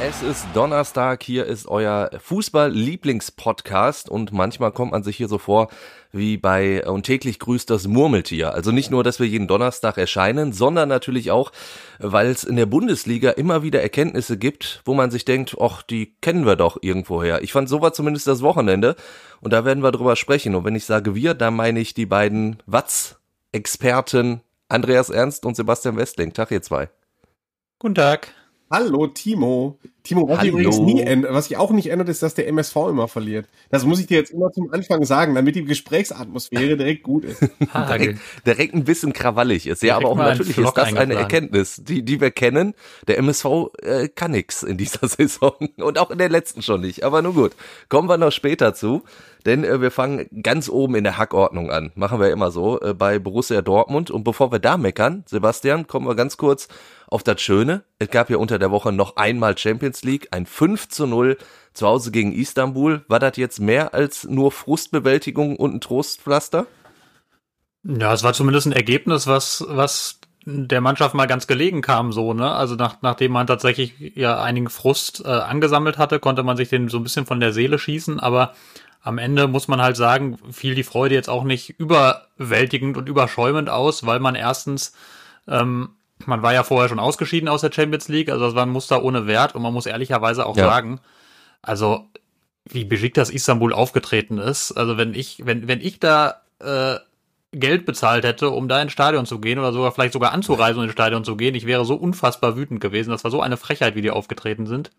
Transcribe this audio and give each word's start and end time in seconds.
Es 0.00 0.22
ist 0.22 0.46
Donnerstag, 0.54 1.22
hier 1.22 1.46
ist 1.46 1.68
euer 1.68 2.10
Fußball-Lieblingspodcast 2.18 4.08
und 4.08 4.32
manchmal 4.32 4.72
kommt 4.72 4.90
man 4.92 5.04
sich 5.04 5.16
hier 5.16 5.28
so 5.28 5.38
vor 5.38 5.68
wie 6.10 6.36
bei 6.36 6.86
Und 6.86 7.04
täglich 7.04 7.38
grüßt 7.38 7.70
das 7.70 7.86
Murmeltier. 7.86 8.52
Also 8.52 8.72
nicht 8.72 8.90
nur, 8.90 9.04
dass 9.04 9.20
wir 9.20 9.26
jeden 9.26 9.46
Donnerstag 9.46 9.96
erscheinen, 9.96 10.52
sondern 10.52 10.88
natürlich 10.88 11.30
auch, 11.30 11.52
weil 11.98 12.26
es 12.26 12.44
in 12.44 12.56
der 12.56 12.66
Bundesliga 12.66 13.30
immer 13.30 13.62
wieder 13.62 13.82
Erkenntnisse 13.82 14.36
gibt, 14.36 14.82
wo 14.84 14.94
man 14.94 15.10
sich 15.10 15.24
denkt, 15.24 15.56
ach, 15.60 15.82
die 15.82 16.14
kennen 16.20 16.44
wir 16.44 16.56
doch 16.56 16.76
irgendwoher. 16.82 17.42
Ich 17.42 17.52
fand, 17.52 17.68
so 17.68 17.80
war 17.80 17.92
zumindest 17.92 18.26
das 18.26 18.42
Wochenende 18.42 18.96
und 19.40 19.52
da 19.52 19.64
werden 19.64 19.82
wir 19.82 19.92
drüber 19.92 20.16
sprechen. 20.16 20.54
Und 20.54 20.64
wenn 20.64 20.76
ich 20.76 20.84
sage 20.84 21.14
wir, 21.14 21.34
dann 21.34 21.54
meine 21.54 21.80
ich 21.80 21.94
die 21.94 22.06
beiden 22.06 22.58
Watz-Experten 22.66 24.40
Andreas 24.68 25.08
Ernst 25.08 25.46
und 25.46 25.54
Sebastian 25.56 25.96
Westling. 25.96 26.32
Tag 26.32 26.50
ihr 26.50 26.62
zwei. 26.62 26.88
Guten 27.78 27.94
Tag. 27.94 28.34
Hallo, 28.70 29.06
Timo. 29.08 29.78
Timo, 30.04 30.28
was, 30.28 30.40
Hallo. 30.40 30.58
Ich 30.58 30.78
nie 30.80 31.00
ändert, 31.00 31.32
was 31.32 31.50
ich 31.50 31.56
auch 31.56 31.70
nicht 31.70 31.90
ändert, 31.90 32.10
ist, 32.10 32.22
dass 32.22 32.34
der 32.34 32.46
MSV 32.48 32.76
immer 32.90 33.08
verliert. 33.08 33.48
Das 33.70 33.86
muss 33.86 33.98
ich 33.98 34.06
dir 34.06 34.18
jetzt 34.18 34.32
immer 34.32 34.52
zum 34.52 34.70
Anfang 34.70 35.02
sagen, 35.06 35.34
damit 35.34 35.56
die 35.56 35.64
Gesprächsatmosphäre 35.64 36.76
direkt 36.76 37.02
gut 37.04 37.24
ist. 37.24 37.40
direkt, 37.74 38.20
direkt 38.46 38.74
ein 38.74 38.84
bisschen 38.84 39.14
krawallig 39.14 39.66
ist. 39.66 39.82
Ja, 39.82 39.96
aber 39.96 40.10
auch 40.10 40.16
natürlich 40.16 40.58
ist 40.58 40.74
das 40.74 40.94
eine 40.94 41.14
Erkenntnis, 41.14 41.80
die, 41.82 42.04
die 42.04 42.20
wir 42.20 42.30
kennen. 42.30 42.74
Der 43.08 43.16
MSV 43.16 43.46
äh, 43.80 44.08
kann 44.08 44.32
nix 44.32 44.62
in 44.62 44.76
dieser 44.76 45.08
Saison 45.08 45.54
und 45.78 45.98
auch 45.98 46.10
in 46.10 46.18
der 46.18 46.28
letzten 46.28 46.60
schon 46.60 46.82
nicht. 46.82 47.02
Aber 47.02 47.22
nun 47.22 47.34
gut, 47.34 47.52
kommen 47.88 48.06
wir 48.06 48.18
noch 48.18 48.32
später 48.32 48.74
zu. 48.74 49.04
Denn 49.46 49.64
äh, 49.64 49.80
wir 49.80 49.90
fangen 49.90 50.26
ganz 50.42 50.68
oben 50.68 50.94
in 50.94 51.04
der 51.04 51.18
Hackordnung 51.18 51.70
an. 51.70 51.92
Machen 51.94 52.20
wir 52.20 52.30
immer 52.30 52.50
so 52.50 52.80
äh, 52.80 52.94
bei 52.94 53.18
Borussia 53.18 53.62
Dortmund. 53.62 54.10
Und 54.10 54.24
bevor 54.24 54.52
wir 54.52 54.58
da 54.58 54.76
meckern, 54.76 55.24
Sebastian, 55.26 55.86
kommen 55.86 56.06
wir 56.06 56.14
ganz 56.14 56.36
kurz 56.36 56.68
auf 57.08 57.22
das 57.22 57.40
Schöne. 57.40 57.84
Es 57.98 58.08
gab 58.08 58.30
ja 58.30 58.38
unter 58.38 58.58
der 58.58 58.70
Woche 58.70 58.92
noch 58.92 59.16
einmal 59.16 59.56
Champions 59.58 59.93
League, 60.02 60.28
ein 60.30 60.46
5 60.46 60.88
zu 60.88 61.06
0 61.06 61.36
zu 61.72 61.86
Hause 61.86 62.10
gegen 62.10 62.32
Istanbul. 62.32 63.04
War 63.08 63.18
das 63.18 63.36
jetzt 63.36 63.60
mehr 63.60 63.94
als 63.94 64.24
nur 64.24 64.52
Frustbewältigung 64.52 65.56
und 65.56 65.74
ein 65.74 65.80
Trostpflaster? 65.80 66.66
Ja, 67.84 68.12
es 68.12 68.22
war 68.22 68.32
zumindest 68.32 68.66
ein 68.66 68.72
Ergebnis, 68.72 69.26
was, 69.26 69.64
was 69.68 70.20
der 70.46 70.80
Mannschaft 70.80 71.14
mal 71.14 71.26
ganz 71.26 71.46
gelegen 71.46 71.80
kam, 71.80 72.12
so, 72.12 72.34
ne? 72.34 72.50
Also 72.50 72.74
nach, 72.74 72.96
nachdem 73.02 73.32
man 73.32 73.46
tatsächlich 73.46 73.94
ja 74.14 74.42
einigen 74.42 74.68
Frust 74.68 75.22
äh, 75.24 75.28
angesammelt 75.28 75.98
hatte, 75.98 76.18
konnte 76.18 76.42
man 76.42 76.56
sich 76.56 76.68
den 76.68 76.88
so 76.88 76.98
ein 76.98 77.02
bisschen 77.02 77.26
von 77.26 77.40
der 77.40 77.52
Seele 77.52 77.78
schießen, 77.78 78.20
aber 78.20 78.54
am 79.02 79.18
Ende 79.18 79.48
muss 79.48 79.68
man 79.68 79.82
halt 79.82 79.96
sagen, 79.96 80.38
fiel 80.50 80.74
die 80.74 80.82
Freude 80.82 81.14
jetzt 81.14 81.28
auch 81.28 81.44
nicht 81.44 81.70
überwältigend 81.78 82.96
und 82.96 83.08
überschäumend 83.08 83.68
aus, 83.68 84.06
weil 84.06 84.18
man 84.18 84.34
erstens 84.34 84.94
ähm, 85.46 85.90
man 86.26 86.42
war 86.42 86.52
ja 86.52 86.62
vorher 86.62 86.88
schon 86.88 86.98
ausgeschieden 86.98 87.48
aus 87.48 87.60
der 87.60 87.72
Champions 87.72 88.08
League, 88.08 88.28
also 88.28 88.44
das 88.44 88.54
war 88.54 88.64
ein 88.64 88.70
Muster 88.70 89.02
ohne 89.02 89.26
Wert 89.26 89.54
und 89.54 89.62
man 89.62 89.72
muss 89.72 89.86
ehrlicherweise 89.86 90.46
auch 90.46 90.56
ja. 90.56 90.64
sagen, 90.64 91.00
also 91.62 92.06
wie 92.64 92.84
beschickt 92.84 93.16
das 93.16 93.30
Istanbul 93.30 93.72
aufgetreten 93.72 94.38
ist. 94.38 94.72
Also 94.72 94.96
wenn 94.96 95.14
ich, 95.14 95.44
wenn, 95.44 95.68
wenn 95.68 95.80
ich 95.80 96.00
da 96.00 96.42
äh, 96.60 96.96
Geld 97.52 97.86
bezahlt 97.86 98.24
hätte, 98.24 98.50
um 98.50 98.68
da 98.68 98.80
ins 98.80 98.92
Stadion 98.92 99.26
zu 99.26 99.38
gehen 99.38 99.58
oder 99.58 99.72
sogar 99.72 99.92
vielleicht 99.92 100.12
sogar 100.12 100.32
anzureisen 100.32 100.78
und 100.78 100.84
ins 100.84 100.92
Stadion 100.92 101.24
zu 101.24 101.36
gehen, 101.36 101.54
ich 101.54 101.66
wäre 101.66 101.84
so 101.84 101.94
unfassbar 101.94 102.56
wütend 102.56 102.80
gewesen. 102.80 103.10
Das 103.10 103.24
war 103.24 103.30
so 103.30 103.40
eine 103.40 103.56
Frechheit, 103.56 103.94
wie 103.94 104.02
die 104.02 104.10
aufgetreten 104.10 104.66
sind. 104.66 104.90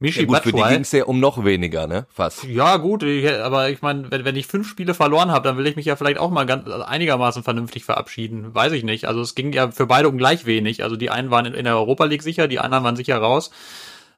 Michi 0.00 0.20
ja, 0.20 0.26
gut, 0.26 0.38
für 0.38 0.52
die 0.52 0.62
ging's 0.62 0.92
ja 0.92 1.04
um 1.04 1.18
noch 1.18 1.44
weniger, 1.44 1.86
ne? 1.86 2.06
Fast. 2.10 2.44
Ja, 2.44 2.76
gut, 2.76 3.02
ich, 3.02 3.28
aber 3.30 3.68
ich 3.68 3.82
meine, 3.82 4.10
wenn, 4.10 4.24
wenn 4.24 4.36
ich 4.36 4.46
fünf 4.46 4.68
Spiele 4.68 4.94
verloren 4.94 5.32
habe, 5.32 5.48
dann 5.48 5.58
will 5.58 5.66
ich 5.66 5.74
mich 5.74 5.86
ja 5.86 5.96
vielleicht 5.96 6.18
auch 6.18 6.30
mal 6.30 6.46
ganz 6.46 6.68
also 6.68 6.84
einigermaßen 6.84 7.42
vernünftig 7.42 7.84
verabschieden. 7.84 8.54
Weiß 8.54 8.72
ich 8.72 8.84
nicht. 8.84 9.06
Also 9.06 9.20
es 9.20 9.34
ging 9.34 9.52
ja 9.52 9.70
für 9.72 9.86
beide 9.86 10.08
um 10.08 10.16
gleich 10.16 10.46
wenig. 10.46 10.84
Also 10.84 10.96
die 10.96 11.10
einen 11.10 11.30
waren 11.30 11.46
in, 11.46 11.54
in 11.54 11.64
der 11.64 11.76
Europa 11.76 12.04
League 12.04 12.22
sicher, 12.22 12.46
die 12.46 12.60
anderen 12.60 12.84
waren 12.84 12.96
sicher 12.96 13.18
raus. 13.18 13.50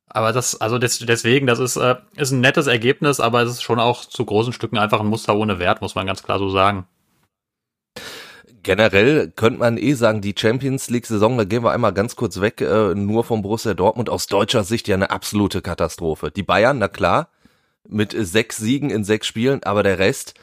Aber 0.06 0.32
das, 0.32 0.60
also 0.60 0.78
des, 0.78 0.98
deswegen, 0.98 1.46
das 1.46 1.60
ist, 1.60 1.76
äh, 1.76 1.96
ist 2.16 2.32
ein 2.32 2.40
nettes 2.40 2.66
Ergebnis, 2.66 3.20
aber 3.20 3.42
es 3.42 3.50
ist 3.50 3.62
schon 3.62 3.78
auch 3.78 4.04
zu 4.04 4.24
großen 4.24 4.52
Stücken 4.52 4.76
einfach 4.76 5.00
ein 5.00 5.06
Muster 5.06 5.36
ohne 5.36 5.58
Wert, 5.58 5.80
muss 5.80 5.94
man 5.94 6.06
ganz 6.06 6.22
klar 6.22 6.38
so 6.38 6.50
sagen 6.50 6.86
generell 8.62 9.30
könnte 9.30 9.60
man 9.60 9.76
eh 9.78 9.94
sagen, 9.94 10.20
die 10.20 10.34
Champions 10.36 10.90
League-Saison, 10.90 11.38
da 11.38 11.44
gehen 11.44 11.64
wir 11.64 11.72
einmal 11.72 11.92
ganz 11.92 12.16
kurz 12.16 12.40
weg, 12.40 12.60
äh, 12.60 12.94
nur 12.94 13.24
vom 13.24 13.42
Borussia 13.42 13.74
Dortmund 13.74 14.10
aus 14.10 14.26
deutscher 14.26 14.64
Sicht 14.64 14.88
ja 14.88 14.96
eine 14.96 15.10
absolute 15.10 15.62
Katastrophe. 15.62 16.30
Die 16.30 16.42
Bayern, 16.42 16.78
na 16.78 16.88
klar, 16.88 17.28
mit 17.88 18.14
sechs 18.16 18.56
Siegen 18.56 18.90
in 18.90 19.04
sechs 19.04 19.26
Spielen, 19.26 19.62
aber 19.62 19.82
der 19.82 19.98
Rest, 19.98 20.34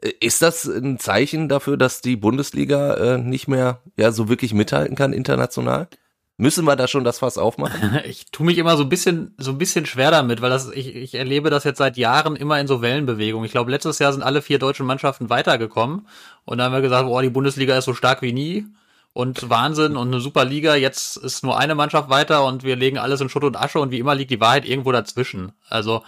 äh, 0.00 0.12
ist 0.20 0.42
das 0.42 0.66
ein 0.66 0.98
Zeichen 0.98 1.48
dafür, 1.48 1.76
dass 1.76 2.00
die 2.00 2.16
Bundesliga 2.16 2.94
äh, 2.94 3.18
nicht 3.18 3.48
mehr 3.48 3.80
ja 3.96 4.12
so 4.12 4.28
wirklich 4.28 4.54
mithalten 4.54 4.96
kann 4.96 5.12
international? 5.12 5.88
Müssen 6.36 6.64
wir 6.64 6.74
da 6.74 6.88
schon 6.88 7.04
das 7.04 7.20
Fass 7.20 7.38
aufmachen? 7.38 8.00
Ich 8.04 8.26
tue 8.32 8.44
mich 8.46 8.58
immer 8.58 8.76
so 8.76 8.82
ein 8.82 8.88
bisschen, 8.88 9.34
so 9.38 9.52
ein 9.52 9.58
bisschen 9.58 9.86
schwer 9.86 10.10
damit, 10.10 10.42
weil 10.42 10.50
das, 10.50 10.70
ich, 10.70 10.94
ich 10.96 11.14
erlebe 11.14 11.48
das 11.48 11.64
jetzt 11.64 11.78
seit 11.78 11.96
Jahren 11.96 12.34
immer 12.34 12.58
in 12.58 12.66
so 12.66 12.82
Wellenbewegungen. 12.82 13.46
Ich 13.46 13.52
glaube, 13.52 13.70
letztes 13.70 14.00
Jahr 14.00 14.12
sind 14.12 14.22
alle 14.22 14.42
vier 14.42 14.58
deutschen 14.58 14.86
Mannschaften 14.86 15.30
weitergekommen 15.30 16.08
und 16.44 16.58
dann 16.58 16.66
haben 16.66 16.72
wir 16.72 16.80
gesagt, 16.80 17.06
boah, 17.06 17.22
die 17.22 17.30
Bundesliga 17.30 17.76
ist 17.78 17.84
so 17.84 17.94
stark 17.94 18.20
wie 18.22 18.32
nie 18.32 18.66
und 19.12 19.48
Wahnsinn 19.48 19.96
und 19.96 20.08
eine 20.08 20.20
super 20.20 20.44
Liga. 20.44 20.74
Jetzt 20.74 21.16
ist 21.16 21.44
nur 21.44 21.56
eine 21.56 21.76
Mannschaft 21.76 22.10
weiter 22.10 22.44
und 22.44 22.64
wir 22.64 22.74
legen 22.74 22.98
alles 22.98 23.20
in 23.20 23.28
Schutt 23.28 23.44
und 23.44 23.56
Asche 23.56 23.78
und 23.78 23.92
wie 23.92 24.00
immer 24.00 24.16
liegt 24.16 24.32
die 24.32 24.40
Wahrheit 24.40 24.66
irgendwo 24.66 24.90
dazwischen. 24.90 25.52
Also, 25.68 26.02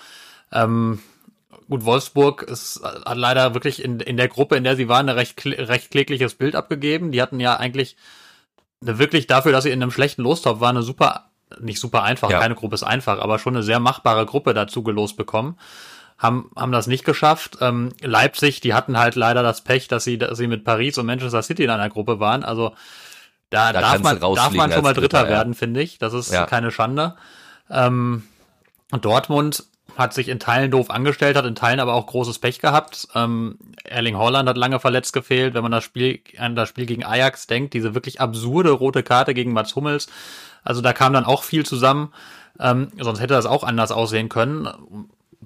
ähm, 0.50 0.98
gut, 1.70 1.84
Wolfsburg 1.84 2.42
ist, 2.42 2.82
hat 2.82 3.16
leider 3.16 3.54
wirklich 3.54 3.82
in, 3.82 4.00
in 4.00 4.16
der 4.16 4.28
Gruppe, 4.28 4.56
in 4.56 4.64
der 4.64 4.74
sie 4.74 4.88
waren, 4.88 5.08
ein 5.08 5.16
recht, 5.16 5.46
recht 5.46 5.92
klägliches 5.92 6.34
Bild 6.34 6.56
abgegeben. 6.56 7.12
Die 7.12 7.22
hatten 7.22 7.38
ja 7.38 7.56
eigentlich 7.56 7.96
eine 8.82 8.98
wirklich 8.98 9.26
dafür, 9.26 9.52
dass 9.52 9.64
sie 9.64 9.70
in 9.70 9.82
einem 9.82 9.90
schlechten 9.90 10.22
Lostop 10.22 10.60
waren, 10.60 10.76
eine 10.76 10.84
super, 10.84 11.30
nicht 11.60 11.80
super 11.80 12.02
einfach, 12.02 12.30
ja. 12.30 12.40
keine 12.40 12.54
Gruppe 12.54 12.74
ist 12.74 12.82
einfach, 12.82 13.20
aber 13.20 13.38
schon 13.38 13.54
eine 13.54 13.62
sehr 13.62 13.80
machbare 13.80 14.26
Gruppe 14.26 14.54
dazu 14.54 14.82
gelost 14.82 15.16
bekommen. 15.16 15.58
Haben, 16.18 16.50
haben 16.56 16.72
das 16.72 16.86
nicht 16.86 17.04
geschafft. 17.04 17.58
Ähm, 17.60 17.90
Leipzig, 18.00 18.60
die 18.60 18.72
hatten 18.72 18.98
halt 18.98 19.16
leider 19.16 19.42
das 19.42 19.60
Pech, 19.60 19.86
dass 19.86 20.04
sie, 20.04 20.16
dass 20.16 20.38
sie 20.38 20.46
mit 20.46 20.64
Paris 20.64 20.96
und 20.96 21.04
Manchester 21.04 21.42
City 21.42 21.64
in 21.64 21.70
einer 21.70 21.90
Gruppe 21.90 22.20
waren. 22.20 22.42
Also 22.42 22.74
da, 23.50 23.72
da 23.72 23.80
darf, 23.82 24.02
man, 24.02 24.18
darf 24.18 24.52
man 24.52 24.72
schon 24.72 24.82
mal 24.82 24.94
Dritter, 24.94 25.18
Dritter 25.20 25.28
werden, 25.28 25.54
finde 25.54 25.82
ich. 25.82 25.98
Das 25.98 26.14
ist 26.14 26.32
ja. 26.32 26.46
keine 26.46 26.70
Schande. 26.70 27.16
Ähm, 27.70 28.22
Dortmund 28.90 29.64
hat 29.96 30.14
sich 30.14 30.28
in 30.28 30.38
Teilen 30.38 30.70
doof 30.70 30.90
angestellt, 30.90 31.36
hat 31.36 31.46
in 31.46 31.54
Teilen 31.54 31.80
aber 31.80 31.94
auch 31.94 32.06
großes 32.06 32.38
Pech 32.38 32.60
gehabt. 32.60 33.08
Ähm, 33.14 33.58
Erling 33.84 34.16
Holland 34.16 34.48
hat 34.48 34.56
lange 34.56 34.78
verletzt 34.78 35.12
gefehlt. 35.12 35.54
Wenn 35.54 35.62
man 35.62 35.72
das 35.72 35.84
Spiel 35.84 36.20
an 36.38 36.54
das 36.54 36.68
Spiel 36.68 36.86
gegen 36.86 37.04
Ajax 37.04 37.46
denkt, 37.46 37.74
diese 37.74 37.94
wirklich 37.94 38.20
absurde 38.20 38.70
rote 38.70 39.02
Karte 39.02 39.34
gegen 39.34 39.52
Mats 39.52 39.74
Hummels, 39.74 40.08
also 40.64 40.80
da 40.80 40.92
kam 40.92 41.12
dann 41.12 41.24
auch 41.24 41.42
viel 41.42 41.64
zusammen. 41.64 42.12
Ähm, 42.58 42.88
sonst 42.98 43.20
hätte 43.20 43.34
das 43.34 43.46
auch 43.46 43.64
anders 43.64 43.92
aussehen 43.92 44.28
können. 44.28 44.68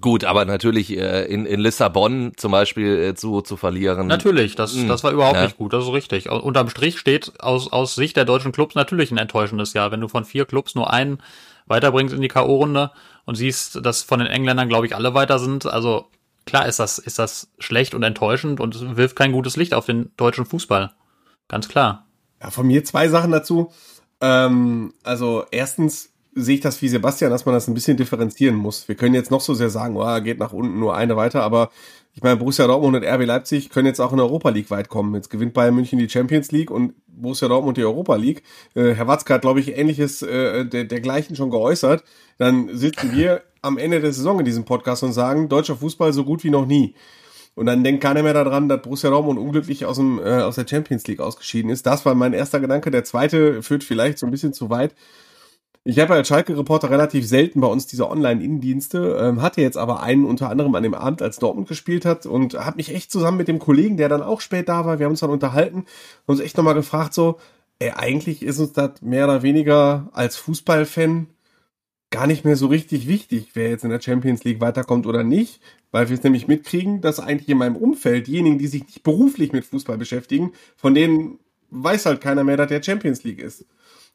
Gut, 0.01 0.25
aber 0.25 0.45
natürlich 0.45 0.97
äh, 0.97 1.25
in, 1.25 1.45
in 1.45 1.61
Lissabon 1.61 2.33
zum 2.37 2.53
Beispiel 2.53 3.03
äh, 3.03 3.15
zu, 3.15 3.43
zu 3.43 3.57
verlieren. 3.57 4.07
Natürlich, 4.07 4.55
das, 4.55 4.75
hm, 4.75 4.89
das 4.89 5.05
war 5.05 5.13
überhaupt 5.13 5.37
ja. 5.37 5.45
nicht 5.45 5.59
gut, 5.59 5.73
das 5.73 5.85
ist 5.85 5.93
richtig. 5.93 6.31
Unterm 6.31 6.71
Strich 6.71 6.99
steht 6.99 7.33
aus, 7.41 7.71
aus 7.71 7.97
Sicht 7.97 8.17
der 8.17 8.25
deutschen 8.25 8.53
Clubs 8.53 8.75
natürlich 8.75 9.11
ein 9.11 9.19
enttäuschendes 9.19 9.75
Jahr. 9.75 9.91
Wenn 9.91 10.01
du 10.01 10.09
von 10.09 10.25
vier 10.25 10.47
Clubs 10.47 10.75
nur 10.75 10.91
einen 10.91 11.19
weiterbringst 11.71 12.15
in 12.15 12.21
die 12.21 12.29
K.O.-Runde 12.29 12.91
und 13.25 13.37
siehst, 13.37 13.85
dass 13.87 14.03
von 14.03 14.19
den 14.19 14.29
Engländern, 14.29 14.69
glaube 14.69 14.87
ich, 14.87 14.95
alle 14.95 15.15
weiter 15.15 15.39
sind. 15.39 15.67
Also 15.67 16.11
klar 16.45 16.67
ist 16.67 16.81
das, 16.81 16.99
ist 16.99 17.19
das 17.19 17.51
schlecht 17.59 17.95
und 17.95 18.03
enttäuschend 18.03 18.61
und 18.61 18.97
wirft 18.97 19.17
kein 19.17 19.33
gutes 19.33 19.57
Licht 19.57 19.73
auf 19.73 19.87
den 19.87 20.11
deutschen 20.17 20.45
Fußball. 20.45 20.93
Ganz 21.49 21.69
klar. 21.69 22.07
Ja, 22.43 22.51
von 22.51 22.67
mir 22.67 22.85
zwei 22.85 23.09
Sachen 23.09 23.31
dazu. 23.31 23.73
Ähm, 24.21 24.95
also 25.03 25.45
erstens 25.51 26.10
sehe 26.35 26.57
ich 26.57 26.61
das 26.61 26.81
wie 26.81 26.89
Sebastian, 26.89 27.31
dass 27.31 27.47
man 27.47 27.55
das 27.55 27.69
ein 27.69 27.75
bisschen 27.75 27.97
differenzieren 27.97 28.55
muss. 28.55 28.89
Wir 28.89 28.95
können 28.95 29.15
jetzt 29.15 29.31
noch 29.31 29.41
so 29.41 29.55
sehr 29.55 29.71
sagen, 29.71 29.97
oh, 29.97 30.21
geht 30.21 30.39
nach 30.39 30.53
unten 30.53 30.79
nur 30.79 30.95
eine 30.95 31.17
weiter, 31.17 31.43
aber 31.43 31.71
ich 32.15 32.23
meine, 32.23 32.37
Borussia 32.37 32.67
Dortmund 32.67 32.97
und 32.97 33.05
RB 33.05 33.25
Leipzig 33.25 33.71
können 33.71 33.87
jetzt 33.87 34.01
auch 34.01 34.11
in 34.11 34.19
der 34.19 34.27
Europa 34.27 34.51
League 34.51 34.71
weit 34.71 34.89
kommen. 34.89 35.15
Jetzt 35.15 35.31
gewinnt 35.31 35.55
Bayern 35.55 35.75
München 35.75 35.99
die 35.99 36.09
Champions 36.09 36.51
League 36.51 36.71
und 36.71 36.95
Borussia 37.07 37.49
Dortmund 37.49 37.77
die 37.77 37.85
Europa 37.85 38.17
League. 38.17 38.43
Äh, 38.75 38.95
Herr 38.95 39.07
Watzke 39.07 39.35
hat, 39.35 39.43
glaube 39.43 39.61
ich, 39.61 39.77
ähnliches 39.77 40.23
äh, 40.23 40.67
der, 40.67 40.85
dergleichen 40.85 41.37
schon 41.37 41.51
geäußert. 41.51 42.03
Dann 42.39 42.77
sitzen 42.77 43.13
wir 43.13 43.43
am 43.63 43.79
Ende 43.79 44.01
der 44.01 44.13
Saison 44.13 44.39
in 44.39 44.45
diesem 44.45 44.65
Podcast 44.65 45.03
und 45.03 45.13
sagen, 45.13 45.49
deutscher 45.49 45.77
Fußball 45.77 46.13
so 46.13 46.25
gut 46.25 46.43
wie 46.43 46.51
noch 46.51 46.67
nie. 46.67 46.95
Und 47.55 47.67
dann 47.67 47.85
denkt 47.85 48.03
keiner 48.03 48.23
mehr 48.23 48.35
daran, 48.35 48.69
dass 48.69 48.83
Borussia 48.83 49.11
Dortmund 49.11 49.39
unglücklich 49.39 49.85
aus, 49.85 49.97
dem, 49.97 50.19
äh, 50.19 50.41
aus 50.41 50.57
der 50.57 50.67
Champions 50.67 51.07
League 51.07 51.21
ausgeschieden 51.21 51.71
ist. 51.71 51.87
Das 51.87 52.05
war 52.07 52.15
mein 52.15 52.33
erster 52.33 52.61
Gedanke. 52.61 52.91
Der 52.91 53.05
zweite 53.05 53.63
führt 53.63 53.85
vielleicht 53.85 54.19
so 54.19 54.27
ein 54.27 54.31
bisschen 54.31 54.53
zu 54.53 54.71
weit. 54.71 54.95
Ich 55.83 55.99
habe 55.99 56.13
als 56.13 56.29
Schalke-Reporter 56.29 56.91
relativ 56.91 57.27
selten 57.27 57.61
bei 57.63 57.67
uns 57.67 57.87
diese 57.87 58.09
Online-Innendienste, 58.11 59.19
ähm, 59.19 59.41
hatte 59.41 59.63
jetzt 59.63 59.79
aber 59.79 60.03
einen 60.03 60.27
unter 60.27 60.51
anderem 60.51 60.75
an 60.75 60.83
dem 60.83 60.93
Abend, 60.93 61.23
als 61.23 61.39
Dortmund 61.39 61.69
gespielt 61.69 62.05
hat 62.05 62.27
und 62.27 62.55
habe 62.55 62.77
mich 62.77 62.95
echt 62.95 63.11
zusammen 63.11 63.39
mit 63.39 63.49
dem 63.49 63.59
Kollegen, 63.59 63.97
der 63.97 64.11
dann 64.11 64.23
auch 64.23 64.43
spät 64.43 64.69
da 64.69 64.85
war, 64.85 64.99
wir 64.99 65.07
haben 65.07 65.13
uns 65.13 65.21
dann 65.21 65.31
unterhalten, 65.31 65.87
uns 66.27 66.41
echt 66.41 66.59
nochmal 66.59 66.75
gefragt 66.75 67.15
so, 67.15 67.39
ey, 67.79 67.93
eigentlich 67.93 68.43
ist 68.43 68.59
uns 68.59 68.73
das 68.73 69.01
mehr 69.01 69.25
oder 69.25 69.43
weniger 69.43 70.11
als 70.13 70.37
Fußballfan 70.37 71.29
gar 72.11 72.27
nicht 72.27 72.45
mehr 72.45 72.57
so 72.57 72.67
richtig 72.67 73.09
wichtig, 73.09 73.51
wer 73.55 73.71
jetzt 73.71 73.85
in 73.85 73.91
der 73.91 74.03
Champions 74.03 74.45
League 74.45 74.61
weiterkommt 74.61 75.07
oder 75.07 75.25
nicht, 75.25 75.61
weil 75.93 76.11
wir 76.11 76.17
es 76.17 76.23
nämlich 76.23 76.47
mitkriegen, 76.47 77.01
dass 77.01 77.21
eigentlich 77.21 77.49
in 77.49 77.59
meinem 77.59 77.77
Umfeld 77.77 78.27
diejenigen, 78.27 78.59
die 78.59 78.67
sich 78.67 78.85
nicht 78.85 79.03
beruflich 79.03 79.53
mit 79.53 79.65
Fußball 79.65 79.97
beschäftigen, 79.97 80.53
von 80.77 80.95
denen 80.95 81.39
weiß 81.71 82.07
halt 82.07 82.21
keiner 82.21 82.45
mehr, 82.45 82.57
dass 82.59 82.69
der 82.69 82.83
Champions 82.83 83.25
League 83.25 83.41
ist. 83.41 83.65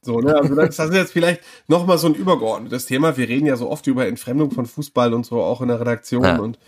So, 0.06 0.20
ne? 0.20 0.36
Also 0.36 0.56
das, 0.56 0.76
das 0.76 0.90
ist 0.90 0.96
jetzt 0.96 1.12
vielleicht 1.12 1.42
nochmal 1.68 1.98
so 1.98 2.08
ein 2.08 2.14
übergeordnetes 2.14 2.86
Thema. 2.86 3.18
Wir 3.18 3.28
reden 3.28 3.46
ja 3.46 3.56
so 3.56 3.70
oft 3.70 3.88
über 3.88 4.08
Entfremdung 4.08 4.52
von 4.52 4.66
Fußball 4.66 5.14
und 5.14 5.26
so 5.26 5.42
auch 5.42 5.62
in 5.62 5.68
der 5.68 5.80
Redaktion 5.80 6.24
ja. 6.24 6.38
und 6.38 6.60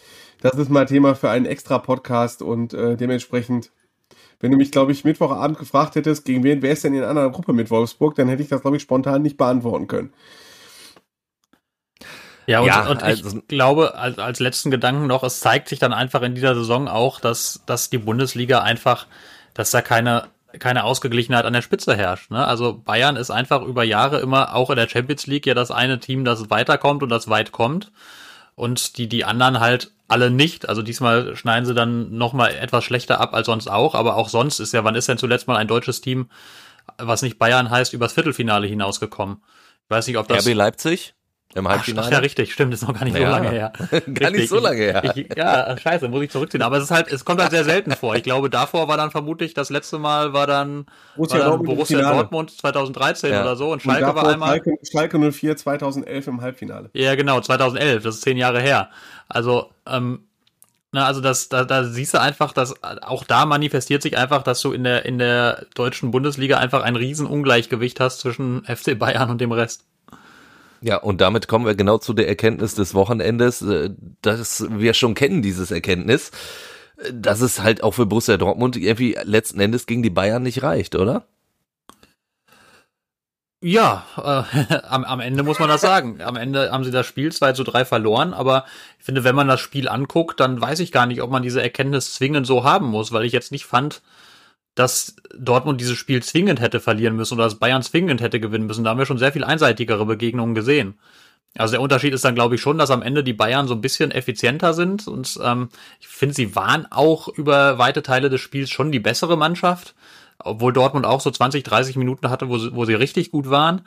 das 0.42 0.56
ist 0.56 0.70
mal 0.70 0.86
Thema 0.86 1.16
für 1.16 1.30
einen 1.30 1.46
extra 1.46 1.80
Podcast 1.80 2.42
und 2.42 2.74
äh, 2.74 2.96
dementsprechend, 2.96 3.72
wenn 4.40 4.52
du 4.52 4.58
mich, 4.58 4.72
glaube 4.72 4.92
ich, 4.92 5.04
Mittwochabend 5.04 5.58
gefragt 5.58 5.96
hättest, 5.96 6.26
gegen 6.26 6.44
wen 6.44 6.62
wer 6.62 6.72
ist 6.72 6.84
denn 6.84 6.94
in 6.94 7.00
einer 7.00 7.10
anderen 7.10 7.32
Gruppe 7.32 7.54
mit 7.54 7.72
Wolfsburg, 7.72 8.16
dann 8.16 8.28
hätte 8.28 8.44
ich 8.44 8.50
das, 8.50 8.62
glaube 8.62 8.78
ich, 8.78 8.84
spontan 8.84 9.22
nicht 9.22 9.38
beantworten 9.38 9.88
können. 9.88 10.14
Ja, 12.46 12.62
und, 12.62 12.68
ja, 12.68 12.88
und 12.88 13.04
also, 13.04 13.38
ich 13.38 13.48
glaube, 13.48 13.96
als, 13.96 14.20
als 14.20 14.40
letzten 14.40 14.72
Gedanken 14.72 15.08
noch, 15.08 15.24
es 15.24 15.42
zeigt 15.42 15.68
sich 15.68 15.80
dann 15.80 15.92
einfach 15.92 16.22
in 16.22 16.34
dieser 16.34 16.56
Saison 16.56 16.88
auch, 16.88 17.20
dass, 17.20 17.62
dass 17.66 17.90
die 17.90 17.98
Bundesliga 17.98 18.62
einfach, 18.62 19.08
dass 19.54 19.72
da 19.72 19.82
keine, 19.82 20.30
keine 20.60 20.84
Ausgeglichenheit 20.84 21.46
an 21.46 21.54
der 21.54 21.62
Spitze 21.62 21.96
herrscht. 21.96 22.32
Ne? 22.32 22.46
Also 22.46 22.74
Bayern 22.74 23.16
ist 23.16 23.32
einfach 23.32 23.62
über 23.62 23.84
Jahre 23.84 24.20
immer 24.20 24.56
auch 24.56 24.70
in 24.70 24.76
der 24.76 24.90
Champions 24.90 25.28
League 25.28 25.46
ja 25.46 25.54
das 25.54 25.72
eine 25.72 26.00
Team, 26.00 26.26
das 26.26 26.50
weiterkommt 26.50 27.04
und 27.04 27.10
das 27.10 27.30
weit 27.30 27.52
kommt. 27.52 27.92
Und 28.56 28.98
die, 28.98 29.08
die 29.08 29.24
anderen 29.24 29.60
halt 29.60 29.92
alle 30.08 30.32
nicht. 30.32 30.68
Also 30.68 30.82
diesmal 30.82 31.36
schneiden 31.36 31.66
sie 31.66 31.74
dann 31.74 32.18
nochmal 32.18 32.56
etwas 32.56 32.84
schlechter 32.84 33.20
ab 33.20 33.34
als 33.34 33.46
sonst 33.46 33.68
auch. 33.68 33.94
Aber 33.94 34.16
auch 34.16 34.30
sonst 34.30 34.60
ist 34.60 34.74
ja, 34.74 34.84
wann 34.84 34.96
ist 34.96 35.08
denn 35.08 35.18
zuletzt 35.18 35.48
mal 35.48 35.58
ein 35.58 35.68
deutsches 35.68 36.02
Team, 36.02 36.30
was 36.98 37.22
nicht 37.22 37.38
Bayern 37.38 37.70
heißt, 37.70 37.94
übers 37.94 38.14
Viertelfinale 38.14 38.68
hinausgekommen? 38.68 39.44
Ich 39.84 39.90
weiß 39.90 40.08
nicht, 40.08 40.18
ob 40.18 40.28
das. 40.28 40.46
RB 40.46 40.54
Leipzig? 40.54 41.14
Im 41.58 41.68
Halbfinale? 41.68 42.08
Ach, 42.08 42.12
ja, 42.12 42.20
richtig, 42.20 42.54
stimmt, 42.54 42.74
ist 42.74 42.88
noch 42.88 42.94
gar 42.94 43.04
nicht 43.04 43.18
ja. 43.18 43.26
so 43.26 43.32
lange 43.32 43.50
her. 43.50 43.74
gar 43.80 44.00
richtig. 44.00 44.32
nicht 44.32 44.50
so 44.50 44.60
lange 44.60 44.78
her. 44.78 45.14
Ich, 45.16 45.36
ja, 45.36 45.76
scheiße, 45.78 46.08
muss 46.08 46.22
ich 46.22 46.30
zurückziehen. 46.30 46.62
Aber 46.62 46.78
es 46.78 46.84
ist 46.84 46.92
halt, 46.92 47.12
es 47.12 47.26
kommt 47.26 47.42
halt 47.42 47.52
sehr 47.52 47.64
selten 47.64 47.92
vor. 47.92 48.16
Ich 48.16 48.24
glaube, 48.24 48.50
davor 48.50 48.88
war 48.88 48.98
dann 48.98 49.10
vermutlich, 49.10 49.54
das 49.56 49.70
letzte 49.70 49.98
Mal 49.98 50.34
war 50.34 50.46
dann 50.46 50.86
Borussia, 51.16 51.40
war 51.40 51.52
dann 51.52 51.64
Borussia 51.64 52.14
Dortmund 52.14 52.52
2013 52.52 53.32
ja. 53.32 53.42
oder 53.42 53.56
so 53.56 53.72
und 53.72 53.82
Schalke 53.82 54.08
und 54.08 54.16
war 54.16 54.28
einmal. 54.28 54.50
Schalke, 54.50 54.78
Schalke 54.84 55.32
04 55.32 55.58
2011 55.58 56.28
im 56.28 56.42
Halbfinale. 56.42 56.90
Ja, 56.94 57.16
genau, 57.16 57.42
2011, 57.42 58.04
das 58.04 58.16
ist 58.16 58.22
zehn 58.22 58.38
Jahre 58.38 58.62
her. 58.62 58.90
Also, 59.28 59.72
ähm, 59.88 60.28
na, 60.92 61.06
also 61.06 61.20
das, 61.20 61.50
da, 61.50 61.66
da 61.66 61.84
siehst 61.84 62.14
du 62.14 62.22
einfach, 62.22 62.54
dass 62.54 62.82
auch 62.84 63.24
da 63.24 63.46
manifestiert 63.46 64.02
sich 64.02 64.18
einfach, 64.18 64.44
dass 64.44 64.62
du 64.62 64.72
in 64.72 64.84
der, 64.84 65.06
in 65.06 65.18
der 65.18 65.66
deutschen 65.76 66.12
Bundesliga 66.12 66.60
einfach 66.60 66.84
ein 66.84 66.96
Riesenungleichgewicht 66.96 68.00
hast 68.00 68.20
zwischen 68.20 68.64
FC 68.64 68.98
Bayern 68.98 69.30
und 69.30 69.42
dem 69.42 69.52
Rest. 69.52 69.84
Ja, 70.82 70.98
und 70.98 71.22
damit 71.22 71.48
kommen 71.48 71.66
wir 71.66 71.76
genau 71.76 71.98
zu 71.98 72.14
der 72.14 72.28
Erkenntnis 72.28 72.76
des 72.76 72.94
Wochenendes, 72.94 73.62
äh, 73.62 73.90
dass 74.22 74.66
wir 74.70 74.94
schon 74.94 75.16
kennen 75.16 75.42
dieses 75.42 75.72
Erkenntnis, 75.72 76.32
dass 77.12 77.42
es 77.42 77.62
halt 77.62 77.84
auch 77.84 77.94
für 77.94 78.06
Borussia 78.06 78.38
Dortmund 78.38 78.76
irgendwie 78.76 79.18
letzten 79.24 79.60
Endes 79.60 79.86
gegen 79.86 80.04
die 80.04 80.10
Bayern 80.10 80.44
nicht 80.44 80.64
reicht, 80.64 80.96
oder? 80.96 81.28
Ja, 83.62 84.06
äh, 84.18 84.76
am, 84.88 85.04
am 85.04 85.20
Ende 85.20 85.44
muss 85.44 85.60
man 85.60 85.70
das 85.70 85.82
sagen. 85.82 86.22
Am 86.22 86.36
Ende 86.36 86.72
haben 86.72 86.84
sie 86.84 86.92
das 86.92 87.08
Spiel 87.08 87.32
2 87.32 87.54
zu 87.54 87.64
3 87.64 87.86
verloren, 87.86 88.34
aber 88.34 88.66
ich 89.00 89.06
finde, 89.06 89.24
wenn 89.24 89.36
man 89.36 89.48
das 89.48 89.60
Spiel 89.60 89.90
anguckt, 89.90 90.40
dann 90.40 90.62
weiß 90.62 90.80
ich 90.80 90.92
gar 90.92 91.08
nicht, 91.08 91.22
ob 91.22 91.32
man 91.32 91.42
diese 91.42 91.62
Erkenntnis 91.62 92.14
zwingend 92.14 92.46
so 92.46 92.64
haben 92.64 92.88
muss, 92.88 93.12
weil 93.12 93.26
ich 93.26 93.34
jetzt 93.34 93.52
nicht 93.52 93.66
fand, 93.66 94.02
dass 94.78 95.16
Dortmund 95.36 95.82
dieses 95.82 95.98
Spiel 95.98 96.22
zwingend 96.22 96.62
hätte 96.62 96.80
verlieren 96.80 97.16
müssen 97.16 97.34
oder 97.34 97.46
dass 97.46 97.56
Bayern 97.56 97.82
zwingend 97.82 98.22
hätte 98.22 98.40
gewinnen 98.40 98.68
müssen. 98.68 98.84
Da 98.84 98.92
haben 98.92 99.00
wir 99.00 99.08
schon 99.08 99.18
sehr 99.18 99.32
viel 99.32 99.44
einseitigere 99.44 100.06
Begegnungen 100.06 100.54
gesehen. 100.54 101.00
Also 101.58 101.72
der 101.72 101.82
Unterschied 101.82 102.14
ist 102.14 102.24
dann, 102.24 102.36
glaube 102.36 102.56
ich, 102.56 102.62
schon, 102.62 102.78
dass 102.78 102.92
am 102.92 103.02
Ende 103.02 103.24
die 103.24 103.34
Bayern 103.34 103.68
so 103.68 103.74
ein 103.74 103.82
bisschen 103.82 104.12
effizienter 104.12 104.74
sind 104.74 105.08
und 105.08 105.40
ähm, 105.44 105.70
ich 106.00 106.08
finde, 106.08 106.36
sie 106.36 106.56
waren 106.56 106.86
auch 106.92 107.28
über 107.28 107.80
weite 107.80 108.04
Teile 108.04 108.30
des 108.30 108.42
Spiels 108.42 108.70
schon 108.70 108.92
die 108.92 109.00
bessere 109.00 109.36
Mannschaft, 109.36 109.96
obwohl 110.38 110.74
Dortmund 110.74 111.08
auch 111.08 111.22
so 111.22 111.32
20, 111.32 111.64
30 111.64 111.96
Minuten 111.96 112.30
hatte, 112.30 112.48
wo 112.50 112.60
sie, 112.60 112.76
wo 112.76 112.86
sie 112.86 112.94
richtig 112.94 113.32
gut 113.32 113.50
waren. 113.50 113.82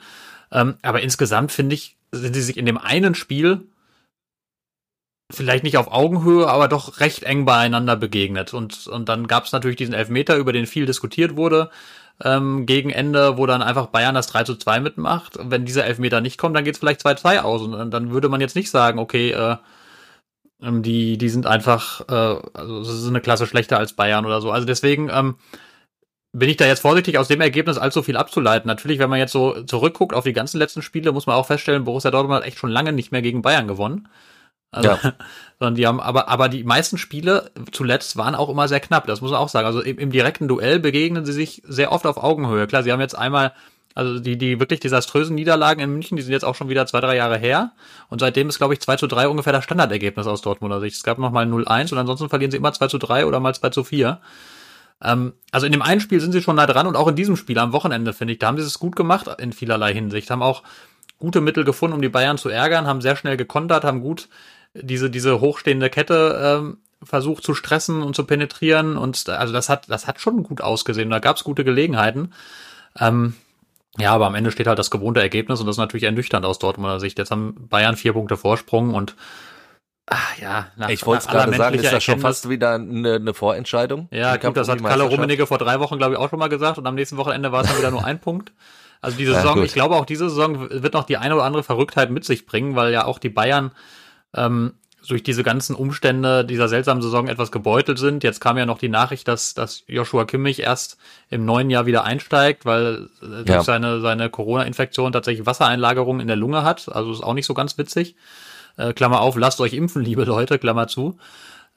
Ähm, 0.51 0.75
aber 0.81 1.01
insgesamt 1.01 1.53
finde 1.53 1.75
ich, 1.75 1.95
sind 2.11 2.33
sie 2.33 2.41
sich 2.41 2.57
in 2.57 2.65
dem 2.65 2.77
einen 2.77 3.15
Spiel 3.15 3.61
vielleicht 5.31 5.63
nicht 5.63 5.77
auf 5.77 5.91
Augenhöhe, 5.91 6.47
aber 6.47 6.67
doch 6.67 6.99
recht 6.99 7.23
eng 7.23 7.45
beieinander 7.45 7.95
begegnet. 7.95 8.53
Und, 8.53 8.87
und 8.87 9.09
dann 9.09 9.27
gab 9.27 9.45
es 9.45 9.51
natürlich 9.51 9.77
diesen 9.77 9.93
Elfmeter, 9.93 10.37
über 10.37 10.53
den 10.53 10.65
viel 10.65 10.85
diskutiert 10.85 11.35
wurde, 11.35 11.69
ähm, 12.23 12.65
gegen 12.65 12.89
Ende, 12.89 13.37
wo 13.37 13.45
dann 13.45 13.61
einfach 13.61 13.87
Bayern 13.87 14.15
das 14.15 14.27
3 14.27 14.43
zu 14.43 14.55
2 14.55 14.79
mitmacht. 14.79 15.37
Wenn 15.41 15.65
dieser 15.65 15.85
Elfmeter 15.85 16.21
nicht 16.21 16.37
kommt, 16.37 16.55
dann 16.55 16.63
geht 16.63 16.75
es 16.75 16.79
vielleicht 16.79 17.05
2-2 17.05 17.39
aus. 17.39 17.61
Und 17.61 17.91
dann 17.91 18.11
würde 18.11 18.29
man 18.29 18.41
jetzt 18.41 18.55
nicht 18.55 18.69
sagen, 18.69 18.99
okay, 18.99 19.31
äh, 19.31 19.57
ähm, 20.61 20.83
die, 20.83 21.17
die 21.17 21.29
sind 21.29 21.45
einfach, 21.47 22.01
äh, 22.09 22.39
also 22.53 22.83
sie 22.83 23.01
sind 23.01 23.09
eine 23.09 23.21
Klasse 23.21 23.47
schlechter 23.47 23.77
als 23.77 23.93
Bayern 23.93 24.25
oder 24.25 24.41
so. 24.41 24.51
Also 24.51 24.65
deswegen 24.65 25.09
ähm, 25.09 25.35
bin 26.33 26.49
ich 26.49 26.57
da 26.57 26.65
jetzt 26.65 26.81
vorsichtig, 26.81 27.17
aus 27.17 27.27
dem 27.27 27.41
Ergebnis 27.41 27.77
allzu 27.77 28.03
viel 28.03 28.17
abzuleiten. 28.17 28.67
Natürlich, 28.67 28.99
wenn 28.99 29.09
man 29.09 29.19
jetzt 29.19 29.33
so 29.33 29.63
zurückguckt 29.63 30.13
auf 30.13 30.23
die 30.23 30.33
ganzen 30.33 30.57
letzten 30.57 30.81
Spiele, 30.81 31.11
muss 31.11 31.25
man 31.25 31.35
auch 31.35 31.47
feststellen, 31.47 31.83
Borussia 31.83 32.11
Dortmund 32.11 32.37
hat 32.37 32.47
echt 32.47 32.57
schon 32.57 32.71
lange 32.71 32.93
nicht 32.93 33.11
mehr 33.11 33.21
gegen 33.21 33.41
Bayern 33.41 33.67
gewonnen. 33.67 34.07
Also, 34.71 34.89
ja. 34.89 34.99
sondern 35.59 35.75
die 35.75 35.85
haben, 35.85 35.99
aber, 35.99 36.27
aber 36.29 36.49
die 36.49 36.63
meisten 36.63 36.97
Spiele 36.97 37.51
zuletzt 37.71 38.17
waren 38.17 38.35
auch 38.35 38.49
immer 38.49 38.67
sehr 38.67 38.79
knapp, 38.79 39.05
das 39.05 39.21
muss 39.21 39.31
man 39.31 39.39
auch 39.39 39.49
sagen. 39.49 39.67
Also 39.67 39.81
im, 39.81 39.99
im 39.99 40.11
direkten 40.11 40.47
Duell 40.47 40.79
begegnen 40.79 41.25
sie 41.25 41.33
sich 41.33 41.61
sehr 41.67 41.91
oft 41.91 42.05
auf 42.05 42.17
Augenhöhe. 42.17 42.67
Klar, 42.67 42.83
sie 42.83 42.91
haben 42.91 43.01
jetzt 43.01 43.17
einmal, 43.17 43.53
also 43.93 44.19
die, 44.19 44.37
die 44.37 44.59
wirklich 44.59 44.79
desaströsen 44.79 45.35
Niederlagen 45.35 45.81
in 45.81 45.91
München, 45.91 46.15
die 46.15 46.23
sind 46.23 46.31
jetzt 46.31 46.45
auch 46.45 46.55
schon 46.55 46.69
wieder 46.69 46.87
zwei, 46.87 47.01
drei 47.01 47.17
Jahre 47.17 47.37
her. 47.37 47.73
Und 48.09 48.19
seitdem 48.19 48.47
ist, 48.49 48.57
glaube 48.57 48.73
ich, 48.73 48.79
2 48.79 48.95
zu 48.95 49.07
3 49.07 49.27
ungefähr 49.27 49.53
das 49.53 49.65
Standardergebnis 49.65 50.25
aus 50.25 50.41
Dortmunder 50.41 50.79
Sicht. 50.79 50.95
Es 50.95 51.03
gab 51.03 51.17
noch 51.17 51.31
mal 51.31 51.45
0-1 51.45 51.91
und 51.91 51.99
ansonsten 51.99 52.29
verlieren 52.29 52.51
sie 52.51 52.57
immer 52.57 52.71
2 52.71 52.87
zu 52.87 52.97
3 52.97 53.25
oder 53.25 53.39
mal 53.39 53.53
2 53.53 53.69
zu 53.69 53.83
4. 53.83 54.21
Ähm, 55.03 55.33
also 55.51 55.65
in 55.65 55.73
dem 55.73 55.81
einen 55.81 55.99
Spiel 56.01 56.21
sind 56.21 56.31
sie 56.31 56.41
schon 56.41 56.55
nah 56.55 56.65
dran 56.65 56.87
und 56.87 56.95
auch 56.95 57.07
in 57.07 57.15
diesem 57.15 57.35
Spiel 57.35 57.59
am 57.59 57.73
Wochenende, 57.73 58.13
finde 58.13 58.33
ich, 58.33 58.39
da 58.39 58.47
haben 58.47 58.57
sie 58.57 58.63
es 58.63 58.79
gut 58.79 58.95
gemacht 58.95 59.27
in 59.39 59.51
vielerlei 59.51 59.93
Hinsicht. 59.93 60.31
Haben 60.31 60.43
auch 60.43 60.63
gute 61.19 61.41
Mittel 61.41 61.63
gefunden, 61.63 61.95
um 61.95 62.01
die 62.01 62.09
Bayern 62.09 62.37
zu 62.37 62.49
ärgern, 62.49 62.87
haben 62.87 63.01
sehr 63.01 63.15
schnell 63.15 63.37
gekontert, 63.37 63.83
haben 63.83 64.01
gut 64.01 64.27
diese, 64.73 65.09
diese 65.09 65.41
hochstehende 65.41 65.89
Kette 65.89 66.59
ähm, 66.61 66.77
versucht 67.03 67.43
zu 67.43 67.53
stressen 67.53 68.01
und 68.01 68.15
zu 68.15 68.25
penetrieren. 68.25 68.97
Und 68.97 69.27
also 69.29 69.53
das 69.53 69.69
hat, 69.69 69.89
das 69.89 70.07
hat 70.07 70.19
schon 70.21 70.43
gut 70.43 70.61
ausgesehen. 70.61 71.09
Da 71.09 71.19
gab 71.19 71.37
es 71.37 71.43
gute 71.43 71.63
Gelegenheiten. 71.63 72.33
Ähm, 72.99 73.35
ja, 73.97 74.13
aber 74.13 74.27
am 74.27 74.35
Ende 74.35 74.51
steht 74.51 74.67
halt 74.67 74.79
das 74.79 74.91
gewohnte 74.91 75.21
Ergebnis 75.21 75.59
und 75.59 75.65
das 75.65 75.75
ist 75.75 75.79
natürlich 75.79 76.03
ernüchternd 76.03 76.45
aus 76.45 76.59
Dortmunder 76.59 76.99
Sicht. 76.99 77.17
Jetzt 77.17 77.31
haben 77.31 77.67
Bayern 77.69 77.97
vier 77.97 78.13
Punkte 78.13 78.37
Vorsprung 78.37 78.93
und 78.93 79.15
ach 80.05 80.37
ja, 80.37 80.67
nach, 80.77 80.89
ich 80.89 81.05
wollte 81.05 81.27
gerade 81.27 81.55
sagen, 81.55 81.75
ist 81.77 81.91
das 81.91 82.03
schon 82.03 82.19
fast 82.19 82.47
wieder 82.47 82.75
eine, 82.75 83.15
eine 83.15 83.33
Vorentscheidung? 83.33 84.07
Ja, 84.11 84.37
gut, 84.37 84.55
das 84.55 84.69
hat 84.69 84.81
Kalle 84.81 85.03
Rummenigge 85.03 85.45
vor 85.45 85.57
drei 85.57 85.79
Wochen, 85.81 85.97
glaube 85.97 86.13
ich, 86.13 86.19
auch 86.19 86.29
schon 86.29 86.39
mal 86.39 86.47
gesagt 86.47 86.77
und 86.77 86.87
am 86.87 86.95
nächsten 86.95 87.17
Wochenende 87.17 87.51
war 87.51 87.63
es 87.63 87.67
dann 87.67 87.77
wieder 87.77 87.91
nur 87.91 88.05
ein 88.05 88.19
Punkt. 88.19 88.53
Also 89.01 89.17
diese 89.17 89.33
Saison, 89.33 89.57
ja, 89.57 89.63
ich 89.63 89.73
glaube 89.73 89.95
auch 89.95 90.05
diese 90.05 90.29
Saison 90.29 90.69
wird 90.69 90.93
noch 90.93 91.05
die 91.05 91.17
eine 91.17 91.35
oder 91.35 91.43
andere 91.43 91.63
Verrücktheit 91.63 92.11
mit 92.11 92.23
sich 92.23 92.45
bringen, 92.45 92.75
weil 92.75 92.93
ja 92.93 93.05
auch 93.05 93.19
die 93.19 93.29
Bayern 93.29 93.71
ähm, 94.35 94.73
durch 95.07 95.23
diese 95.23 95.43
ganzen 95.43 95.75
Umstände 95.75 96.45
dieser 96.45 96.67
seltsamen 96.67 97.01
Saison 97.01 97.27
etwas 97.27 97.51
gebeutelt 97.51 97.97
sind. 97.97 98.23
Jetzt 98.23 98.39
kam 98.39 98.57
ja 98.57 98.65
noch 98.65 98.77
die 98.77 98.89
Nachricht, 98.89 99.27
dass, 99.27 99.53
dass 99.53 99.83
Joshua 99.87 100.25
Kimmich 100.25 100.59
erst 100.61 100.97
im 101.29 101.43
neuen 101.43 101.69
Jahr 101.69 101.85
wieder 101.85 102.03
einsteigt, 102.03 102.65
weil 102.65 103.09
äh, 103.21 103.43
durch 103.43 103.49
ja. 103.49 103.63
seine, 103.63 103.99
seine 104.01 104.29
Corona-Infektion 104.29 105.11
tatsächlich 105.11 105.45
Wassereinlagerungen 105.45 106.21
in 106.21 106.27
der 106.27 106.37
Lunge 106.37 106.63
hat. 106.63 106.87
Also 106.93 107.11
ist 107.11 107.23
auch 107.23 107.33
nicht 107.33 107.47
so 107.47 107.53
ganz 107.53 107.77
witzig. 107.77 108.15
Äh, 108.77 108.93
Klammer 108.93 109.21
auf, 109.21 109.35
lasst 109.37 109.59
euch 109.59 109.73
impfen, 109.73 110.01
liebe 110.05 110.23
Leute, 110.23 110.59
Klammer 110.59 110.87
zu. 110.87 111.17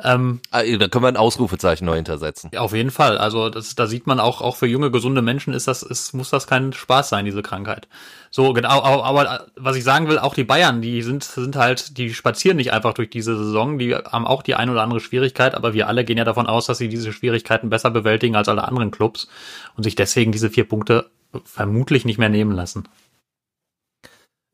Ähm, 0.03 0.41
ah, 0.51 0.63
da 0.63 0.89
können 0.89 1.05
wir 1.05 1.09
ein 1.09 1.17
Ausrufezeichen 1.17 1.85
neu 1.85 1.95
hintersetzen. 1.95 2.51
Ja, 2.53 2.61
auf 2.61 2.75
jeden 2.75 2.91
Fall. 2.91 3.17
Also 3.17 3.49
das, 3.49 3.77
da 3.77 3.87
sieht 3.87 4.09
man 4.09 4.19
auch, 4.19 4.41
auch 4.41 4.57
für 4.57 4.67
junge, 4.67 4.91
gesunde 4.91 5.23
Menschen 5.23 5.55
ist 5.55 5.69
das, 5.69 5.85
ist, 5.85 6.15
muss 6.15 6.31
das 6.31 6.49
kein 6.49 6.73
Spaß 6.73 7.09
sein, 7.09 7.25
diese 7.25 7.43
Krankheit. 7.43 7.87
So, 8.31 8.53
genau, 8.53 8.83
aber, 8.83 9.05
aber 9.05 9.47
was 9.55 9.77
ich 9.77 9.85
sagen 9.85 10.09
will, 10.09 10.19
auch 10.19 10.35
die 10.35 10.43
Bayern, 10.43 10.83
die 10.83 11.01
sind, 11.03 11.23
sind 11.23 11.55
halt, 11.55 11.97
die 11.97 12.13
spazieren 12.13 12.57
nicht 12.57 12.73
einfach 12.73 12.93
durch 12.95 13.09
diese 13.09 13.37
Saison, 13.37 13.79
die 13.79 13.95
haben 13.95 14.27
auch 14.27 14.43
die 14.43 14.57
ein 14.57 14.69
oder 14.69 14.83
andere 14.83 14.99
Schwierigkeit, 14.99 15.55
aber 15.55 15.75
wir 15.75 15.87
alle 15.87 16.05
gehen 16.05 16.19
ja 16.19 16.25
davon 16.25 16.49
aus, 16.49 16.67
dass 16.67 16.79
sie 16.79 16.89
diese 16.89 17.13
Schwierigkeiten 17.13 17.71
besser 17.71 17.93
bewältigen 17.93 18.35
als 18.35 18.49
alle 18.49 18.65
anderen 18.65 18.91
Clubs 18.91 19.29
und 19.77 19.85
sich 19.85 19.95
deswegen 19.95 20.33
diese 20.33 20.51
vier 20.51 20.69
Punkte 20.69 21.09
vermutlich 21.45 22.05
nicht 22.05 22.19
mehr 22.19 22.29
nehmen 22.29 22.53
lassen. 22.53 22.89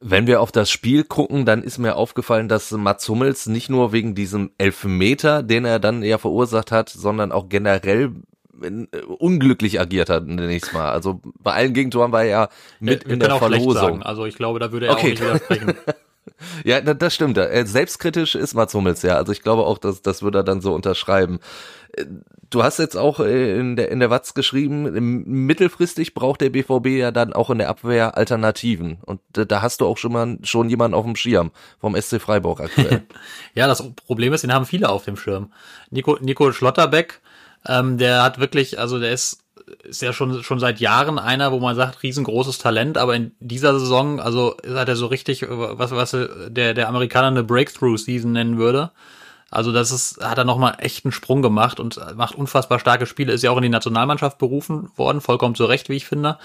Wenn 0.03 0.27
wir 0.27 0.41
auf 0.41 0.51
das 0.51 0.71
Spiel 0.71 1.05
gucken, 1.05 1.45
dann 1.45 1.63
ist 1.63 1.79
mir 1.79 1.97
aufgefallen, 1.97 2.49
dass 2.49 2.71
Mats 2.71 3.09
Hummels 3.09 3.47
nicht 3.47 3.69
nur 3.69 3.93
wegen 3.93 4.15
diesem 4.15 4.51
Elfmeter, 4.57 5.43
den 5.43 5.67
er 5.67 5.79
dann 5.79 6.03
ja 6.03 6.17
verursacht 6.17 6.73
hat, 6.73 6.89
sondern 6.89 7.33
auch 7.33 7.49
generell 7.49 8.13
äh, 8.63 8.87
unglücklich 9.19 9.79
agiert 9.79 10.09
hat 10.09 10.27
nächstes 10.27 10.73
Mal. 10.73 10.91
Also 10.91 11.21
bei 11.39 11.53
allen 11.53 11.75
Gegentoren 11.75 12.13
war 12.13 12.23
er 12.23 12.29
ja 12.29 12.49
mit 12.79 13.05
wir 13.05 13.13
in 13.13 13.21
der 13.21 13.37
Verlosung. 13.37 14.03
Also 14.03 14.25
ich 14.25 14.37
glaube, 14.37 14.59
da 14.59 14.73
würde 14.73 14.87
er 14.87 14.93
okay. 14.93 15.01
auch 15.01 15.11
nicht 15.11 15.21
widersprechen. 15.21 15.75
Ja, 16.65 16.81
das 16.81 17.15
stimmt. 17.15 17.39
Äh, 17.39 17.65
selbstkritisch 17.67 18.35
ist 18.35 18.55
Mats 18.55 18.75
Hummels, 18.75 19.03
ja. 19.03 19.17
Also 19.17 19.33
ich 19.33 19.43
glaube 19.43 19.65
auch, 19.65 19.79
dass 19.79 20.03
das 20.03 20.23
würde 20.23 20.41
er 20.41 20.45
dann 20.45 20.61
so 20.61 20.75
unterschreiben. 20.75 21.41
Äh, 21.93 22.07
du 22.51 22.63
hast 22.63 22.79
jetzt 22.79 22.97
auch 22.97 23.21
äh, 23.21 23.59
in 23.59 23.77
der, 23.77 23.91
in 23.91 24.01
der 24.01 24.11
Watz 24.11 24.35
geschrieben, 24.35 25.25
mittelfristig 25.25 26.15
braucht 26.15 26.41
der 26.41 26.51
BVB 26.51 26.87
ja 26.87 27.11
dann 27.11 27.33
auch 27.33 27.51
in 27.51 27.59
der 27.59 27.69
Abwehr 27.69 28.17
Alternativen. 28.17 28.99
Und 29.05 29.21
da 29.33 29.63
hast 29.63 29.81
du 29.81 29.87
auch 29.87 29.99
schon 29.99 30.13
mal 30.13 30.39
schon 30.43 30.69
jemanden 30.69 30.95
auf 30.95 31.05
dem 31.05 31.17
Schirm 31.17 31.51
vom 31.81 32.01
SC 32.01 32.21
Freiburg 32.21 32.61
aktuell. 32.61 33.03
ja, 33.55 33.67
das 33.67 33.85
Problem 34.07 34.33
ist, 34.33 34.43
den 34.43 34.53
haben 34.53 34.67
viele 34.67 34.89
auf 34.89 35.05
dem 35.05 35.17
Schirm. 35.17 35.53
Nico, 35.91 36.19
Nico 36.21 36.53
Schlotterbeck, 36.53 37.21
ähm, 37.67 37.99
der 37.99 38.23
hat 38.23 38.39
wirklich, 38.39 38.79
also 38.79 38.99
der 38.99 39.13
ist 39.13 39.45
ist 39.85 40.03
ja 40.03 40.13
schon, 40.13 40.43
schon 40.43 40.59
seit 40.59 40.81
Jahren 40.81 41.19
einer, 41.19 41.53
wo 41.53 41.61
man 41.61 41.77
sagt, 41.77 42.03
riesengroßes 42.03 42.59
Talent, 42.59 42.99
aber 42.99 43.15
in 43.15 43.33
dieser 43.41 43.79
Saison, 43.79 44.21
also 44.21 44.57
hat 44.67 44.89
er 44.89 44.97
so 44.97 45.07
richtig, 45.07 45.47
was, 45.49 45.93
was 45.93 46.11
der, 46.49 46.75
der 46.75 46.89
Amerikaner 46.89 47.29
eine 47.29 47.45
Breakthrough-Season 47.45 48.33
nennen 48.33 48.59
würde. 48.59 48.91
Also 49.51 49.73
das 49.73 49.91
ist, 49.91 50.25
hat 50.25 50.39
er 50.39 50.45
nochmal 50.45 50.77
echt 50.79 51.05
einen 51.05 51.13
Sprung 51.13 51.43
gemacht 51.43 51.81
und 51.81 52.01
macht 52.17 52.37
unfassbar 52.37 52.79
starke 52.79 53.07
Spiele, 53.07 53.33
ist 53.33 53.43
ja 53.43 53.51
auch 53.51 53.57
in 53.57 53.65
die 53.65 53.69
Nationalmannschaft 53.69 54.39
berufen 54.39 54.91
worden, 54.97 55.21
vollkommen 55.21 55.55
zu 55.55 55.65
Recht, 55.65 55.89
wie 55.89 55.97
ich 55.97 56.07
finde. 56.07 56.39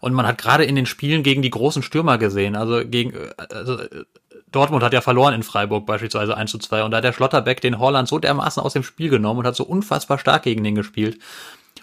Und 0.00 0.14
man 0.14 0.26
hat 0.26 0.38
gerade 0.38 0.64
in 0.64 0.74
den 0.74 0.86
Spielen 0.86 1.22
gegen 1.22 1.42
die 1.42 1.50
großen 1.50 1.82
Stürmer 1.82 2.18
gesehen, 2.18 2.56
also 2.56 2.82
gegen, 2.84 3.14
also 3.36 3.78
Dortmund 4.50 4.82
hat 4.82 4.92
ja 4.92 5.00
verloren 5.00 5.34
in 5.34 5.42
Freiburg 5.42 5.86
beispielsweise 5.86 6.36
1 6.36 6.50
zu 6.50 6.58
2 6.58 6.84
und 6.84 6.90
da 6.90 6.96
hat 6.96 7.04
der 7.04 7.12
Schlotterbeck 7.12 7.60
den 7.60 7.78
Holland 7.78 8.08
so 8.08 8.18
dermaßen 8.18 8.62
aus 8.62 8.72
dem 8.72 8.82
Spiel 8.82 9.10
genommen 9.10 9.40
und 9.40 9.46
hat 9.46 9.56
so 9.56 9.64
unfassbar 9.64 10.18
stark 10.18 10.42
gegen 10.42 10.64
den 10.64 10.74
gespielt. 10.74 11.20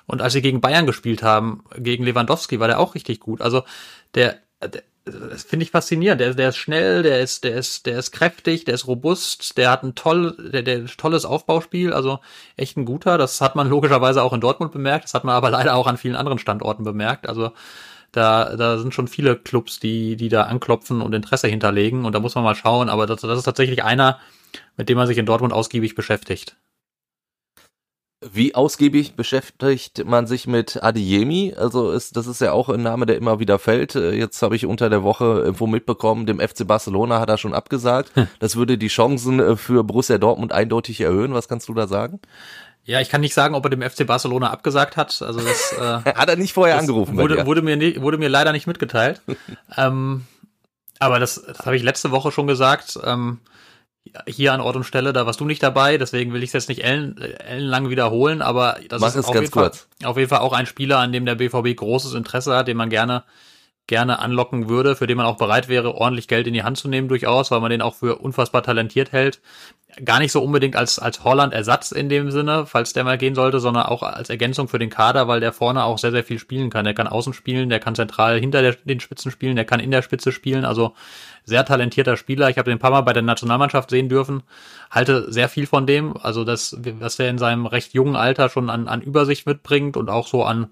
Und 0.06 0.22
als 0.22 0.34
sie 0.34 0.42
gegen 0.42 0.62
Bayern 0.62 0.86
gespielt 0.86 1.24
haben, 1.24 1.64
gegen 1.78 2.04
Lewandowski, 2.04 2.60
war 2.60 2.68
der 2.68 2.80
auch 2.80 2.96
richtig 2.96 3.20
gut. 3.20 3.42
Also 3.42 3.64
der, 4.16 4.38
der 4.62 4.84
das 5.12 5.44
finde 5.44 5.64
ich 5.64 5.72
faszinierend. 5.72 6.22
Der, 6.22 6.34
der 6.34 6.50
ist 6.50 6.58
schnell, 6.58 7.04
der 7.04 7.22
ist, 7.22 7.44
der 7.44 7.56
ist, 7.56 7.86
der 7.86 8.00
ist 8.00 8.12
kräftig, 8.12 8.66
der 8.66 8.76
ist 8.76 8.88
robust, 8.88 9.58
der 9.58 9.72
hat 9.72 9.84
ein 9.84 9.96
toll, 9.96 10.36
der, 10.54 10.64
der 10.64 10.86
tolles 10.86 11.26
Aufbauspiel, 11.26 11.94
also 11.94 12.20
echt 12.56 12.78
ein 12.78 12.86
guter. 12.86 13.18
Das 13.18 13.42
hat 13.42 13.56
man 13.56 13.70
logischerweise 13.70 14.24
auch 14.24 14.34
in 14.34 14.42
Dortmund 14.42 14.72
bemerkt, 14.72 15.06
das 15.06 15.14
hat 15.14 15.24
man 15.24 15.36
aber 15.36 15.50
leider 15.52 15.76
auch 15.76 15.88
an 15.88 15.98
vielen 15.98 16.16
anderen 16.16 16.40
Standorten 16.40 16.84
bemerkt. 16.84 17.28
Also 17.28 17.52
da, 18.12 18.56
da 18.56 18.78
sind 18.78 18.94
schon 18.94 19.08
viele 19.08 19.36
Clubs, 19.36 19.80
die, 19.80 20.16
die 20.16 20.30
da 20.30 20.44
anklopfen 20.44 21.02
und 21.02 21.14
Interesse 21.14 21.48
hinterlegen 21.48 22.06
und 22.06 22.14
da 22.14 22.20
muss 22.20 22.36
man 22.36 22.44
mal 22.44 22.56
schauen. 22.56 22.90
Aber 22.90 23.06
das, 23.06 23.22
das 23.22 23.38
ist 23.38 23.46
tatsächlich 23.46 23.84
einer, 23.84 24.20
mit 24.76 24.90
dem 24.90 24.98
man 24.98 25.08
sich 25.08 25.18
in 25.18 25.26
Dortmund 25.26 25.54
ausgiebig 25.54 25.96
beschäftigt. 25.96 26.56
Wie 28.34 28.56
ausgiebig 28.56 29.16
beschäftigt 29.16 30.06
man 30.06 30.28
sich 30.28 30.48
mit 30.48 30.84
Adiemi? 30.84 31.54
Also 31.58 31.92
ist, 31.92 32.18
das 32.18 32.28
ist 32.28 32.42
ja 32.42 32.52
auch 32.52 32.70
ein 32.70 32.82
Name, 32.82 33.06
der 33.06 33.18
immer 33.18 33.40
wieder 33.40 33.60
fällt. 33.60 33.96
Äh, 33.96 34.14
jetzt 34.14 34.42
habe 34.42 34.56
ich 34.56 34.66
unter 34.66 34.90
der 34.90 35.04
Woche 35.04 35.26
irgendwo 35.26 35.68
mitbekommen, 35.68 36.26
dem 36.26 36.40
FC 36.40 36.68
Barcelona 36.68 37.20
hat 37.20 37.30
er 37.30 37.38
schon 37.38 37.54
abgesagt. 37.54 38.16
Hm. 38.16 38.28
Das 38.40 38.56
würde 38.56 38.78
die 38.78 38.88
Chancen 38.88 39.40
äh, 39.40 39.56
für 39.56 39.84
Borussia 39.84 40.18
Dortmund 40.18 40.52
eindeutig 40.52 41.02
erhöhen. 41.02 41.34
Was 41.34 41.48
kannst 41.48 41.70
du 41.70 41.74
da 41.74 41.88
sagen? 41.88 42.20
Ja, 42.84 43.02
ich 43.02 43.10
kann 43.10 43.22
nicht 43.22 43.34
sagen, 43.34 43.54
ob 43.54 43.66
er 43.66 43.70
dem 43.70 43.82
FC 43.82 44.08
Barcelona 44.08 44.50
abgesagt 44.50 44.96
hat. 44.96 45.22
Also 45.22 45.42
das 45.42 45.74
äh, 45.74 46.12
hat 46.16 46.30
er 46.30 46.38
nicht 46.38 46.54
vorher 46.54 46.80
angerufen. 46.80 47.18
Wurde, 47.18 47.46
wurde 47.46 47.62
mir 47.62 48.02
wurde 48.02 48.18
mir 48.18 48.30
leider 48.30 48.54
nicht 48.54 48.66
mitgeteilt. 48.66 49.22
ähm, 49.78 50.26
aber 51.00 51.20
das, 51.20 51.44
das 51.46 51.66
habe 51.66 51.76
ich 51.76 51.84
letzte 51.84 52.12
Woche 52.12 52.32
schon 52.32 52.48
gesagt. 52.48 52.98
Ähm, 53.04 53.40
hier 54.28 54.54
an 54.54 54.62
Ort 54.62 54.76
und 54.76 54.84
Stelle, 54.84 55.14
da 55.14 55.26
warst 55.26 55.40
du 55.40 55.46
nicht 55.46 55.64
dabei, 55.64 55.98
deswegen 55.98 56.34
will 56.34 56.44
ich 56.44 56.50
es 56.50 56.54
jetzt 56.54 56.70
nicht 56.70 56.84
ellen, 56.84 57.18
ellenlang 57.18 57.90
wiederholen, 57.90 58.42
aber 58.42 58.78
das 58.90 59.02
Mach 59.02 59.16
ist 59.16 59.26
auf 59.26 59.36
jeden, 59.36 59.48
Fall, 59.48 59.72
auf 60.04 60.18
jeden 60.18 60.30
Fall 60.30 60.40
auch 60.40 60.54
ein 60.54 60.66
Spieler, 60.66 61.00
an 61.00 61.12
dem 61.12 61.26
der 61.26 61.36
BVB 61.36 61.76
großes 61.76 62.14
Interesse 62.14 62.56
hat, 62.56 62.68
den 62.68 62.78
man 62.78 62.90
gerne 62.90 63.24
gerne 63.88 64.20
anlocken 64.20 64.68
würde, 64.68 64.96
für 64.96 65.08
den 65.08 65.18
man 65.18 65.26
auch 65.26 65.38
bereit 65.38 65.70
wäre, 65.70 65.96
ordentlich 65.96 66.28
Geld 66.28 66.46
in 66.46 66.54
die 66.54 66.64
Hand 66.64 66.78
zu 66.78 66.90
nehmen 66.90 67.08
durchaus, 67.08 67.52
weil 67.52 67.62
man 67.62 67.72
den 67.72 67.82
auch 67.82 67.96
für 67.96 68.18
unfassbar 68.18 68.62
talentiert 68.62 69.14
hält. 69.14 69.42
Gar 70.04 70.20
nicht 70.20 70.34
so 70.34 70.44
unbedingt 70.44 70.76
als, 70.76 71.00
als 71.00 71.24
Holland-Ersatz 71.24 71.94
in 71.94 72.10
dem 72.10 72.30
Sinne, 72.30 72.66
falls 72.66 72.92
der 72.92 73.06
mal 73.06 73.18
gehen 73.18 73.34
sollte, 73.34 73.60
sondern 73.62 73.86
auch 73.86 74.04
als 74.04 74.30
Ergänzung 74.30 74.68
für 74.68 74.78
den 74.78 74.90
Kader, 74.90 75.30
weil 75.30 75.40
der 75.40 75.54
vorne 75.54 75.86
auch 75.86 75.98
sehr, 75.98 76.12
sehr 76.12 76.26
viel 76.26 76.38
spielen 76.38 76.70
kann. 76.70 76.84
Der 76.84 76.94
kann 76.94 77.08
außen 77.08 77.34
spielen, 77.34 77.70
der 77.70 77.80
kann 77.80 77.96
zentral 77.96 78.40
hinter 78.40 78.62
der, 78.62 78.74
den 78.74 79.00
Spitzen 79.00 79.32
spielen, 79.32 79.56
der 79.56 79.66
kann 79.66 79.80
in 79.80 79.90
der 79.90 80.02
Spitze 80.02 80.34
spielen. 80.34 80.66
Also 80.66 80.94
sehr 81.46 81.66
talentierter 81.66 82.18
Spieler. 82.18 82.50
Ich 82.50 82.58
habe 82.58 82.70
den 82.70 82.78
ein 82.78 82.82
paar 82.82 82.92
Mal 82.92 83.02
bei 83.02 83.14
der 83.14 83.24
Nationalmannschaft 83.24 83.90
sehen 83.90 84.10
dürfen. 84.10 84.44
Halte 84.92 85.32
sehr 85.32 85.48
viel 85.48 85.66
von 85.66 85.88
dem. 85.88 86.16
Also 86.18 86.44
das, 86.44 86.78
was 87.00 87.16
der 87.16 87.30
in 87.30 87.38
seinem 87.38 87.66
recht 87.66 87.94
jungen 87.94 88.18
Alter 88.18 88.50
schon 88.50 88.70
an, 88.70 88.90
an 88.90 89.02
Übersicht 89.02 89.48
mitbringt 89.48 89.96
und 89.96 90.10
auch 90.10 90.28
so 90.28 90.44
an, 90.44 90.68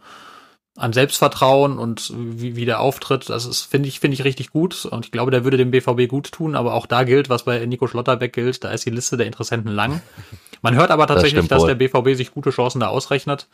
an 0.77 0.91
Selbstvertrauen 0.91 1.77
und 1.77 2.11
wie, 2.15 2.57
wie 2.57 2.65
der 2.65 2.81
auftritt, 2.81 3.29
das 3.29 3.45
ist, 3.45 3.63
finde 3.63 3.87
ich, 3.87 4.01
finde 4.01 4.15
ich 4.15 4.25
richtig 4.25 4.51
gut. 4.51 4.85
Und 4.85 5.05
ich 5.05 5.11
glaube, 5.11 5.31
der 5.31 5.45
würde 5.45 5.57
dem 5.57 5.71
BVB 5.71 6.09
gut 6.09 6.31
tun, 6.31 6.55
aber 6.55 6.73
auch 6.73 6.85
da 6.85 7.03
gilt, 7.03 7.29
was 7.29 7.43
bei 7.43 7.65
Nico 7.65 7.87
Schlotterbeck 7.87 8.33
gilt, 8.33 8.63
da 8.63 8.71
ist 8.71 8.85
die 8.85 8.89
Liste 8.89 9.15
der 9.15 9.25
Interessenten 9.25 9.71
lang. 9.71 10.01
Man 10.61 10.75
hört 10.75 10.91
aber 10.91 11.07
tatsächlich, 11.07 11.47
das 11.47 11.61
dass 11.61 11.65
der 11.65 11.75
BVB 11.75 12.15
sich 12.15 12.33
gute 12.33 12.49
Chancen 12.49 12.79
da 12.79 12.87
ausrechnet, 12.87 13.47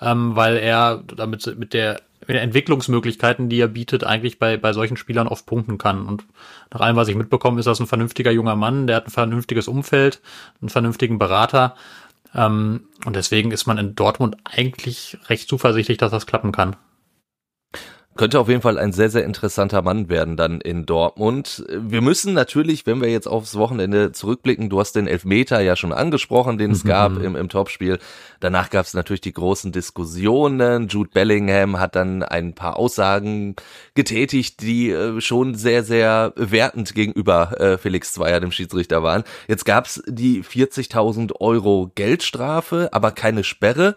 ähm, 0.00 0.34
weil 0.34 0.56
er 0.56 1.02
damit 1.14 1.58
mit 1.58 1.74
der 1.74 2.00
mit 2.26 2.36
den 2.36 2.42
Entwicklungsmöglichkeiten, 2.42 3.50
die 3.50 3.60
er 3.60 3.68
bietet, 3.68 4.04
eigentlich 4.04 4.38
bei, 4.38 4.56
bei 4.56 4.72
solchen 4.72 4.96
Spielern 4.96 5.28
oft 5.28 5.44
punkten 5.44 5.76
kann. 5.76 6.06
Und 6.06 6.24
nach 6.72 6.80
allem, 6.80 6.96
was 6.96 7.08
ich 7.08 7.16
mitbekomme, 7.16 7.60
ist 7.60 7.66
das 7.66 7.80
ein 7.80 7.86
vernünftiger 7.86 8.30
junger 8.30 8.56
Mann, 8.56 8.86
der 8.86 8.96
hat 8.96 9.06
ein 9.06 9.10
vernünftiges 9.10 9.68
Umfeld, 9.68 10.20
einen 10.62 10.70
vernünftigen 10.70 11.18
Berater. 11.18 11.74
Ähm, 12.34 12.88
und 13.04 13.16
deswegen 13.16 13.50
ist 13.50 13.66
man 13.66 13.78
in 13.78 13.94
Dortmund 13.94 14.36
eigentlich 14.44 15.18
recht 15.28 15.48
zuversichtlich, 15.48 15.98
dass 15.98 16.10
das 16.10 16.26
klappen 16.26 16.52
kann. 16.52 16.76
Könnte 18.16 18.38
auf 18.38 18.48
jeden 18.48 18.62
Fall 18.62 18.78
ein 18.78 18.92
sehr, 18.92 19.10
sehr 19.10 19.24
interessanter 19.24 19.82
Mann 19.82 20.08
werden 20.08 20.36
dann 20.36 20.60
in 20.60 20.86
Dortmund. 20.86 21.64
Wir 21.68 22.00
müssen 22.00 22.32
natürlich, 22.32 22.86
wenn 22.86 23.00
wir 23.00 23.10
jetzt 23.10 23.26
aufs 23.26 23.56
Wochenende 23.56 24.12
zurückblicken, 24.12 24.70
du 24.70 24.78
hast 24.78 24.92
den 24.92 25.08
Elfmeter 25.08 25.60
ja 25.60 25.74
schon 25.74 25.92
angesprochen, 25.92 26.56
den 26.56 26.70
es 26.70 26.84
mhm. 26.84 26.88
gab 26.88 27.20
im, 27.20 27.34
im 27.34 27.48
Topspiel. 27.48 27.98
Danach 28.38 28.70
gab 28.70 28.86
es 28.86 28.94
natürlich 28.94 29.20
die 29.20 29.32
großen 29.32 29.72
Diskussionen. 29.72 30.86
Jude 30.86 31.10
Bellingham 31.12 31.80
hat 31.80 31.96
dann 31.96 32.22
ein 32.22 32.54
paar 32.54 32.76
Aussagen 32.76 33.56
getätigt, 33.94 34.62
die 34.62 34.90
äh, 34.90 35.20
schon 35.20 35.56
sehr, 35.56 35.82
sehr 35.82 36.32
wertend 36.36 36.94
gegenüber 36.94 37.60
äh, 37.60 37.78
Felix 37.78 38.12
Zweier, 38.12 38.38
dem 38.38 38.52
Schiedsrichter, 38.52 39.02
waren. 39.02 39.24
Jetzt 39.48 39.64
gab 39.64 39.86
es 39.86 40.00
die 40.06 40.44
40.000 40.44 41.32
Euro 41.40 41.90
Geldstrafe, 41.96 42.90
aber 42.92 43.10
keine 43.10 43.42
Sperre. 43.42 43.96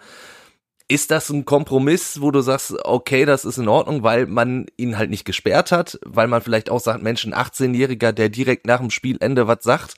Ist 0.90 1.12
das 1.12 1.30
ein 1.30 1.44
Kompromiss, 1.44 2.22
wo 2.22 2.32
du 2.32 2.42
sagst, 2.42 2.74
okay, 2.86 3.26
das 3.26 3.44
ist 3.44 3.58
in 3.58 3.68
Ordnung, 3.68 4.04
weil 4.04 4.26
man 4.26 4.68
ihn 4.78 4.98
halt 4.98 5.10
nicht 5.10 5.26
gesperrt 5.26 5.72
hat, 5.72 6.00
weil 6.06 6.28
man 6.28 6.42
vielleicht 6.42 6.70
auch 6.70 6.80
sagt, 6.80 7.04
Mensch, 7.04 7.26
ein 7.26 7.34
18-Jähriger, 7.34 8.14
der 8.14 8.30
direkt 8.30 8.66
nach 8.68 8.80
dem 8.80 8.90
Spielende 8.90 9.48
was 9.48 9.64
sagt, 9.64 9.96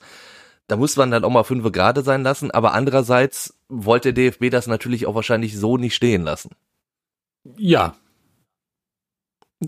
da 0.66 0.76
muss 0.76 0.96
man 0.96 1.10
dann 1.10 1.24
auch 1.24 1.30
mal 1.30 1.44
fünf 1.44 1.70
Grade 1.72 2.02
sein 2.02 2.22
lassen, 2.22 2.50
aber 2.50 2.74
andererseits 2.74 3.54
wollte 3.68 4.12
der 4.12 4.30
DFB 4.30 4.50
das 4.50 4.66
natürlich 4.66 5.06
auch 5.06 5.14
wahrscheinlich 5.14 5.56
so 5.56 5.76
nicht 5.76 5.94
stehen 5.94 6.22
lassen. 6.22 6.50
Ja. 7.56 7.96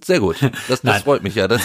Sehr 0.04 0.20
gut. 0.20 0.36
Das, 0.68 0.82
das 0.82 1.02
freut 1.04 1.22
mich 1.22 1.34
ja. 1.34 1.48
Das 1.48 1.62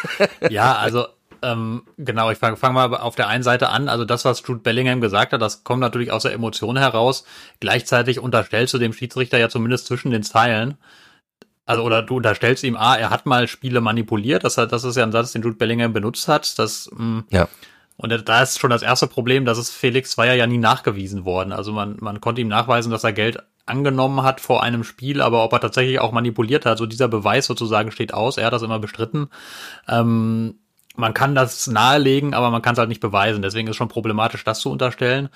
ja, 0.50 0.76
also 0.76 1.06
ähm, 1.42 1.82
genau, 1.98 2.30
ich 2.30 2.38
fange 2.38 2.56
fang 2.56 2.74
mal 2.74 2.94
auf 2.94 3.14
der 3.14 3.28
einen 3.28 3.42
Seite 3.42 3.68
an. 3.68 3.88
Also 3.88 4.04
das, 4.04 4.24
was 4.24 4.42
Jude 4.46 4.60
Bellingham 4.60 5.00
gesagt 5.00 5.32
hat, 5.32 5.42
das 5.42 5.64
kommt 5.64 5.80
natürlich 5.80 6.10
aus 6.12 6.22
der 6.22 6.32
Emotion 6.32 6.76
heraus. 6.76 7.24
Gleichzeitig 7.60 8.20
unterstellst 8.20 8.74
du 8.74 8.78
dem 8.78 8.92
Schiedsrichter 8.92 9.38
ja 9.38 9.48
zumindest 9.48 9.86
zwischen 9.86 10.10
den 10.10 10.22
Zeilen, 10.22 10.78
also 11.64 11.82
oder 11.84 12.02
du 12.02 12.16
unterstellst 12.16 12.64
ihm, 12.64 12.76
ah, 12.76 12.96
er 12.96 13.10
hat 13.10 13.26
mal 13.26 13.46
Spiele 13.48 13.80
manipuliert. 13.80 14.44
Das, 14.44 14.56
das 14.56 14.84
ist 14.84 14.96
ja 14.96 15.04
ein 15.04 15.12
Satz, 15.12 15.32
den 15.32 15.42
Jude 15.42 15.56
Bellingham 15.56 15.92
benutzt 15.92 16.28
hat. 16.28 16.58
Das, 16.58 16.90
mh, 16.92 17.04
mm, 17.04 17.24
ja. 17.30 17.48
Und 17.96 18.28
da 18.28 18.42
ist 18.42 18.58
schon 18.58 18.70
das 18.70 18.82
erste 18.82 19.06
Problem, 19.06 19.44
dass 19.44 19.58
es 19.58 19.70
Felix 19.70 20.18
war 20.18 20.26
ja, 20.26 20.34
ja 20.34 20.46
nie 20.46 20.58
nachgewiesen 20.58 21.24
worden. 21.24 21.52
Also 21.52 21.72
man, 21.72 21.96
man 22.00 22.20
konnte 22.20 22.40
ihm 22.40 22.48
nachweisen, 22.48 22.90
dass 22.90 23.04
er 23.04 23.12
Geld 23.12 23.38
angenommen 23.64 24.22
hat 24.22 24.40
vor 24.40 24.62
einem 24.62 24.82
Spiel, 24.82 25.20
aber 25.20 25.44
ob 25.44 25.52
er 25.52 25.60
tatsächlich 25.60 26.00
auch 26.00 26.10
manipuliert 26.10 26.66
hat, 26.66 26.78
so 26.78 26.86
dieser 26.86 27.06
Beweis 27.06 27.46
sozusagen 27.46 27.92
steht 27.92 28.12
aus. 28.12 28.38
Er 28.38 28.46
hat 28.46 28.52
das 28.52 28.62
immer 28.62 28.80
bestritten. 28.80 29.28
Ähm, 29.86 30.56
man 30.96 31.14
kann 31.14 31.34
das 31.34 31.66
nahelegen, 31.66 32.34
aber 32.34 32.50
man 32.50 32.62
kann 32.62 32.74
es 32.74 32.78
halt 32.78 32.88
nicht 32.88 33.00
beweisen. 33.00 33.42
Deswegen 33.42 33.68
ist 33.68 33.76
schon 33.76 33.88
problematisch, 33.88 34.44
das 34.44 34.60
zu 34.60 34.70
unterstellen. 34.70 35.28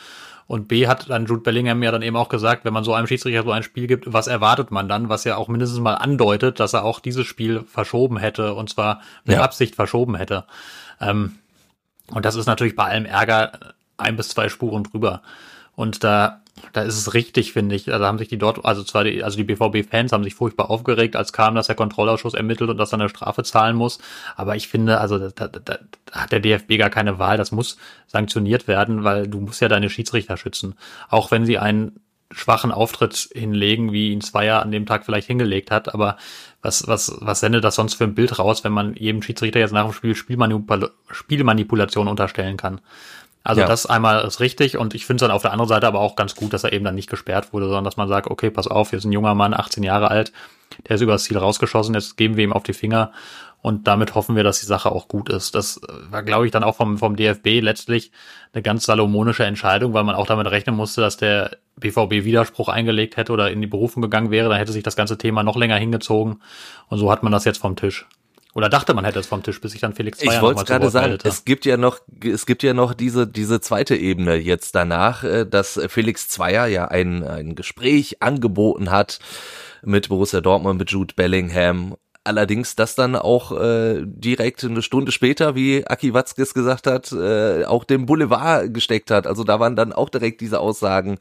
Und 0.47 0.69
B 0.69 0.87
hat 0.87 1.11
dann 1.11 1.27
Jude 1.27 1.43
Bellingham 1.43 1.83
ja 1.83 1.91
dann 1.91 2.03
eben 2.03 2.17
auch 2.17 2.29
gesagt, 2.29 2.65
wenn 2.65 2.73
man 2.73 2.85
so 2.85 2.95
einem 2.95 3.07
Schiedsrichter 3.07 3.43
so 3.43 3.51
ein 3.51 3.65
Spiel 3.65 3.89
gibt, 3.89 4.13
was 4.13 4.29
erwartet 4.29 4.71
man 4.71 4.89
dann, 4.89 5.09
was 5.09 5.25
ja 5.25 5.37
auch 5.37 5.49
mindestens 5.49 5.81
mal 5.81 5.95
andeutet, 5.95 6.61
dass 6.61 6.73
er 6.73 6.85
auch 6.85 7.01
dieses 7.01 7.27
Spiel 7.27 7.65
verschoben 7.65 8.17
hätte 8.17 8.55
und 8.55 8.71
zwar 8.71 9.01
mit 9.25 9.37
ja. 9.37 9.43
Absicht 9.43 9.75
verschoben 9.75 10.15
hätte. 10.15 10.45
Ähm, 11.01 11.39
und 12.13 12.25
das 12.25 12.37
ist 12.37 12.47
natürlich 12.47 12.77
bei 12.77 12.85
allem 12.85 13.07
Ärger 13.07 13.75
ein 13.97 14.17
bis 14.17 14.29
zwei 14.29 14.49
Spuren 14.49 14.85
drüber. 14.85 15.23
Und 15.75 16.05
da 16.05 16.43
da 16.73 16.83
ist 16.83 16.97
es 16.97 17.15
richtig, 17.15 17.53
finde 17.53 17.75
ich. 17.75 17.93
Also 17.93 18.05
haben 18.05 18.19
sich 18.19 18.29
die 18.29 18.39
dort, 18.39 18.65
also 18.65 18.83
zwar 18.83 19.05
die, 19.05 19.23
also 19.23 19.37
die 19.37 19.45
BVB-Fans 19.45 20.13
haben 20.13 20.25
sich 20.25 20.35
furchtbar 20.35 20.71
aufgeregt, 20.71 21.17
als 21.17 21.33
kam, 21.33 21.55
dass 21.55 21.67
der 21.67 21.77
Kontrollausschuss 21.77 22.35
ermittelt 22.35 22.71
und 22.71 22.79
dass 22.79 22.93
er 22.93 23.01
eine 23.01 23.09
Strafe 23.09 23.43
zahlen 23.43 23.77
muss. 23.77 23.99
Aber 24.37 24.57
ich 24.57 24.69
finde, 24.69 25.01
also 25.01 25.19
da, 25.19 25.49
da, 25.49 25.61
da 25.65 25.79
hat 26.13 26.33
der 26.33 26.41
DFB 26.41 26.79
gar 26.79 26.91
keine 26.91 27.19
Wahl. 27.19 27.37
Das 27.37 27.53
muss 27.53 27.77
sanktioniert 28.07 28.69
werden, 28.69 29.05
weil 29.05 29.29
du 29.29 29.41
musst 29.41 29.61
ja 29.61 29.69
deine 29.69 29.91
Schiedsrichter 29.91 30.37
schützen. 30.37 30.75
Auch 31.09 31.31
wenn 31.31 31.47
sie 31.47 31.59
einen 31.59 32.01
schwachen 32.33 32.73
Auftritt 32.73 33.29
hinlegen, 33.33 33.93
wie 33.93 34.13
ihn 34.13 34.21
Zweier 34.21 34.61
an 34.61 34.73
dem 34.73 34.87
Tag 34.87 35.05
vielleicht 35.05 35.29
hingelegt 35.29 35.71
hat. 35.71 35.95
Aber 35.95 36.17
was, 36.63 36.87
was, 36.89 37.17
was 37.21 37.41
sendet 37.41 37.65
das 37.65 37.77
sonst 37.77 37.95
für 37.95 38.05
ein 38.05 38.15
Bild 38.15 38.39
raus, 38.39 38.65
wenn 38.65 38.73
man 38.73 38.95
jedem 38.97 39.23
Schiedsrichter 39.23 39.61
jetzt 39.61 39.73
nach 39.73 39.85
dem 39.85 39.93
Spiel 39.93 40.15
Spielmanipul 40.15 40.91
Spielmanipulation 41.11 42.09
unterstellen 42.09 42.57
kann? 42.57 42.81
Also 43.47 43.61
ja. 43.61 43.69
das 43.69 43.87
einmal 43.87 44.25
ist 44.25 44.41
richtig 44.41 44.77
und 44.77 44.93
ich 44.97 45.07
finde 45.07 45.23
es 45.25 45.29
dann 45.29 45.31
auf 45.31 45.43
der 45.43 45.53
anderen 45.53 45.69
Seite 45.69 45.87
aber 45.87 46.01
auch 46.01 46.17
ganz 46.17 46.35
gut, 46.35 46.53
dass 46.53 46.65
er 46.65 46.73
eben 46.73 46.85
dann 46.85 46.97
nicht 46.97 47.09
gesperrt 47.09 47.53
wurde, 47.53 47.67
sondern 47.67 47.85
dass 47.85 47.97
man 47.97 48.09
sagt, 48.09 48.29
okay, 48.29 48.51
pass 48.51 48.67
auf, 48.67 48.91
hier 48.91 48.99
ist 48.99 49.05
ein 49.05 49.13
junger 49.13 49.37
Mann, 49.37 49.55
18 49.55 49.85
Jahre 49.85 50.11
alt, 50.11 50.33
der 50.89 50.97
ist 50.97 51.01
übers 51.01 51.23
Ziel 51.23 51.39
rausgeschossen, 51.39 51.95
jetzt 51.95 52.17
geben 52.17 52.37
wir 52.37 52.43
ihm 52.43 52.53
auf 52.53 52.65
die 52.65 52.73
Finger 52.73 53.13
und 53.63 53.87
damit 53.87 54.17
hoffen 54.17 54.35
wir, 54.35 54.43
dass 54.43 54.59
die 54.59 54.67
Sache 54.67 54.91
auch 54.91 55.07
gut 55.07 55.29
ist. 55.29 55.55
Das 55.55 55.81
war, 56.11 56.25
glaube 56.25 56.47
ich, 56.47 56.51
dann 56.51 56.65
auch 56.65 56.75
vom, 56.75 56.99
vom 56.99 57.15
DFB 57.15 57.61
letztlich 57.61 58.11
eine 58.53 58.63
ganz 58.63 58.85
salomonische 58.85 59.45
Entscheidung, 59.45 59.95
weil 59.95 60.03
man 60.03 60.17
auch 60.17 60.27
damit 60.27 60.49
rechnen 60.49 60.75
musste, 60.75 61.01
dass 61.01 61.17
der 61.17 61.59
BVB 61.77 62.25
Widerspruch 62.25 62.69
eingelegt 62.69 63.17
hätte 63.17 63.33
oder 63.33 63.53
in 63.53 63.61
die 63.61 63.69
Berufung 63.69 64.03
gegangen 64.03 64.33
wäre, 64.33 64.49
dann 64.49 64.59
hätte 64.59 64.73
sich 64.73 64.83
das 64.83 64.97
ganze 64.97 65.19
Thema 65.19 65.45
noch 65.45 65.57
länger 65.57 65.77
hingezogen 65.77 66.41
und 66.89 66.99
so 66.99 67.13
hat 67.13 67.23
man 67.23 67.31
das 67.31 67.45
jetzt 67.45 67.59
vom 67.59 67.77
Tisch. 67.77 68.07
Oder 68.57 68.71
dachte 68.71 68.95
man 68.95 69.05
hätte 69.05 69.19
es 69.19 69.27
vom 69.27 69.43
Tisch, 69.43 69.61
bis 69.61 69.73
sich 69.73 69.83
dann 69.83 69.93
Felix 69.93 70.17
Zweier 70.17 70.37
Ich 70.37 70.41
wollte 70.41 70.65
gerade 70.65 70.89
sagen, 70.89 71.09
meldete. 71.09 71.29
es 71.29 71.45
gibt 71.45 71.67
ja 71.67 71.77
noch, 71.77 72.01
es 72.25 72.47
gibt 72.47 72.63
ja 72.63 72.73
noch 72.73 72.95
diese, 72.95 73.27
diese 73.27 73.61
zweite 73.61 73.95
Ebene 73.95 74.37
jetzt 74.37 74.75
danach, 74.75 75.25
äh, 75.25 75.45
dass 75.45 75.79
Felix 75.89 76.29
Zweier 76.29 76.67
ja 76.67 76.87
ein, 76.89 77.23
ein 77.23 77.55
Gespräch 77.55 78.23
angeboten 78.23 78.91
hat 78.91 79.19
mit 79.83 80.09
Borussia 80.09 80.41
Dortmund, 80.41 80.79
mit 80.79 80.91
Jude 80.91 81.13
Bellingham. 81.15 81.97
Allerdings 82.25 82.77
das 82.77 82.95
dann 82.95 83.15
auch 83.15 83.53
äh, 83.53 84.01
direkt 84.07 84.65
eine 84.65 84.81
Stunde 84.81 85.13
später, 85.13 85.55
wie 85.55 85.87
Aki 85.87 86.15
Watzkes 86.15 86.55
gesagt 86.55 86.87
hat, 86.87 87.13
äh, 87.13 87.67
auch 87.67 87.85
dem 87.85 88.07
Boulevard 88.07 88.73
gesteckt 88.73 89.11
hat. 89.11 89.27
Also 89.27 89.45
da 89.45 89.61
waren 89.61 89.77
dann 89.77 89.93
auch 89.93 90.09
direkt 90.09 90.41
diese 90.41 90.61
Aussagen 90.61 91.19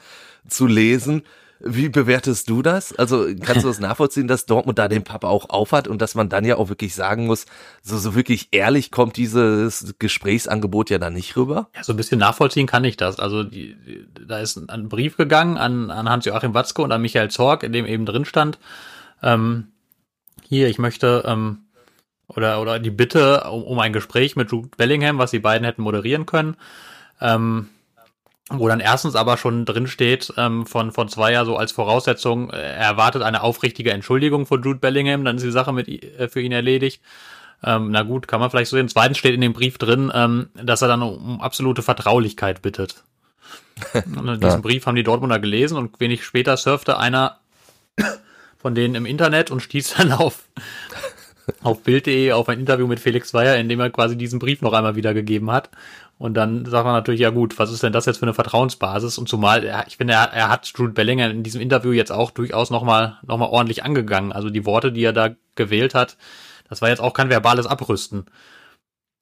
zu 0.48 0.68
lesen. 0.68 1.24
Wie 1.60 1.90
bewertest 1.90 2.50
du 2.50 2.62
das? 2.62 2.94
Also 2.96 3.28
kannst 3.42 3.64
du 3.64 3.68
das 3.68 3.80
nachvollziehen, 3.82 4.28
dass 4.28 4.46
Dortmund 4.46 4.78
da 4.78 4.88
den 4.88 5.04
Papa 5.04 5.28
auch 5.30 5.50
aufhat 5.50 5.88
und 5.88 6.02
dass 6.02 6.14
man 6.14 6.28
dann 6.28 6.44
ja 6.44 6.58
auch 6.58 6.70
wirklich 6.70 6.96
sagen 6.96 7.28
muss, 7.28 7.46
so, 7.82 7.98
so 7.98 8.14
wirklich 8.14 8.50
ehrlich 8.52 8.92
kommt 8.92 9.16
dieses 9.16 9.96
Gesprächsangebot 9.98 10.90
ja 10.90 10.98
dann 10.98 11.14
nicht 11.14 11.36
rüber? 11.38 11.70
Ja, 11.76 11.84
so 11.84 11.94
ein 11.94 11.98
bisschen 11.98 12.20
nachvollziehen 12.20 12.68
kann 12.68 12.84
ich 12.84 12.98
das. 12.98 13.20
Also 13.20 13.44
die, 13.44 13.76
da 14.28 14.40
ist 14.40 14.70
ein 14.70 14.90
Brief 14.90 15.16
gegangen 15.16 15.58
an, 15.58 15.92
an 15.92 16.10
Hans-Joachim 16.10 16.54
Watzke 16.54 16.82
und 16.82 16.92
an 16.92 17.02
Michael 17.02 17.32
Zorg, 17.32 17.64
in 17.64 17.72
dem 17.72 17.86
eben 17.86 18.06
drin 18.06 18.26
stand, 18.26 18.60
ähm, 19.24 19.70
hier, 20.48 20.68
ich 20.68 20.78
möchte, 20.78 21.24
ähm, 21.26 21.60
oder, 22.28 22.62
oder 22.62 22.80
die 22.80 22.92
Bitte 22.92 23.46
um, 23.50 23.64
um 23.64 23.80
ein 23.80 23.94
Gespräch 23.94 24.36
mit 24.36 24.52
Jude 24.52 24.70
Bellingham, 24.78 25.18
was 25.18 25.32
die 25.32 25.40
beiden 25.40 25.66
hätten 25.66 25.82
moderieren 25.82 26.26
können. 26.26 26.58
Ähm, 27.22 27.70
wo 28.50 28.68
dann 28.68 28.80
erstens 28.80 29.16
aber 29.16 29.38
schon 29.38 29.66
drin 29.66 29.88
steht 29.88 30.32
ähm, 30.38 30.66
von 30.66 30.92
von 30.92 31.10
Zweier 31.10 31.46
so 31.46 31.58
als 31.58 31.72
Voraussetzung, 31.72 32.52
äh, 32.52 32.58
er 32.58 32.86
erwartet 32.86 33.24
eine 33.24 33.42
aufrichtige 33.42 33.92
Entschuldigung 33.92 34.46
von 34.46 34.62
Jude 34.62 34.80
Bellingham, 34.80 35.26
dann 35.26 35.38
ist 35.38 35.46
die 35.46 35.52
Sache 35.52 35.74
mit 35.74 35.88
äh, 35.88 36.28
für 36.28 36.42
ihn 36.42 36.52
erledigt. 36.52 37.02
Ähm, 37.64 37.90
na 37.90 38.04
gut, 38.04 38.28
kann 38.28 38.40
man 38.40 38.52
vielleicht 38.52 38.70
so 38.70 38.78
sehen. 38.78 38.90
Zweitens 38.90 39.18
steht 39.18 39.34
in 39.34 39.42
dem 39.42 39.54
Brief 39.54 39.78
drin, 39.78 40.12
ähm, 40.14 40.50
dass 40.54 40.82
er 40.82 40.88
dann 40.88 41.02
um 41.02 41.42
absolute 41.42 41.82
Vertraulichkeit 41.82 42.62
bittet. 42.62 43.04
diesen 43.94 44.42
ja. 44.42 44.58
Brief 44.58 44.86
haben 44.86 44.96
die 44.96 45.04
Dortmunder 45.04 45.40
gelesen 45.40 45.78
und 45.78 46.00
wenig 46.00 46.24
später 46.24 46.58
surfte 46.58 46.98
einer 47.00 47.40
von 48.58 48.76
denen 48.76 48.96
im 48.96 49.06
Internet 49.06 49.52
und 49.52 49.62
stieß 49.62 49.96
dann 49.98 50.12
auf 50.12 50.44
auf 51.62 51.84
Bild.de 51.84 52.32
auf 52.32 52.50
ein 52.50 52.60
Interview 52.60 52.88
mit 52.88 53.00
Felix 53.00 53.30
Zweier, 53.30 53.58
in 53.58 53.70
dem 53.70 53.80
er 53.80 53.90
quasi 53.90 54.18
diesen 54.18 54.40
Brief 54.40 54.62
noch 54.62 54.74
einmal 54.74 54.96
wiedergegeben 54.96 55.52
hat. 55.52 55.70
Und 56.18 56.34
dann 56.36 56.66
sagt 56.66 56.86
man 56.86 56.94
natürlich, 56.94 57.20
ja 57.20 57.30
gut, 57.30 57.60
was 57.60 57.72
ist 57.72 57.84
denn 57.84 57.92
das 57.92 58.06
jetzt 58.06 58.20
für 58.20 58.26
eine 58.26 58.34
Vertrauensbasis? 58.34 59.18
Und 59.18 59.28
zumal, 59.28 59.66
er, 59.66 59.86
ich 59.88 59.98
finde, 59.98 60.14
er, 60.14 60.32
er 60.32 60.50
hat 60.50 60.72
Jude 60.76 60.94
Bellinger 60.94 61.30
in 61.30 61.44
diesem 61.44 61.60
Interview 61.60 61.92
jetzt 61.92 62.12
auch 62.12 62.32
durchaus 62.32 62.70
nochmal 62.70 63.18
noch 63.26 63.38
mal 63.38 63.48
ordentlich 63.48 63.84
angegangen. 63.84 64.32
Also 64.32 64.50
die 64.50 64.66
Worte, 64.66 64.94
die 64.94 65.04
er 65.04 65.14
da 65.14 65.32
gewählt 65.56 65.94
hat, 65.94 66.16
das 66.70 66.82
war 66.82 66.90
jetzt 66.90 67.02
auch 67.02 67.14
kein 67.14 67.30
verbales 67.30 67.68
Abrüsten. 67.68 68.26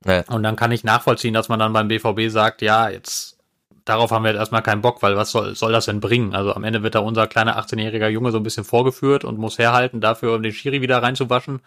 Ja. 0.05 0.23
Und 0.27 0.43
dann 0.43 0.55
kann 0.55 0.71
ich 0.71 0.83
nachvollziehen, 0.83 1.33
dass 1.33 1.49
man 1.49 1.59
dann 1.59 1.73
beim 1.73 1.87
BVB 1.87 2.29
sagt, 2.29 2.61
ja, 2.61 2.89
jetzt 2.89 3.37
darauf 3.85 4.11
haben 4.11 4.23
wir 4.23 4.31
jetzt 4.31 4.39
erstmal 4.39 4.61
keinen 4.61 4.81
Bock, 4.81 5.01
weil 5.01 5.17
was 5.17 5.31
soll, 5.31 5.55
soll 5.55 5.71
das 5.71 5.85
denn 5.85 5.99
bringen? 5.99 6.35
Also 6.35 6.53
am 6.53 6.63
Ende 6.63 6.83
wird 6.83 6.95
da 6.95 6.99
unser 6.99 7.27
kleiner 7.27 7.59
18-jähriger 7.59 8.07
Junge 8.07 8.31
so 8.31 8.37
ein 8.37 8.43
bisschen 8.43 8.63
vorgeführt 8.63 9.23
und 9.23 9.39
muss 9.39 9.57
herhalten, 9.57 9.99
dafür 9.99 10.35
um 10.35 10.43
den 10.43 10.53
Schiri 10.53 10.81
wieder 10.81 11.01
reinzuwaschen. 11.01 11.61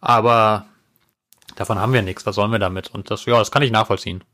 Aber 0.00 0.66
davon 1.56 1.78
haben 1.78 1.92
wir 1.92 2.02
nichts. 2.02 2.26
Was 2.26 2.36
sollen 2.36 2.52
wir 2.52 2.58
damit? 2.58 2.88
Und 2.88 3.10
das, 3.10 3.24
ja, 3.26 3.38
das 3.38 3.50
kann 3.50 3.62
ich 3.62 3.70
nachvollziehen. 3.70 4.24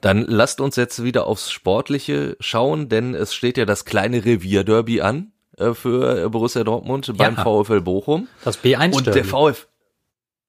Dann 0.00 0.24
lasst 0.26 0.60
uns 0.60 0.76
jetzt 0.76 1.02
wieder 1.02 1.26
aufs 1.26 1.50
Sportliche 1.50 2.36
schauen, 2.40 2.88
denn 2.88 3.14
es 3.14 3.34
steht 3.34 3.56
ja 3.56 3.64
das 3.64 3.84
kleine 3.84 4.24
Revierderby 4.24 5.00
an 5.00 5.32
äh, 5.56 5.74
für 5.74 6.28
Borussia 6.30 6.64
Dortmund 6.64 7.06
ja. 7.08 7.14
beim 7.14 7.36
VfL 7.36 7.80
Bochum. 7.80 8.28
Das 8.44 8.58
B1 8.62 8.78
Derby. 8.78 8.96
Und 8.96 9.06
der 9.06 9.24
VfL 9.24 9.66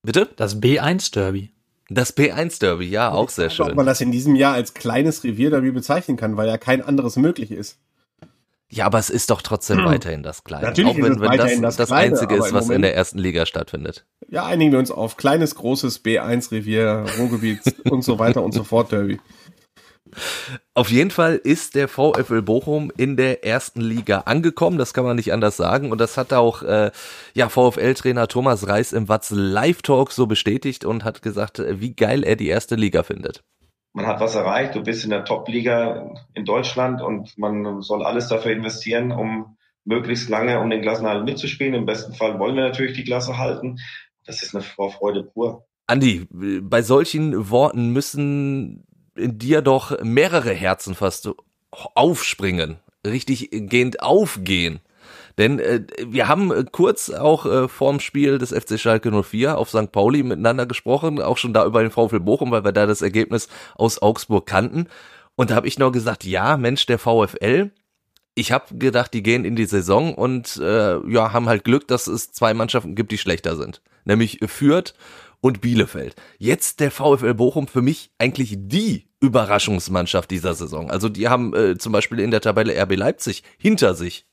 Bitte? 0.05 0.29
Das 0.35 0.61
B1 0.61 1.13
Derby. 1.13 1.51
Das 1.89 2.15
B1 2.15 2.59
Derby, 2.59 2.85
ja, 2.85 3.11
auch 3.11 3.29
sehr 3.29 3.49
schön. 3.49 3.69
Ob 3.69 3.75
man 3.75 3.85
das 3.85 4.01
in 4.01 4.11
diesem 4.11 4.35
Jahr 4.35 4.53
als 4.53 4.73
kleines 4.73 5.23
Revierderby 5.23 5.71
bezeichnen 5.71 6.17
kann, 6.17 6.37
weil 6.37 6.47
ja 6.47 6.57
kein 6.57 6.81
anderes 6.81 7.15
möglich 7.15 7.51
ist. 7.51 7.79
Ja, 8.71 8.87
aber 8.87 8.97
es 8.97 9.09
ist 9.09 9.29
doch 9.29 9.41
trotzdem 9.41 9.79
hm. 9.79 9.85
weiterhin 9.85 10.23
das 10.23 10.43
Kleine. 10.43 10.65
Natürlich 10.67 10.91
auch 10.91 10.97
wenn, 10.97 11.13
ist 11.13 11.21
wenn 11.21 11.37
das 11.37 11.59
das, 11.61 11.75
das 11.75 11.89
Kleine, 11.89 12.13
Einzige 12.13 12.35
ist, 12.35 12.53
was 12.53 12.65
Moment, 12.65 12.71
in 12.77 12.81
der 12.81 12.95
ersten 12.95 13.19
Liga 13.19 13.45
stattfindet. 13.45 14.05
Ja, 14.27 14.45
einigen 14.45 14.71
wir 14.71 14.79
uns 14.79 14.91
auf 14.91 15.17
kleines, 15.17 15.55
großes 15.55 16.03
B1 16.03 16.51
Revier, 16.51 17.05
Ruhrgebiet 17.19 17.61
und 17.89 18.03
so 18.03 18.17
weiter 18.17 18.43
und 18.43 18.53
so 18.53 18.63
fort 18.63 18.91
Derby. 18.91 19.19
Auf 20.73 20.91
jeden 20.91 21.11
Fall 21.11 21.35
ist 21.35 21.75
der 21.75 21.87
VfL 21.87 22.41
Bochum 22.41 22.91
in 22.95 23.17
der 23.17 23.43
ersten 23.43 23.81
Liga 23.81 24.19
angekommen, 24.21 24.77
das 24.77 24.93
kann 24.93 25.03
man 25.03 25.15
nicht 25.15 25.33
anders 25.33 25.57
sagen. 25.57 25.91
Und 25.91 25.99
das 25.99 26.17
hat 26.17 26.31
auch 26.33 26.63
äh, 26.63 26.91
ja, 27.33 27.49
VfL-Trainer 27.49 28.27
Thomas 28.27 28.67
Reis 28.67 28.93
im 28.93 29.09
Watz 29.09 29.31
Live 29.31 29.81
Talk 29.81 30.11
so 30.11 30.25
bestätigt 30.25 30.85
und 30.85 31.03
hat 31.03 31.21
gesagt, 31.21 31.59
äh, 31.59 31.81
wie 31.81 31.95
geil 31.95 32.23
er 32.23 32.35
die 32.35 32.47
erste 32.47 32.75
Liga 32.75 33.03
findet. 33.03 33.43
Man 33.95 34.07
hat 34.07 34.19
was 34.19 34.35
erreicht, 34.35 34.75
du 34.75 34.83
bist 34.83 35.05
in 35.05 35.09
der 35.09 35.23
Top-Liga 35.23 36.13
in 36.33 36.43
Deutschland 36.43 37.01
und 37.01 37.37
man 37.37 37.81
soll 37.81 38.03
alles 38.03 38.27
dafür 38.27 38.51
investieren, 38.51 39.13
um 39.13 39.55
möglichst 39.85 40.27
lange 40.27 40.59
um 40.59 40.69
den 40.69 40.81
Klassenerhalt 40.81 41.23
mitzuspielen. 41.23 41.73
Im 41.73 41.85
besten 41.85 42.13
Fall 42.13 42.37
wollen 42.37 42.57
wir 42.57 42.63
natürlich 42.63 42.97
die 42.97 43.05
Klasse 43.05 43.37
halten. 43.37 43.79
Das 44.25 44.43
ist 44.43 44.53
eine 44.53 44.65
Vorfreude 44.65 45.23
pur. 45.23 45.65
Andi, 45.87 46.27
bei 46.29 46.81
solchen 46.81 47.49
Worten 47.49 47.93
müssen 47.93 48.85
in 49.15 49.39
dir 49.39 49.61
doch 49.61 50.03
mehrere 50.03 50.51
Herzen 50.51 50.93
fast 50.93 51.29
aufspringen, 51.71 52.79
richtig 53.07 53.49
gehend 53.49 54.01
aufgehen. 54.01 54.81
Denn 55.37 55.59
äh, 55.59 55.83
wir 56.05 56.27
haben 56.27 56.51
äh, 56.51 56.63
kurz 56.71 57.09
auch 57.09 57.45
äh, 57.45 57.67
vorm 57.67 57.99
Spiel 57.99 58.37
des 58.37 58.51
FC 58.51 58.79
Schalke 58.79 59.11
04 59.11 59.57
auf 59.57 59.69
St. 59.69 59.91
Pauli 59.91 60.23
miteinander 60.23 60.65
gesprochen, 60.65 61.21
auch 61.21 61.37
schon 61.37 61.53
da 61.53 61.65
über 61.65 61.81
den 61.81 61.91
VfL 61.91 62.19
Bochum, 62.19 62.51
weil 62.51 62.63
wir 62.63 62.71
da 62.71 62.85
das 62.85 63.01
Ergebnis 63.01 63.49
aus 63.75 64.01
Augsburg 64.01 64.45
kannten. 64.45 64.87
Und 65.35 65.51
da 65.51 65.55
habe 65.55 65.67
ich 65.67 65.79
nur 65.79 65.91
gesagt, 65.91 66.23
ja, 66.23 66.55
Mensch, 66.57 66.85
der 66.85 66.99
VfL, 66.99 67.71
ich 68.35 68.51
habe 68.51 68.77
gedacht, 68.77 69.13
die 69.13 69.23
gehen 69.23 69.45
in 69.45 69.55
die 69.55 69.65
Saison 69.65 70.13
und 70.13 70.57
äh, 70.57 70.97
ja, 71.09 71.33
haben 71.33 71.49
halt 71.49 71.63
Glück, 71.63 71.87
dass 71.87 72.07
es 72.07 72.31
zwei 72.31 72.53
Mannschaften 72.53 72.95
gibt, 72.95 73.11
die 73.11 73.17
schlechter 73.17 73.55
sind. 73.55 73.81
Nämlich 74.05 74.39
Fürth 74.45 74.93
und 75.41 75.61
Bielefeld. 75.61 76.15
Jetzt 76.37 76.79
der 76.79 76.91
VfL 76.91 77.33
Bochum 77.33 77.67
für 77.67 77.81
mich 77.81 78.11
eigentlich 78.17 78.55
die 78.57 79.07
Überraschungsmannschaft 79.19 80.31
dieser 80.31 80.53
Saison. 80.53 80.91
Also 80.91 81.09
die 81.09 81.27
haben 81.27 81.53
äh, 81.53 81.77
zum 81.77 81.91
Beispiel 81.91 82.19
in 82.19 82.31
der 82.31 82.41
Tabelle 82.41 82.79
RB 82.81 82.95
Leipzig 82.95 83.43
hinter 83.57 83.95
sich. 83.95 84.25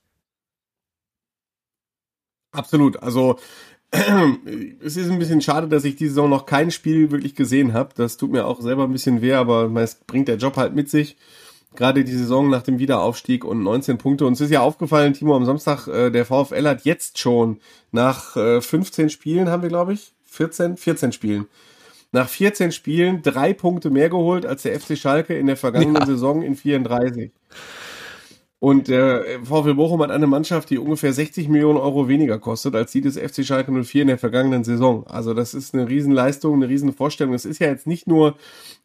Absolut. 2.52 3.02
Also 3.02 3.38
es 3.90 4.96
ist 4.96 5.10
ein 5.10 5.18
bisschen 5.18 5.42
schade, 5.42 5.68
dass 5.68 5.84
ich 5.84 5.96
diese 5.96 6.10
Saison 6.14 6.30
noch 6.30 6.46
kein 6.46 6.70
Spiel 6.70 7.10
wirklich 7.10 7.34
gesehen 7.34 7.74
habe. 7.74 7.90
Das 7.94 8.16
tut 8.16 8.32
mir 8.32 8.46
auch 8.46 8.60
selber 8.60 8.84
ein 8.84 8.92
bisschen 8.92 9.20
weh, 9.20 9.34
aber 9.34 9.70
es 9.82 9.96
bringt 9.96 10.28
der 10.28 10.36
Job 10.36 10.56
halt 10.56 10.74
mit 10.74 10.88
sich. 10.88 11.16
Gerade 11.74 12.04
die 12.04 12.12
Saison 12.12 12.50
nach 12.50 12.62
dem 12.62 12.78
Wiederaufstieg 12.78 13.44
und 13.44 13.62
19 13.62 13.96
Punkte. 13.98 14.26
Uns 14.26 14.40
ist 14.40 14.50
ja 14.50 14.60
aufgefallen, 14.60 15.14
Timo, 15.14 15.34
am 15.34 15.46
Samstag, 15.46 15.88
äh, 15.88 16.10
der 16.10 16.26
VfL 16.26 16.68
hat 16.68 16.84
jetzt 16.84 17.18
schon 17.18 17.60
nach 17.92 18.36
äh, 18.36 18.60
15 18.60 19.08
Spielen, 19.08 19.48
haben 19.48 19.62
wir, 19.62 19.70
glaube 19.70 19.94
ich, 19.94 20.12
14, 20.24 20.76
14 20.76 21.12
Spielen. 21.12 21.46
Nach 22.12 22.28
14 22.28 22.72
Spielen 22.72 23.22
drei 23.22 23.54
Punkte 23.54 23.88
mehr 23.88 24.10
geholt 24.10 24.44
als 24.44 24.62
der 24.62 24.78
FC 24.78 24.98
Schalke 24.98 25.34
in 25.34 25.46
der 25.46 25.56
vergangenen 25.56 25.96
ja. 25.96 26.06
Saison 26.06 26.42
in 26.42 26.56
34. 26.56 27.30
Und 28.62 28.86
der 28.86 29.24
VfL 29.42 29.74
Bochum 29.74 30.02
hat 30.02 30.12
eine 30.12 30.28
Mannschaft, 30.28 30.70
die 30.70 30.78
ungefähr 30.78 31.12
60 31.12 31.48
Millionen 31.48 31.78
Euro 31.78 32.06
weniger 32.06 32.38
kostet 32.38 32.76
als 32.76 32.92
die 32.92 33.00
des 33.00 33.18
FC 33.18 33.44
Schalke 33.44 33.72
04 33.72 34.02
in 34.02 34.06
der 34.06 34.18
vergangenen 34.18 34.62
Saison. 34.62 35.04
Also 35.08 35.34
das 35.34 35.52
ist 35.52 35.74
eine 35.74 35.88
Riesenleistung, 35.88 36.54
eine 36.54 36.68
Riesenvorstellung. 36.68 37.34
Es 37.34 37.44
ist 37.44 37.58
ja 37.58 37.66
jetzt 37.66 37.88
nicht 37.88 38.06
nur, 38.06 38.36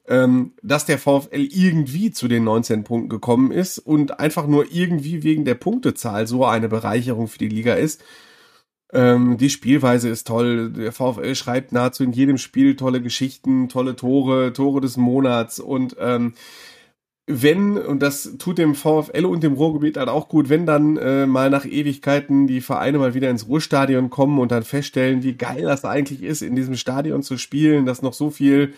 ähm, 0.08 0.54
dass 0.64 0.88
der 0.88 0.98
VfL 0.98 1.48
irgendwie 1.52 2.10
zu 2.10 2.28
den 2.28 2.44
19 2.44 2.86
Punkten 2.86 3.10
gekommen 3.10 3.52
ist 3.52 3.78
und 3.78 4.20
einfach 4.20 4.48
nur 4.48 4.66
irgendwie 4.72 5.22
wegen 5.22 5.46
der 5.46 5.54
Punktezahl 5.54 6.26
so 6.26 6.44
eine 6.44 6.70
Bereicherung 6.70 7.28
für 7.28 7.38
die 7.38 7.48
Liga 7.48 7.76
ist, 7.76 8.02
ähm, 8.94 9.38
die 9.38 9.52
Spielweise 9.52 10.10
ist 10.10 10.26
toll. 10.26 10.72
Der 10.72 10.92
VfL 10.92 11.36
schreibt 11.36 11.72
nahezu 11.72 12.04
in 12.04 12.14
jedem 12.14 12.40
Spiel 12.40 12.76
tolle 12.76 13.00
Geschichten, 13.00 13.70
tolle 13.70 13.96
Tore, 13.96 14.54
Tore 14.54 14.82
des 14.82 14.98
Monats 14.98 15.60
und 15.60 15.96
ähm, 16.00 16.34
wenn, 17.30 17.78
und 17.78 18.02
das 18.02 18.38
tut 18.40 18.58
dem 18.58 18.74
VfL 18.74 19.26
und 19.26 19.44
dem 19.44 19.54
Ruhrgebiet 19.54 19.98
halt 19.98 20.08
auch 20.08 20.30
gut, 20.30 20.48
wenn 20.48 20.66
dann 20.66 20.96
äh, 20.96 21.26
mal 21.26 21.50
nach 21.50 21.66
Ewigkeiten 21.66 22.48
die 22.48 22.62
Vereine 22.62 23.00
mal 23.00 23.14
wieder 23.14 23.30
ins 23.30 23.50
Ruhrstadion 23.50 24.10
kommen 24.10 24.40
und 24.40 24.54
dann 24.54 24.64
feststellen, 24.64 25.24
wie 25.24 25.34
geil 25.34 25.64
das 25.64 25.84
eigentlich 25.84 26.24
ist, 26.24 26.42
in 26.42 26.56
diesem 26.56 26.78
Stadion 26.78 27.24
zu 27.24 27.38
spielen, 27.38 27.86
dass 27.86 28.02
noch 28.02 28.14
so 28.14 28.30
viel 28.30 28.74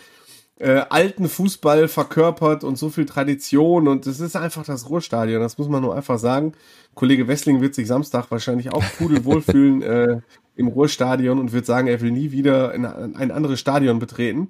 äh, 0.58 0.82
alten 0.90 1.30
Fußball 1.30 1.88
verkörpert 1.88 2.64
und 2.64 2.76
so 2.80 2.90
viel 2.90 3.06
Tradition 3.06 3.88
und 3.88 4.08
es 4.08 4.20
ist 4.20 4.36
einfach 4.36 4.66
das 4.66 4.90
Ruhrstadion, 4.90 5.42
das 5.42 5.60
muss 5.60 5.70
man 5.70 5.84
nur 5.84 5.96
einfach 5.96 6.18
sagen. 6.18 6.54
Kollege 6.96 7.28
Wessling 7.28 7.62
wird 7.62 7.76
sich 7.76 7.88
Samstag 7.88 8.32
wahrscheinlich 8.32 8.74
auch 8.74 8.84
pudelwohl 8.98 9.42
fühlen 9.44 9.84
äh, 9.84 10.22
im 10.56 10.68
Ruhrstadion 10.68 11.40
und 11.40 11.54
wird 11.54 11.68
sagen, 11.68 11.88
er 11.88 12.02
will 12.02 12.12
nie 12.12 12.32
wieder 12.32 12.74
in 12.74 12.86
ein 12.86 13.30
anderes 13.30 13.60
Stadion 13.60 14.00
betreten. 14.00 14.50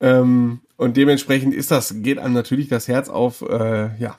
Ähm, 0.00 0.60
und 0.76 0.96
dementsprechend 0.96 1.54
ist 1.54 1.70
das, 1.70 2.02
geht 2.02 2.18
einem 2.18 2.34
natürlich 2.34 2.68
das 2.68 2.88
Herz 2.88 3.08
auf, 3.08 3.42
äh, 3.42 3.96
ja. 3.98 4.18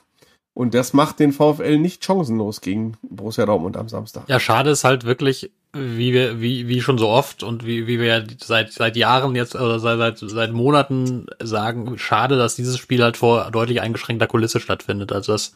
Und 0.53 0.73
das 0.73 0.93
macht 0.93 1.19
den 1.19 1.33
VfL 1.33 1.77
nicht 1.77 2.05
chancenlos 2.05 2.61
gegen 2.61 2.95
Borussia 3.01 3.45
Dortmund 3.45 3.75
am 3.75 3.89
Samstag. 3.89 4.23
Ja, 4.29 4.39
schade 4.39 4.69
ist 4.69 4.85
halt 4.85 5.03
wirklich, 5.03 5.51
wie 5.73 6.13
wir, 6.13 6.39
wie, 6.39 6.69
wie 6.69 6.79
schon 6.79 6.97
so 6.97 7.09
oft 7.09 7.43
und 7.43 7.65
wie, 7.65 7.87
wie 7.87 7.99
wir 7.99 8.05
ja 8.05 8.23
seit, 8.41 8.71
seit 8.71 8.95
Jahren 8.95 9.35
jetzt 9.35 9.55
oder 9.55 9.79
seit, 9.81 9.97
seit, 9.97 10.29
seit 10.29 10.53
Monaten 10.53 11.25
sagen, 11.43 11.97
schade, 11.97 12.37
dass 12.37 12.55
dieses 12.55 12.77
Spiel 12.77 13.03
halt 13.03 13.17
vor 13.17 13.51
deutlich 13.51 13.81
eingeschränkter 13.81 14.27
Kulisse 14.27 14.61
stattfindet. 14.61 15.11
Also 15.11 15.33
das, 15.33 15.55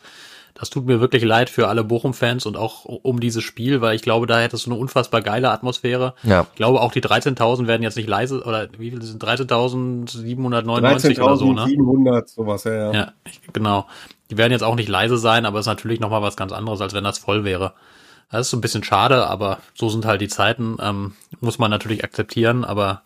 das 0.59 0.69
tut 0.69 0.85
mir 0.85 0.99
wirklich 0.99 1.23
leid 1.23 1.49
für 1.49 1.69
alle 1.69 1.85
Bochum-Fans 1.85 2.45
und 2.45 2.57
auch 2.57 2.83
um 2.83 3.21
dieses 3.21 3.43
Spiel, 3.43 3.79
weil 3.79 3.95
ich 3.95 4.01
glaube, 4.01 4.27
da 4.27 4.39
hättest 4.39 4.65
du 4.65 4.71
eine 4.71 4.79
unfassbar 4.79 5.21
geile 5.21 5.51
Atmosphäre. 5.51 6.15
Ja. 6.23 6.47
Ich 6.51 6.57
glaube, 6.57 6.81
auch 6.81 6.91
die 6.91 7.01
13.000 7.01 7.65
werden 7.65 7.81
jetzt 7.81 7.95
nicht 7.95 8.09
leise, 8.09 8.43
oder 8.43 8.67
wie 8.77 8.91
viel 8.91 9.01
sind 9.01 9.23
13.799 9.23 10.81
13 10.81 11.21
oder 11.21 11.37
so, 11.37 11.53
ne? 11.53 11.65
700, 11.65 12.27
sowas, 12.27 12.65
ja, 12.65 12.73
ja. 12.73 12.93
Ja, 12.93 13.13
genau. 13.53 13.87
Die 14.29 14.37
werden 14.37 14.51
jetzt 14.51 14.63
auch 14.63 14.75
nicht 14.75 14.89
leise 14.89 15.17
sein, 15.17 15.45
aber 15.45 15.59
es 15.59 15.63
ist 15.63 15.69
natürlich 15.69 16.01
nochmal 16.01 16.21
was 16.21 16.35
ganz 16.35 16.51
anderes, 16.51 16.81
als 16.81 16.93
wenn 16.93 17.05
das 17.05 17.19
voll 17.19 17.45
wäre. 17.45 17.73
Das 18.29 18.41
ist 18.41 18.51
so 18.51 18.57
ein 18.57 18.61
bisschen 18.61 18.83
schade, 18.83 19.27
aber 19.27 19.59
so 19.73 19.87
sind 19.87 20.05
halt 20.05 20.19
die 20.19 20.27
Zeiten, 20.27 20.75
ähm, 20.81 21.13
muss 21.39 21.57
man 21.57 21.71
natürlich 21.71 22.03
akzeptieren, 22.03 22.65
aber 22.65 23.03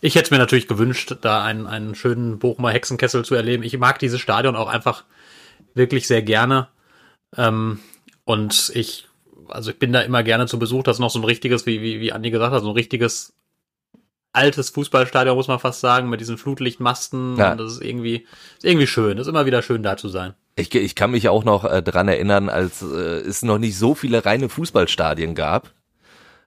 ich 0.00 0.14
hätte 0.14 0.32
mir 0.32 0.38
natürlich 0.38 0.68
gewünscht, 0.68 1.16
da 1.20 1.44
einen, 1.44 1.66
einen 1.66 1.94
schönen 1.94 2.38
Bochumer 2.38 2.70
Hexenkessel 2.70 3.26
zu 3.26 3.34
erleben. 3.34 3.62
Ich 3.62 3.78
mag 3.78 3.98
dieses 3.98 4.20
Stadion 4.20 4.56
auch 4.56 4.68
einfach 4.68 5.04
wirklich 5.74 6.06
sehr 6.06 6.22
gerne. 6.22 6.68
Ähm, 7.36 7.80
und 8.24 8.72
ich, 8.74 9.06
also 9.48 9.70
ich 9.70 9.78
bin 9.78 9.92
da 9.92 10.00
immer 10.00 10.22
gerne 10.22 10.46
zu 10.46 10.58
Besuch. 10.58 10.82
Das 10.82 10.96
ist 10.96 11.00
noch 11.00 11.10
so 11.10 11.18
ein 11.18 11.24
richtiges, 11.24 11.66
wie, 11.66 11.82
wie, 11.82 12.00
wie 12.00 12.12
Andi 12.12 12.30
gesagt 12.30 12.52
hat, 12.52 12.62
so 12.62 12.70
ein 12.70 12.74
richtiges 12.74 13.34
altes 14.32 14.70
Fußballstadion, 14.70 15.36
muss 15.36 15.48
man 15.48 15.60
fast 15.60 15.80
sagen, 15.80 16.08
mit 16.08 16.20
diesen 16.20 16.38
Flutlichtmasten. 16.38 17.36
Ja. 17.36 17.52
Und 17.52 17.58
das 17.58 17.74
ist 17.74 17.82
irgendwie, 17.82 18.26
ist 18.56 18.64
irgendwie 18.64 18.86
schön. 18.86 19.16
Das 19.16 19.26
ist 19.26 19.30
immer 19.30 19.46
wieder 19.46 19.62
schön, 19.62 19.82
da 19.82 19.96
zu 19.96 20.08
sein. 20.08 20.34
Ich, 20.56 20.74
ich 20.74 20.94
kann 20.94 21.10
mich 21.10 21.28
auch 21.28 21.44
noch 21.44 21.64
äh, 21.64 21.82
dran 21.82 22.08
erinnern, 22.08 22.48
als 22.48 22.82
äh, 22.82 23.20
es 23.20 23.42
noch 23.42 23.58
nicht 23.58 23.76
so 23.76 23.94
viele 23.94 24.24
reine 24.24 24.48
Fußballstadien 24.48 25.34
gab 25.34 25.72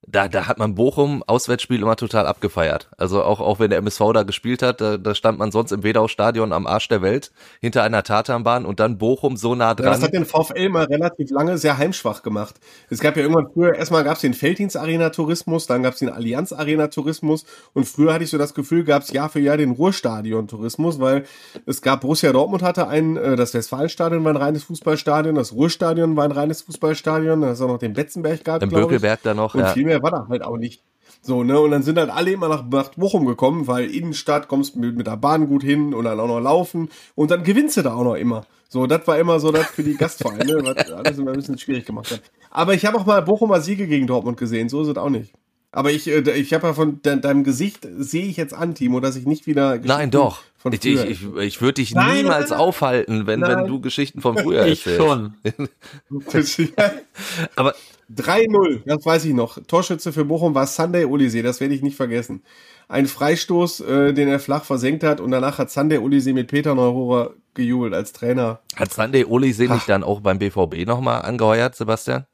da, 0.09 0.29
da 0.29 0.47
hat 0.47 0.57
man 0.57 0.73
Bochum 0.73 1.21
Auswärtsspiel 1.27 1.81
immer 1.81 1.97
total 1.97 2.27
abgefeiert. 2.27 2.87
Also 2.97 3.23
auch, 3.23 3.41
auch 3.41 3.59
wenn 3.59 3.69
der 3.69 3.79
MSV 3.79 4.13
da 4.13 4.23
gespielt 4.23 4.61
hat, 4.61 4.79
da, 4.79 4.97
da 4.97 5.13
stand 5.13 5.37
man 5.37 5.51
sonst 5.51 5.73
im 5.73 5.83
Wedau-Stadion 5.83 6.53
am 6.53 6.65
Arsch 6.65 6.87
der 6.87 7.01
Welt 7.01 7.31
hinter 7.59 7.83
einer 7.83 8.03
Tatanbahn 8.03 8.65
und 8.65 8.79
dann 8.79 8.97
Bochum 8.97 9.35
so 9.35 9.53
nah 9.53 9.75
dran. 9.75 9.87
Ja, 9.87 9.91
das 9.91 10.03
hat 10.03 10.13
den 10.13 10.25
VfL 10.25 10.69
mal 10.69 10.85
relativ 10.85 11.29
lange 11.29 11.57
sehr 11.57 11.77
heimschwach 11.77 12.23
gemacht. 12.23 12.55
Es 12.89 13.01
gab 13.01 13.17
ja 13.17 13.23
irgendwann 13.23 13.49
früher, 13.53 13.75
erstmal 13.75 14.05
gab 14.05 14.15
es 14.15 14.21
den 14.21 14.33
Felddienst-Arena-Tourismus, 14.33 15.67
dann 15.67 15.83
gab 15.83 15.93
es 15.93 15.99
den 15.99 16.09
Allianz-Arena-Tourismus 16.09 17.45
und 17.73 17.85
früher 17.85 18.13
hatte 18.13 18.23
ich 18.23 18.29
so 18.29 18.37
das 18.37 18.53
Gefühl, 18.53 18.85
gab 18.85 19.03
es 19.03 19.11
Jahr 19.11 19.27
für 19.27 19.41
Jahr 19.41 19.57
den 19.57 19.71
Ruhrstadion-Tourismus, 19.71 21.01
weil 21.01 21.25
es 21.65 21.81
gab 21.81 21.99
Borussia 21.99 22.31
Dortmund 22.31 22.63
hatte 22.63 22.87
ein, 22.87 23.17
äh, 23.17 23.35
das 23.35 23.53
Westfalenstadion 23.53 24.23
war 24.23 24.31
ein 24.31 24.37
reines 24.37 24.63
Fußballstadion, 24.63 25.35
das 25.35 25.51
Ruhrstadion 25.51 26.15
war 26.15 26.23
ein 26.23 26.31
reines 26.31 26.61
Fußballstadion, 26.61 27.41
da 27.41 27.51
ist 27.51 27.59
auch 27.59 27.67
noch 27.67 27.79
den 27.79 27.91
Betzenberg 27.91 28.45
gab, 28.45 28.63
Im 28.63 28.69
Bökelberg 28.69 29.19
da 29.23 29.33
noch, 29.33 29.53
und 29.53 29.61
ja 29.61 29.96
mehr 29.96 29.96
war 30.01 30.11
da 30.11 30.27
halt 30.29 30.43
auch 30.43 30.57
nicht. 30.57 30.81
So, 31.21 31.43
ne, 31.43 31.59
und 31.59 31.71
dann 31.71 31.83
sind 31.83 31.97
halt 31.97 32.09
alle 32.09 32.31
immer 32.31 32.47
nach, 32.47 32.65
nach 32.69 32.89
Bochum 32.89 33.25
gekommen, 33.25 33.67
weil 33.67 33.89
Innenstadt 33.89 34.47
kommst 34.47 34.75
mit, 34.75 34.95
mit 34.95 35.07
der 35.07 35.17
Bahn 35.17 35.47
gut 35.47 35.63
hin 35.63 35.93
und 35.93 36.05
dann 36.05 36.19
auch 36.19 36.27
noch 36.27 36.39
laufen 36.39 36.89
und 37.15 37.31
dann 37.31 37.43
gewinnst 37.43 37.77
du 37.77 37.81
da 37.81 37.93
auch 37.93 38.03
noch 38.03 38.15
immer. 38.15 38.45
So, 38.69 38.85
das 38.85 39.07
war 39.07 39.17
immer 39.17 39.39
so 39.39 39.51
das 39.51 39.67
für 39.67 39.83
die 39.83 39.95
Gastvereine, 39.95 40.61
was 40.63 40.91
alles 40.91 41.17
immer 41.17 41.31
ein 41.31 41.37
bisschen 41.37 41.57
schwierig 41.57 41.85
gemacht 41.85 42.11
hat. 42.11 42.21
Aber 42.51 42.73
ich 42.73 42.85
habe 42.85 42.97
auch 42.97 43.05
mal 43.05 43.21
Bochumer 43.21 43.61
Siege 43.61 43.87
gegen 43.87 44.07
Dortmund 44.07 44.37
gesehen, 44.37 44.69
so 44.69 44.81
ist 44.81 44.89
es 44.89 44.97
auch 44.97 45.09
nicht. 45.09 45.33
Aber 45.71 45.91
ich, 45.91 46.07
äh, 46.07 46.19
ich 46.31 46.53
habe 46.53 46.67
ja 46.67 46.73
von 46.73 47.01
de 47.01 47.19
deinem 47.19 47.43
Gesicht 47.43 47.87
sehe 47.97 48.25
ich 48.25 48.37
jetzt 48.37 48.53
an, 48.53 48.73
Timo, 48.73 48.99
dass 48.99 49.15
ich 49.15 49.25
nicht 49.25 49.47
wieder 49.47 49.77
Nein, 49.77 50.11
doch. 50.11 50.41
Von 50.57 50.73
ich 50.73 50.83
ich, 50.83 51.09
ich, 51.09 51.35
ich 51.35 51.61
würde 51.61 51.73
dich 51.73 51.93
nein, 51.93 52.23
niemals 52.23 52.49
nein, 52.49 52.59
aufhalten, 52.59 53.27
wenn, 53.27 53.41
wenn 53.41 53.67
du 53.67 53.79
Geschichten 53.79 54.21
von 54.21 54.37
früher 54.37 54.61
erzählst. 54.61 54.87
Ich 54.87 54.95
schon. 54.95 55.35
Aber 57.55 57.75
3-0, 58.15 58.83
das 58.85 59.05
weiß 59.05 59.25
ich 59.25 59.33
noch. 59.33 59.57
Torschütze 59.67 60.13
für 60.13 60.25
Bochum 60.25 60.55
war 60.55 60.65
Sunday 60.65 61.05
Olise, 61.05 61.43
das 61.43 61.59
werde 61.59 61.73
ich 61.73 61.81
nicht 61.81 61.97
vergessen. 61.97 62.43
Ein 62.87 63.07
Freistoß, 63.07 63.81
äh, 63.81 64.13
den 64.13 64.29
er 64.29 64.39
flach 64.39 64.63
versenkt 64.63 65.03
hat 65.03 65.19
und 65.19 65.31
danach 65.31 65.57
hat 65.57 65.69
Sunday 65.71 65.97
Olise 65.97 66.31
mit 66.33 66.47
Peter 66.47 66.73
Neururer 66.73 67.33
gejubelt 67.53 67.93
als 67.93 68.13
Trainer. 68.13 68.59
Hat 68.75 68.93
Sunday 68.93 69.25
Olise 69.25 69.65
nicht 69.65 69.89
dann 69.89 70.03
auch 70.03 70.21
beim 70.21 70.39
BVB 70.39 70.85
nochmal 70.85 71.23
angeheuert, 71.23 71.75
Sebastian? 71.75 72.25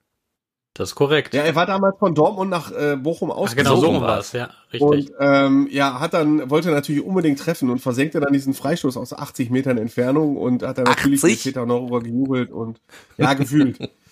Das 0.75 0.89
ist 0.89 0.95
korrekt. 0.95 1.35
Ja, 1.35 1.43
er 1.43 1.53
war 1.53 1.67
damals 1.67 1.99
von 1.99 2.15
Dortmund 2.15 2.49
nach 2.49 2.71
äh, 2.71 2.95
Bochum 2.95 3.29
ausgezogen. 3.29 3.79
Genau, 3.79 3.99
so 3.99 4.01
war 4.01 4.19
es, 4.19 4.31
ja, 4.31 4.49
richtig. 4.71 4.81
Und 4.81 5.11
ähm, 5.19 5.67
ja, 5.71 5.99
hat 5.99 6.15
dann, 6.15 6.49
wollte 6.49 6.71
natürlich 6.71 7.03
unbedingt 7.03 7.39
treffen 7.39 7.69
und 7.69 7.79
versenkte 7.79 8.19
dann 8.19 8.33
diesen 8.33 8.55
Freistoß 8.55 8.97
aus 8.97 9.13
80 9.13 9.51
Metern 9.51 9.77
Entfernung 9.77 10.35
und 10.35 10.63
hat 10.63 10.79
dann 10.79 10.85
natürlich 10.85 11.21
mit 11.21 11.43
Peter 11.43 11.65
Neururer 11.67 12.01
gejubelt 12.01 12.51
und 12.51 12.79
ja, 13.17 13.33
gefühlt. 13.33 13.77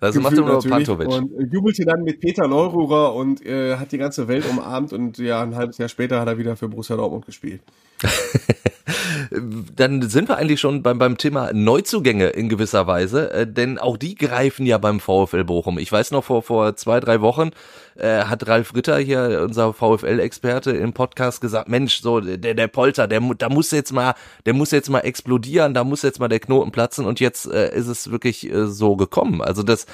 Also 0.00 0.20
macht 0.20 0.36
er 0.36 0.44
nur 0.44 0.62
Pantovic. 0.62 1.08
Und 1.08 1.32
äh, 1.32 1.46
jubelte 1.52 1.84
dann 1.84 2.02
mit 2.02 2.20
Peter 2.20 2.46
Neururer 2.48 3.14
und 3.14 3.44
äh, 3.44 3.76
hat 3.76 3.92
die 3.92 3.98
ganze 3.98 4.28
Welt 4.28 4.44
umarmt 4.48 4.92
und 4.92 5.18
ja, 5.18 5.42
ein 5.42 5.54
halbes 5.54 5.78
Jahr 5.78 5.88
später 5.88 6.20
hat 6.20 6.28
er 6.28 6.38
wieder 6.38 6.56
für 6.56 6.68
Borussia 6.68 6.96
Dortmund 6.96 7.26
gespielt. 7.26 7.60
Dann 9.74 10.02
sind 10.02 10.28
wir 10.28 10.36
eigentlich 10.36 10.60
schon 10.60 10.82
beim, 10.82 10.98
beim 10.98 11.16
Thema 11.16 11.52
Neuzugänge 11.52 12.28
in 12.28 12.48
gewisser 12.48 12.86
Weise, 12.86 13.32
äh, 13.32 13.46
denn 13.46 13.78
auch 13.78 13.96
die 13.96 14.14
greifen 14.14 14.66
ja 14.66 14.78
beim 14.78 15.00
VfL 15.00 15.44
Bochum. 15.44 15.78
Ich 15.78 15.90
weiß 15.90 16.12
noch, 16.12 16.24
vor, 16.24 16.42
vor 16.42 16.76
zwei, 16.76 17.00
drei 17.00 17.20
Wochen 17.20 17.50
äh, 17.98 18.24
hat 18.24 18.46
Ralf 18.46 18.74
Ritter 18.74 18.98
hier, 18.98 19.42
unser 19.44 19.72
VfL-Experte, 19.72 20.72
im 20.72 20.92
Podcast 20.92 21.40
gesagt, 21.40 21.68
Mensch, 21.68 22.00
so 22.00 22.20
der, 22.20 22.54
der 22.54 22.68
Polter, 22.68 23.06
der, 23.08 23.20
da 23.38 23.48
muss 23.48 23.70
jetzt 23.70 23.92
mal, 23.92 24.14
der 24.44 24.54
muss 24.54 24.70
jetzt 24.70 24.90
mal 24.90 25.00
explodieren, 25.00 25.74
da 25.74 25.84
muss 25.84 26.02
jetzt 26.02 26.20
mal 26.20 26.28
der 26.28 26.40
Knoten 26.40 26.72
platzen 26.72 27.06
und 27.06 27.20
jetzt 27.20 27.46
äh, 27.46 27.74
ist 27.74 27.88
es 27.88 28.10
wirklich 28.10 28.50
äh, 28.50 28.66
so 28.66 28.96
gekommen. 28.96 29.42
Also 29.42 29.62
das 29.62 29.86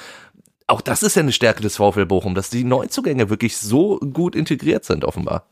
auch 0.67 0.81
das 0.81 1.03
ist 1.03 1.15
ja 1.15 1.21
eine 1.21 1.33
Stärke 1.33 1.61
des 1.61 1.75
VfL 1.75 2.05
Bochum, 2.05 2.35
dass 2.35 2.49
die 2.49 2.63
Neuzugänge 2.63 3.29
wirklich 3.29 3.57
so 3.57 3.99
gut 3.99 4.35
integriert 4.35 4.85
sind, 4.85 5.03
offenbar. 5.03 5.45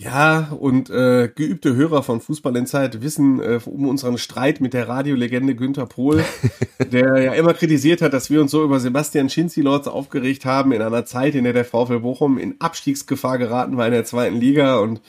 Ja, 0.00 0.56
und 0.60 0.90
äh, 0.90 1.28
geübte 1.34 1.74
Hörer 1.74 2.04
von 2.04 2.20
Fußball 2.20 2.54
in 2.56 2.66
Zeit 2.66 3.02
wissen 3.02 3.40
äh, 3.40 3.58
um 3.64 3.88
unseren 3.88 4.16
Streit 4.16 4.60
mit 4.60 4.72
der 4.72 4.86
Radiolegende 4.86 5.56
Günther 5.56 5.86
Pohl, 5.86 6.24
der 6.92 7.20
ja 7.20 7.32
immer 7.32 7.52
kritisiert 7.52 8.00
hat, 8.00 8.12
dass 8.12 8.30
wir 8.30 8.40
uns 8.40 8.52
so 8.52 8.62
über 8.62 8.78
Sebastian 8.78 9.28
Schinzi-Lords 9.28 9.88
aufgeregt 9.88 10.44
haben 10.44 10.70
in 10.70 10.82
einer 10.82 11.04
Zeit, 11.04 11.34
in 11.34 11.42
der 11.42 11.52
der 11.52 11.64
VfL 11.64 11.98
Bochum 11.98 12.38
in 12.38 12.60
Abstiegsgefahr 12.60 13.38
geraten 13.38 13.76
war 13.76 13.86
in 13.86 13.92
der 13.92 14.04
zweiten 14.04 14.36
Liga 14.36 14.78
und 14.78 15.00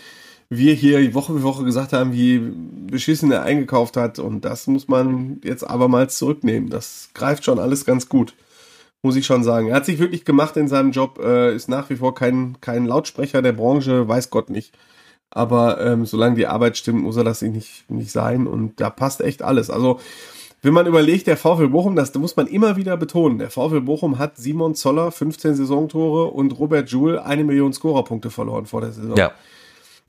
wir 0.49 0.73
hier 0.73 1.13
Woche 1.13 1.33
für 1.33 1.43
Woche 1.43 1.63
gesagt 1.65 1.93
haben, 1.93 2.11
wie 2.11 2.39
beschissen 2.39 3.31
er 3.31 3.43
eingekauft 3.43 3.95
hat. 3.95 4.17
Und 4.17 4.43
das 4.43 4.65
muss 4.65 4.87
man 4.87 5.39
jetzt 5.43 5.63
abermals 5.63 6.17
zurücknehmen. 6.17 6.71
Das 6.71 7.09
greift 7.13 7.45
schon 7.45 7.59
alles 7.59 7.85
ganz 7.85 8.09
gut 8.09 8.33
muss 9.01 9.15
ich 9.15 9.25
schon 9.25 9.43
sagen. 9.43 9.67
Er 9.67 9.75
hat 9.75 9.85
sich 9.85 9.99
wirklich 9.99 10.25
gemacht 10.25 10.57
in 10.57 10.67
seinem 10.67 10.91
Job, 10.91 11.19
äh, 11.23 11.55
ist 11.55 11.69
nach 11.69 11.89
wie 11.89 11.95
vor 11.95 12.15
kein, 12.15 12.57
kein 12.61 12.85
Lautsprecher 12.85 13.41
der 13.41 13.53
Branche, 13.53 14.07
weiß 14.07 14.29
Gott 14.29 14.49
nicht. 14.49 14.73
Aber 15.31 15.79
ähm, 15.79 16.05
solange 16.05 16.35
die 16.35 16.47
Arbeit 16.47 16.77
stimmt, 16.77 17.03
muss 17.03 17.17
er 17.17 17.23
das 17.23 17.41
nicht, 17.41 17.89
nicht 17.89 18.11
sein. 18.11 18.47
Und 18.47 18.81
da 18.81 18.89
passt 18.89 19.21
echt 19.21 19.41
alles. 19.43 19.69
Also, 19.69 19.99
wenn 20.61 20.73
man 20.73 20.87
überlegt, 20.87 21.27
der 21.27 21.37
VfL 21.37 21.69
Bochum, 21.69 21.95
das 21.95 22.13
muss 22.15 22.35
man 22.35 22.47
immer 22.47 22.75
wieder 22.75 22.97
betonen. 22.97 23.37
Der 23.37 23.49
VfL 23.49 23.81
Bochum 23.81 24.17
hat 24.17 24.37
Simon 24.37 24.75
Zoller 24.75 25.11
15 25.11 25.55
Saisontore 25.55 26.25
und 26.31 26.57
Robert 26.59 26.89
Joule 26.89 27.23
eine 27.23 27.43
Million 27.43 27.71
Scorerpunkte 27.71 28.29
verloren 28.31 28.65
vor 28.65 28.81
der 28.81 28.91
Saison. 28.91 29.15
Ja. 29.15 29.31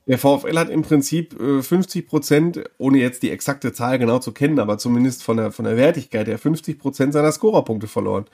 Der 0.07 0.17
VfL 0.17 0.57
hat 0.57 0.69
im 0.69 0.81
Prinzip 0.81 1.39
äh, 1.39 1.61
50 1.61 2.07
Prozent, 2.07 2.63
ohne 2.79 2.97
jetzt 2.97 3.21
die 3.21 3.29
exakte 3.29 3.71
Zahl 3.71 3.99
genau 3.99 4.19
zu 4.19 4.33
kennen, 4.33 4.59
aber 4.59 4.79
zumindest 4.79 5.23
von 5.23 5.37
der, 5.37 5.51
von 5.51 5.63
der 5.63 5.77
Wertigkeit 5.77 6.27
her, 6.27 6.39
50 6.39 6.79
Prozent 6.79 7.13
seiner 7.13 7.31
Scorerpunkte 7.31 7.87
verloren 7.87 8.25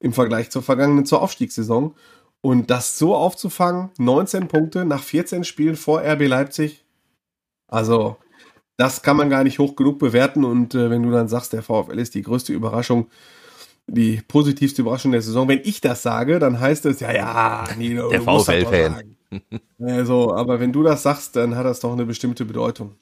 im 0.00 0.12
Vergleich 0.12 0.50
zur 0.50 0.62
vergangenen, 0.62 1.06
zur 1.06 1.22
Aufstiegssaison. 1.22 1.94
Und 2.40 2.70
das 2.70 2.98
so 2.98 3.14
aufzufangen, 3.14 3.90
19 3.98 4.48
Punkte 4.48 4.84
nach 4.84 5.02
14 5.02 5.44
Spielen 5.44 5.76
vor 5.76 6.02
RB 6.02 6.28
Leipzig, 6.28 6.84
also 7.66 8.16
das 8.76 9.02
kann 9.02 9.16
man 9.16 9.30
gar 9.30 9.42
nicht 9.42 9.58
hoch 9.58 9.74
genug 9.74 9.98
bewerten. 9.98 10.44
Und 10.44 10.74
äh, 10.74 10.90
wenn 10.90 11.02
du 11.02 11.10
dann 11.10 11.28
sagst, 11.28 11.52
der 11.52 11.62
VfL 11.62 11.98
ist 11.98 12.14
die 12.14 12.22
größte 12.22 12.52
Überraschung, 12.52 13.08
die 13.86 14.20
positivste 14.26 14.82
Überraschung 14.82 15.12
der 15.12 15.22
Saison, 15.22 15.48
wenn 15.48 15.60
ich 15.64 15.80
das 15.80 16.02
sage, 16.02 16.38
dann 16.38 16.60
heißt 16.60 16.86
es, 16.86 17.00
ja, 17.00 17.12
ja, 17.12 17.64
Nino, 17.76 18.10
der 18.10 18.22
VfL-Fan. 18.22 19.16
Also, 19.80 20.32
aber 20.32 20.60
wenn 20.60 20.72
du 20.72 20.82
das 20.82 21.02
sagst, 21.02 21.36
dann 21.36 21.56
hat 21.56 21.66
das 21.66 21.80
doch 21.80 21.92
eine 21.92 22.06
bestimmte 22.06 22.44
Bedeutung. 22.44 22.96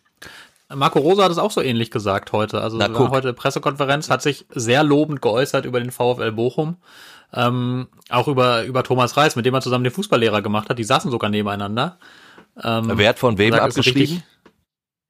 Marco 0.75 0.99
Rosa 0.99 1.25
hat 1.25 1.31
es 1.31 1.39
auch 1.39 1.51
so 1.51 1.61
ähnlich 1.61 1.91
gesagt 1.91 2.33
heute. 2.33 2.61
Also 2.61 2.77
Na, 2.77 2.89
heute 3.11 3.33
Pressekonferenz, 3.33 4.11
hat 4.11 4.23
sich 4.23 4.47
sehr 4.51 4.83
lobend 4.83 5.23
geäußert 5.23 5.65
über 5.65 5.81
den 5.81 5.91
VfL 5.91 6.33
Bochum. 6.33 6.77
Ähm, 7.33 7.89
auch 8.11 8.29
über, 8.29 8.65
über 8.65 8.83
Thomas 8.85 9.17
Reis, 9.17 9.37
mit 9.37 9.45
dem 9.47 9.55
er 9.55 9.61
zusammen 9.61 9.85
den 9.85 9.93
Fußballlehrer 9.93 10.43
gemacht 10.43 10.69
hat. 10.69 10.79
Die 10.79 10.85
saßen 10.85 11.11
sogar 11.11 11.31
nebeneinander. 11.31 11.99
Ähm, 12.63 12.93
Wer 12.95 13.09
hat 13.09 13.19
von 13.19 13.39
wem 13.39 13.55
abgestiegen? 13.55 14.23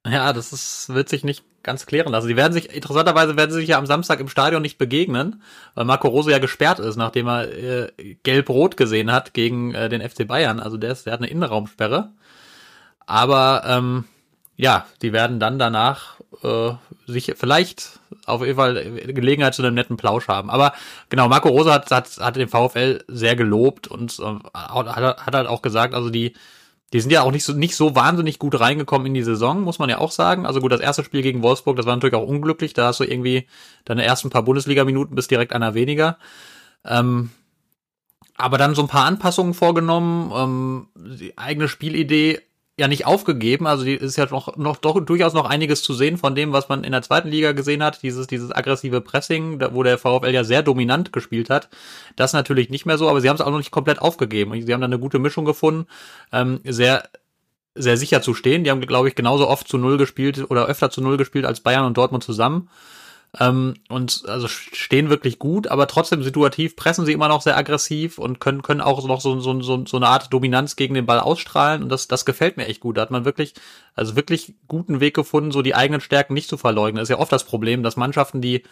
Ja, 0.06 0.32
das 0.32 0.52
ist, 0.52 0.92
wird 0.92 1.08
sich 1.08 1.24
nicht 1.24 1.44
ganz 1.62 1.86
klären 1.86 2.12
lassen. 2.12 2.26
Sie 2.26 2.36
werden 2.36 2.52
sich, 2.52 2.74
interessanterweise 2.74 3.36
werden 3.36 3.50
sie 3.50 3.60
sich 3.60 3.68
ja 3.68 3.78
am 3.78 3.86
Samstag 3.86 4.20
im 4.20 4.28
Stadion 4.28 4.60
nicht 4.60 4.76
begegnen, 4.76 5.42
weil 5.74 5.86
Marco 5.86 6.08
Rose 6.08 6.30
ja 6.30 6.38
gesperrt 6.38 6.78
ist, 6.78 6.96
nachdem 6.96 7.26
er 7.26 7.50
äh, 7.50 8.16
gelb-rot 8.22 8.76
gesehen 8.76 9.10
hat 9.10 9.32
gegen 9.32 9.74
äh, 9.74 9.88
den 9.88 10.06
FC 10.06 10.26
Bayern. 10.26 10.60
Also 10.60 10.76
der, 10.76 10.92
ist, 10.92 11.06
der 11.06 11.14
hat 11.14 11.20
eine 11.20 11.30
Innenraumsperre. 11.30 12.12
Aber 13.06 13.62
ähm, 13.66 14.04
ja, 14.56 14.86
die 15.02 15.12
werden 15.12 15.40
dann 15.40 15.58
danach 15.58 16.20
äh, 16.42 16.72
sich 17.06 17.32
vielleicht 17.36 18.00
auf 18.26 18.42
jeden 18.42 18.56
Fall 18.56 18.74
Gelegenheit 19.08 19.54
zu 19.54 19.62
einem 19.62 19.74
netten 19.74 19.96
Plausch 19.96 20.28
haben. 20.28 20.50
Aber 20.50 20.72
genau, 21.08 21.28
Marco 21.28 21.48
Rose 21.48 21.72
hat, 21.72 21.90
hat, 21.90 22.18
hat 22.18 22.36
den 22.36 22.48
VfL 22.48 23.04
sehr 23.08 23.36
gelobt 23.36 23.88
und 23.88 24.18
äh, 24.18 24.48
hat, 24.54 24.86
hat 24.96 25.34
halt 25.34 25.46
auch 25.48 25.62
gesagt, 25.62 25.94
also 25.94 26.10
die 26.10 26.34
die 26.94 27.00
sind 27.00 27.10
ja 27.10 27.22
auch 27.22 27.32
nicht 27.32 27.42
so, 27.42 27.52
nicht 27.52 27.74
so 27.74 27.96
wahnsinnig 27.96 28.38
gut 28.38 28.60
reingekommen 28.60 29.08
in 29.08 29.14
die 29.14 29.24
Saison, 29.24 29.62
muss 29.62 29.80
man 29.80 29.90
ja 29.90 29.98
auch 29.98 30.12
sagen. 30.12 30.46
Also 30.46 30.60
gut, 30.60 30.70
das 30.70 30.80
erste 30.80 31.02
Spiel 31.02 31.22
gegen 31.22 31.42
Wolfsburg, 31.42 31.76
das 31.76 31.86
war 31.86 31.96
natürlich 31.96 32.14
auch 32.14 32.26
unglücklich. 32.26 32.72
Da 32.72 32.86
hast 32.86 33.00
du 33.00 33.04
irgendwie 33.04 33.48
deine 33.84 34.04
ersten 34.04 34.30
paar 34.30 34.44
Bundesliga-Minuten 34.44 35.16
bis 35.16 35.26
direkt 35.26 35.52
einer 35.52 35.74
weniger. 35.74 36.18
Ähm, 36.84 37.30
aber 38.36 38.58
dann 38.58 38.76
so 38.76 38.82
ein 38.82 38.88
paar 38.88 39.06
Anpassungen 39.06 39.54
vorgenommen, 39.54 40.30
ähm, 40.36 40.88
die 41.18 41.36
eigene 41.36 41.66
Spielidee 41.66 42.40
ja 42.78 42.88
nicht 42.88 43.06
aufgegeben. 43.06 43.66
Also 43.66 43.84
die 43.84 43.94
ist 43.94 44.16
ja 44.16 44.26
noch, 44.30 44.56
noch 44.56 44.76
doch 44.76 45.00
durchaus 45.00 45.32
noch 45.32 45.48
einiges 45.48 45.82
zu 45.82 45.94
sehen 45.94 46.18
von 46.18 46.34
dem, 46.34 46.52
was 46.52 46.68
man 46.68 46.84
in 46.84 46.92
der 46.92 47.02
zweiten 47.02 47.28
Liga 47.28 47.52
gesehen 47.52 47.82
hat. 47.82 48.02
Dieses, 48.02 48.26
dieses 48.26 48.50
aggressive 48.50 49.00
Pressing, 49.00 49.60
wo 49.72 49.82
der 49.82 49.98
VfL 49.98 50.30
ja 50.30 50.44
sehr 50.44 50.62
dominant 50.62 51.12
gespielt 51.12 51.50
hat. 51.50 51.68
Das 52.16 52.32
natürlich 52.32 52.70
nicht 52.70 52.86
mehr 52.86 52.98
so, 52.98 53.08
aber 53.08 53.20
sie 53.20 53.28
haben 53.28 53.36
es 53.36 53.42
auch 53.42 53.50
noch 53.50 53.58
nicht 53.58 53.70
komplett 53.70 54.00
aufgegeben. 54.00 54.60
Sie 54.60 54.72
haben 54.72 54.80
da 54.80 54.86
eine 54.86 54.98
gute 54.98 55.18
Mischung 55.18 55.44
gefunden, 55.44 55.86
ähm, 56.32 56.60
sehr, 56.64 57.08
sehr 57.74 57.96
sicher 57.96 58.22
zu 58.22 58.34
stehen. 58.34 58.64
Die 58.64 58.70
haben, 58.70 58.80
glaube 58.80 59.08
ich, 59.08 59.14
genauso 59.14 59.48
oft 59.48 59.68
zu 59.68 59.78
Null 59.78 59.96
gespielt 59.96 60.50
oder 60.50 60.66
öfter 60.66 60.90
zu 60.90 61.00
Null 61.00 61.16
gespielt 61.16 61.44
als 61.44 61.60
Bayern 61.60 61.84
und 61.84 61.96
Dortmund 61.96 62.24
zusammen. 62.24 62.68
Ähm, 63.40 63.74
und 63.88 64.22
also 64.28 64.46
stehen 64.46 65.10
wirklich 65.10 65.38
gut, 65.38 65.66
aber 65.66 65.88
trotzdem 65.88 66.22
situativ 66.22 66.76
pressen 66.76 67.04
sie 67.04 67.12
immer 67.12 67.28
noch 67.28 67.42
sehr 67.42 67.56
aggressiv 67.56 68.18
und 68.18 68.38
können, 68.38 68.62
können 68.62 68.80
auch 68.80 69.06
noch 69.06 69.20
so, 69.20 69.40
so, 69.40 69.60
so, 69.60 69.84
so 69.86 69.96
eine 69.96 70.06
Art 70.06 70.32
Dominanz 70.32 70.76
gegen 70.76 70.94
den 70.94 71.06
Ball 71.06 71.18
ausstrahlen. 71.18 71.82
Und 71.82 71.88
das, 71.88 72.06
das 72.06 72.24
gefällt 72.24 72.56
mir 72.56 72.66
echt 72.66 72.80
gut. 72.80 72.96
Da 72.96 73.02
hat 73.02 73.10
man 73.10 73.24
wirklich, 73.24 73.54
also 73.94 74.14
wirklich 74.14 74.54
guten 74.68 75.00
Weg 75.00 75.14
gefunden, 75.14 75.50
so 75.50 75.62
die 75.62 75.74
eigenen 75.74 76.00
Stärken 76.00 76.34
nicht 76.34 76.48
zu 76.48 76.56
verleugnen. 76.56 76.96
Das 76.96 77.04
ist 77.04 77.16
ja 77.16 77.18
oft 77.18 77.32
das 77.32 77.44
Problem, 77.44 77.82
dass 77.82 77.96
Mannschaften, 77.96 78.40
die 78.40 78.62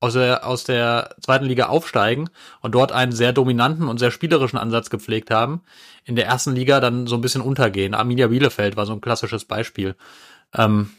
aus 0.00 0.12
der, 0.12 0.46
aus 0.46 0.64
der 0.64 1.16
zweiten 1.20 1.46
Liga 1.46 1.66
aufsteigen 1.66 2.30
und 2.60 2.74
dort 2.74 2.92
einen 2.92 3.12
sehr 3.12 3.32
dominanten 3.32 3.88
und 3.88 3.98
sehr 3.98 4.10
spielerischen 4.10 4.58
Ansatz 4.58 4.90
gepflegt 4.90 5.30
haben, 5.30 5.62
in 6.04 6.14
der 6.14 6.26
ersten 6.26 6.54
Liga 6.54 6.80
dann 6.80 7.06
so 7.06 7.16
ein 7.16 7.20
bisschen 7.20 7.42
untergehen. 7.42 7.94
Arminia 7.94 8.28
Bielefeld 8.28 8.76
war 8.76 8.86
so 8.86 8.92
ein 8.92 9.00
klassisches 9.00 9.44
Beispiel. 9.44 9.96
Ähm, 10.54 10.90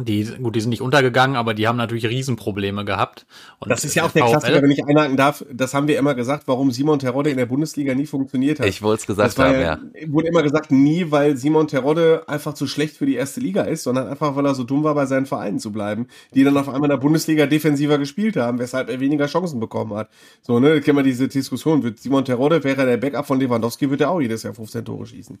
die, 0.00 0.24
gut, 0.24 0.56
die 0.56 0.60
sind 0.62 0.70
nicht 0.70 0.80
untergegangen, 0.80 1.36
aber 1.36 1.52
die 1.52 1.68
haben 1.68 1.76
natürlich 1.76 2.06
Riesenprobleme 2.06 2.86
gehabt. 2.86 3.26
Und 3.58 3.70
das 3.70 3.84
ist 3.84 3.94
ja 3.94 4.04
auch 4.04 4.10
der 4.10 4.22
VfL, 4.24 4.30
Klassiker, 4.30 4.62
wenn 4.62 4.70
ich 4.70 4.82
einhaken 4.86 5.18
darf. 5.18 5.44
Das 5.52 5.74
haben 5.74 5.86
wir 5.86 5.98
immer 5.98 6.14
gesagt, 6.14 6.44
warum 6.48 6.70
Simon 6.70 6.98
Terodde 6.98 7.28
in 7.28 7.36
der 7.36 7.44
Bundesliga 7.44 7.94
nie 7.94 8.06
funktioniert 8.06 8.58
hat. 8.58 8.66
Ich 8.66 8.80
wollte 8.80 9.02
es 9.02 9.06
gesagt 9.06 9.38
haben, 9.38 9.60
ja. 9.60 9.78
Wurde 10.06 10.28
immer 10.28 10.42
gesagt, 10.42 10.72
nie, 10.72 11.10
weil 11.10 11.36
Simon 11.36 11.68
Terodde 11.68 12.22
einfach 12.26 12.54
zu 12.54 12.66
schlecht 12.66 12.96
für 12.96 13.04
die 13.04 13.16
erste 13.16 13.40
Liga 13.40 13.64
ist, 13.64 13.82
sondern 13.82 14.08
einfach, 14.08 14.34
weil 14.34 14.46
er 14.46 14.54
so 14.54 14.64
dumm 14.64 14.82
war, 14.82 14.94
bei 14.94 15.04
seinen 15.04 15.26
Vereinen 15.26 15.58
zu 15.58 15.72
bleiben, 15.72 16.06
die 16.34 16.42
dann 16.42 16.56
auf 16.56 16.70
einmal 16.70 16.84
in 16.84 16.96
der 16.96 16.96
Bundesliga 16.96 17.44
defensiver 17.44 17.98
gespielt 17.98 18.38
haben, 18.38 18.58
weshalb 18.60 18.88
er 18.88 18.98
weniger 18.98 19.26
Chancen 19.26 19.60
bekommen 19.60 19.92
hat. 19.92 20.08
So, 20.40 20.58
ne, 20.58 20.80
kennen 20.80 20.96
wir 20.96 21.04
diese 21.04 21.28
Diskussion. 21.28 21.82
Wird 21.82 21.98
Simon 21.98 22.24
Terodde, 22.24 22.64
wäre 22.64 22.86
der 22.86 22.96
Backup 22.96 23.26
von 23.26 23.38
Lewandowski, 23.38 23.90
wird 23.90 24.00
er 24.00 24.10
auch 24.10 24.22
jedes 24.22 24.42
Jahr 24.42 24.54
15 24.54 24.86
Tore 24.86 25.04
schießen. 25.04 25.38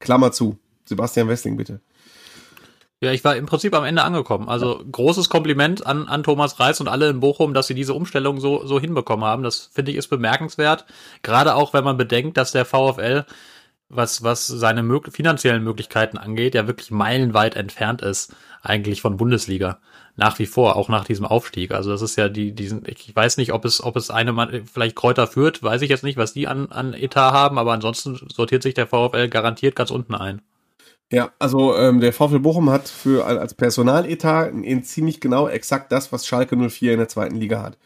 Klammer 0.00 0.32
zu. 0.32 0.58
Sebastian 0.84 1.28
Westling, 1.28 1.56
bitte. 1.56 1.80
Ja, 3.02 3.12
ich 3.12 3.24
war 3.24 3.36
im 3.36 3.44
Prinzip 3.44 3.74
am 3.74 3.84
Ende 3.84 4.02
angekommen. 4.04 4.48
Also 4.48 4.82
großes 4.90 5.28
Kompliment 5.28 5.86
an, 5.86 6.08
an 6.08 6.22
Thomas 6.22 6.58
Reis 6.58 6.80
und 6.80 6.88
alle 6.88 7.10
in 7.10 7.20
Bochum, 7.20 7.52
dass 7.52 7.66
sie 7.66 7.74
diese 7.74 7.92
Umstellung 7.92 8.40
so, 8.40 8.64
so 8.66 8.80
hinbekommen 8.80 9.26
haben. 9.26 9.42
Das 9.42 9.70
finde 9.72 9.90
ich 9.90 9.98
ist 9.98 10.08
bemerkenswert. 10.08 10.86
Gerade 11.22 11.56
auch, 11.56 11.74
wenn 11.74 11.84
man 11.84 11.98
bedenkt, 11.98 12.38
dass 12.38 12.52
der 12.52 12.64
VfL, 12.64 13.26
was, 13.90 14.22
was 14.22 14.46
seine 14.46 14.82
mög 14.82 15.12
finanziellen 15.12 15.62
Möglichkeiten 15.62 16.16
angeht, 16.16 16.54
ja 16.54 16.66
wirklich 16.66 16.90
meilenweit 16.90 17.54
entfernt 17.54 18.00
ist, 18.00 18.34
eigentlich 18.62 19.02
von 19.02 19.18
Bundesliga. 19.18 19.78
Nach 20.16 20.38
wie 20.38 20.46
vor, 20.46 20.76
auch 20.76 20.88
nach 20.88 21.04
diesem 21.04 21.26
Aufstieg. 21.26 21.72
Also 21.72 21.90
das 21.90 22.00
ist 22.00 22.16
ja 22.16 22.30
die, 22.30 22.52
diesen, 22.52 22.82
ich 22.86 23.14
weiß 23.14 23.36
nicht, 23.36 23.52
ob 23.52 23.66
es, 23.66 23.84
ob 23.84 23.96
es 23.96 24.10
eine, 24.10 24.64
vielleicht 24.64 24.96
Kräuter 24.96 25.26
führt, 25.26 25.62
weiß 25.62 25.82
ich 25.82 25.90
jetzt 25.90 26.02
nicht, 26.02 26.16
was 26.16 26.32
die 26.32 26.48
an, 26.48 26.72
an 26.72 26.94
Etat 26.94 27.32
haben, 27.32 27.58
aber 27.58 27.74
ansonsten 27.74 28.18
sortiert 28.32 28.62
sich 28.62 28.72
der 28.72 28.86
VfL 28.86 29.28
garantiert 29.28 29.76
ganz 29.76 29.90
unten 29.90 30.14
ein. 30.14 30.40
Ja, 31.12 31.30
also 31.38 31.76
ähm, 31.76 32.00
der 32.00 32.12
VfL 32.12 32.40
Bochum 32.40 32.68
hat 32.70 32.88
für 32.88 33.26
als 33.26 33.54
Personaletat 33.54 34.52
in 34.52 34.82
ziemlich 34.82 35.20
genau 35.20 35.46
exakt 35.46 35.92
das, 35.92 36.10
was 36.10 36.26
Schalke 36.26 36.56
04 36.56 36.92
in 36.92 36.98
der 36.98 37.08
zweiten 37.08 37.36
Liga 37.36 37.62
hat. 37.62 37.78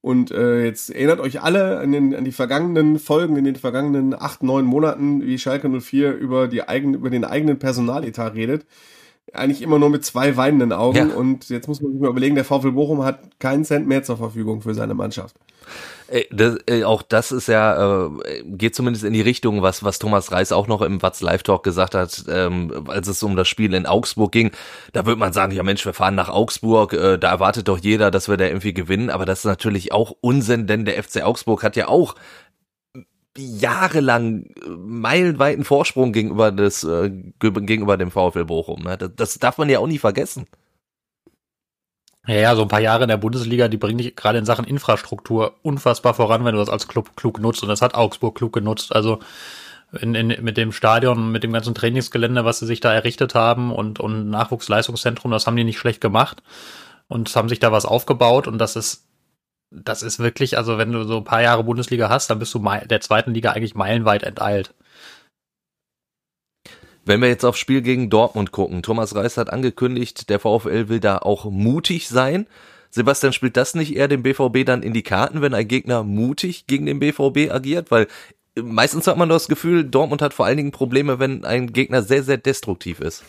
Und 0.00 0.32
äh, 0.32 0.64
jetzt 0.64 0.90
erinnert 0.90 1.20
euch 1.20 1.40
alle 1.40 1.78
an, 1.78 1.92
den, 1.92 2.14
an 2.14 2.24
die 2.24 2.32
vergangenen 2.32 2.98
Folgen 2.98 3.36
in 3.36 3.44
den 3.44 3.56
vergangenen 3.56 4.12
acht, 4.12 4.42
neun 4.42 4.64
Monaten, 4.64 5.22
wie 5.24 5.38
Schalke 5.38 5.68
04 5.80 6.12
über, 6.14 6.48
die 6.48 6.62
eigen, 6.68 6.94
über 6.94 7.10
den 7.10 7.24
eigenen 7.24 7.58
Personaletat 7.58 8.34
redet. 8.34 8.66
Eigentlich 9.34 9.62
immer 9.62 9.78
nur 9.78 9.90
mit 9.90 10.04
zwei 10.04 10.36
weinenden 10.36 10.72
Augen. 10.72 11.10
Ja. 11.10 11.14
Und 11.14 11.48
jetzt 11.48 11.68
muss 11.68 11.80
man 11.80 11.92
sich 11.92 12.00
mal 12.00 12.10
überlegen, 12.10 12.34
der 12.34 12.44
VfL 12.44 12.72
Bochum 12.72 13.04
hat 13.04 13.38
keinen 13.40 13.64
Cent 13.64 13.86
mehr 13.86 14.02
zur 14.02 14.16
Verfügung 14.16 14.62
für 14.62 14.74
seine 14.74 14.94
Mannschaft. 14.94 15.36
Das, 16.30 16.58
äh, 16.66 16.84
auch 16.84 17.00
das 17.00 17.32
ist 17.32 17.48
ja, 17.48 18.06
äh, 18.06 18.10
geht 18.44 18.74
zumindest 18.74 19.04
in 19.04 19.14
die 19.14 19.22
Richtung, 19.22 19.62
was, 19.62 19.82
was 19.82 19.98
Thomas 19.98 20.30
Reis 20.32 20.52
auch 20.52 20.66
noch 20.66 20.82
im 20.82 21.00
Watz 21.00 21.22
Live 21.22 21.42
Talk 21.42 21.62
gesagt 21.64 21.94
hat, 21.94 22.24
ähm, 22.28 22.84
als 22.88 23.08
es 23.08 23.22
um 23.22 23.36
das 23.36 23.48
Spiel 23.48 23.72
in 23.72 23.86
Augsburg 23.86 24.30
ging. 24.30 24.50
Da 24.92 25.06
würde 25.06 25.18
man 25.18 25.32
sagen, 25.32 25.52
ja 25.52 25.62
Mensch, 25.62 25.84
wir 25.86 25.94
fahren 25.94 26.14
nach 26.14 26.28
Augsburg, 26.28 26.92
äh, 26.92 27.18
da 27.18 27.30
erwartet 27.30 27.68
doch 27.68 27.78
jeder, 27.78 28.10
dass 28.10 28.28
wir 28.28 28.36
da 28.36 28.44
irgendwie 28.44 28.74
gewinnen. 28.74 29.08
Aber 29.08 29.24
das 29.24 29.40
ist 29.40 29.44
natürlich 29.46 29.92
auch 29.92 30.14
Unsinn, 30.20 30.66
denn 30.66 30.84
der 30.84 31.02
FC 31.02 31.22
Augsburg 31.22 31.62
hat 31.62 31.74
ja 31.74 31.88
auch 31.88 32.16
jahrelang 33.36 34.44
äh, 34.44 34.68
meilenweiten 34.68 35.64
Vorsprung 35.64 36.12
gegenüber 36.12 36.52
des 36.52 36.84
äh, 36.84 37.10
gegenüber 37.38 37.96
dem 37.96 38.10
VfL 38.10 38.44
Bochum. 38.44 38.82
Ne? 38.82 38.96
Das, 38.96 39.10
das 39.16 39.38
darf 39.38 39.58
man 39.58 39.68
ja 39.68 39.78
auch 39.78 39.86
nie 39.86 39.98
vergessen. 39.98 40.46
Ja, 42.26 42.36
ja, 42.36 42.56
so 42.56 42.62
ein 42.62 42.68
paar 42.68 42.80
Jahre 42.80 43.02
in 43.02 43.10
der 43.10 43.18
Bundesliga, 43.18 43.68
die 43.68 43.76
bringen 43.76 43.98
dich 43.98 44.16
gerade 44.16 44.38
in 44.38 44.46
Sachen 44.46 44.64
Infrastruktur 44.64 45.56
unfassbar 45.62 46.14
voran, 46.14 46.44
wenn 46.44 46.54
du 46.54 46.60
das 46.60 46.70
als 46.70 46.88
Club 46.88 47.16
klug 47.16 47.38
nutzt. 47.38 47.62
Und 47.62 47.68
das 47.68 47.82
hat 47.82 47.94
Augsburg 47.94 48.34
klug 48.36 48.52
genutzt. 48.54 48.94
Also 48.94 49.18
in, 50.00 50.14
in, 50.14 50.42
mit 50.42 50.56
dem 50.56 50.72
Stadion, 50.72 51.32
mit 51.32 51.42
dem 51.42 51.52
ganzen 51.52 51.74
Trainingsgelände, 51.74 52.44
was 52.46 52.60
sie 52.60 52.66
sich 52.66 52.80
da 52.80 52.94
errichtet 52.94 53.34
haben 53.34 53.72
und, 53.72 54.00
und 54.00 54.30
Nachwuchsleistungszentrum, 54.30 55.30
das 55.30 55.46
haben 55.46 55.56
die 55.56 55.64
nicht 55.64 55.78
schlecht 55.78 56.00
gemacht 56.00 56.42
und 57.08 57.34
haben 57.36 57.50
sich 57.50 57.60
da 57.60 57.72
was 57.72 57.84
aufgebaut. 57.84 58.48
Und 58.48 58.56
das 58.56 58.76
ist, 58.76 59.03
das 59.74 60.02
ist 60.02 60.18
wirklich, 60.18 60.56
also 60.56 60.78
wenn 60.78 60.92
du 60.92 61.04
so 61.04 61.18
ein 61.18 61.24
paar 61.24 61.42
Jahre 61.42 61.64
Bundesliga 61.64 62.08
hast, 62.08 62.30
dann 62.30 62.38
bist 62.38 62.54
du 62.54 62.58
der 62.60 63.00
zweiten 63.00 63.34
Liga 63.34 63.52
eigentlich 63.52 63.74
meilenweit 63.74 64.22
enteilt. 64.22 64.74
Wenn 67.04 67.20
wir 67.20 67.28
jetzt 67.28 67.44
aufs 67.44 67.58
Spiel 67.58 67.82
gegen 67.82 68.08
Dortmund 68.08 68.50
gucken, 68.50 68.82
Thomas 68.82 69.14
Reis 69.14 69.36
hat 69.36 69.50
angekündigt, 69.50 70.30
der 70.30 70.40
VfL 70.40 70.88
will 70.88 71.00
da 71.00 71.18
auch 71.18 71.44
mutig 71.44 72.08
sein. 72.08 72.46
Sebastian, 72.90 73.32
spielt 73.32 73.56
das 73.56 73.74
nicht 73.74 73.94
eher 73.94 74.08
dem 74.08 74.22
BVB 74.22 74.64
dann 74.64 74.82
in 74.82 74.94
die 74.94 75.02
Karten, 75.02 75.42
wenn 75.42 75.52
ein 75.52 75.68
Gegner 75.68 76.02
mutig 76.02 76.66
gegen 76.66 76.86
den 76.86 77.00
BVB 77.00 77.50
agiert? 77.50 77.90
Weil 77.90 78.06
meistens 78.56 79.06
hat 79.06 79.18
man 79.18 79.28
das 79.28 79.48
Gefühl, 79.48 79.84
Dortmund 79.84 80.22
hat 80.22 80.32
vor 80.32 80.46
allen 80.46 80.56
Dingen 80.56 80.70
Probleme, 80.70 81.18
wenn 81.18 81.44
ein 81.44 81.72
Gegner 81.72 82.02
sehr, 82.02 82.22
sehr 82.22 82.38
destruktiv 82.38 83.00
ist. 83.00 83.24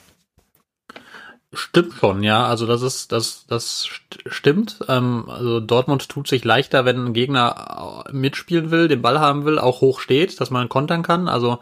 Stimmt 1.56 1.94
schon, 1.94 2.22
ja. 2.22 2.46
Also 2.46 2.68
das 2.68 2.82
ist, 2.82 3.14
das, 3.14 3.46
das 3.48 3.88
stimmt. 4.26 4.80
Ähm, 4.90 5.26
also 5.30 5.62
Dortmund 5.62 6.10
tut 6.10 6.28
sich 6.28 6.44
leichter, 6.44 6.84
wenn 6.84 7.06
ein 7.06 7.14
Gegner 7.14 8.04
mitspielen 8.12 8.72
will, 8.72 8.90
den 8.90 9.02
Ball 9.02 9.20
haben 9.20 9.46
will, 9.46 9.58
auch 9.58 9.80
hoch 9.80 10.02
steht, 10.02 10.42
dass 10.42 10.50
man 10.52 10.68
kontern 10.68 11.02
kann. 11.02 11.30
Also 11.30 11.60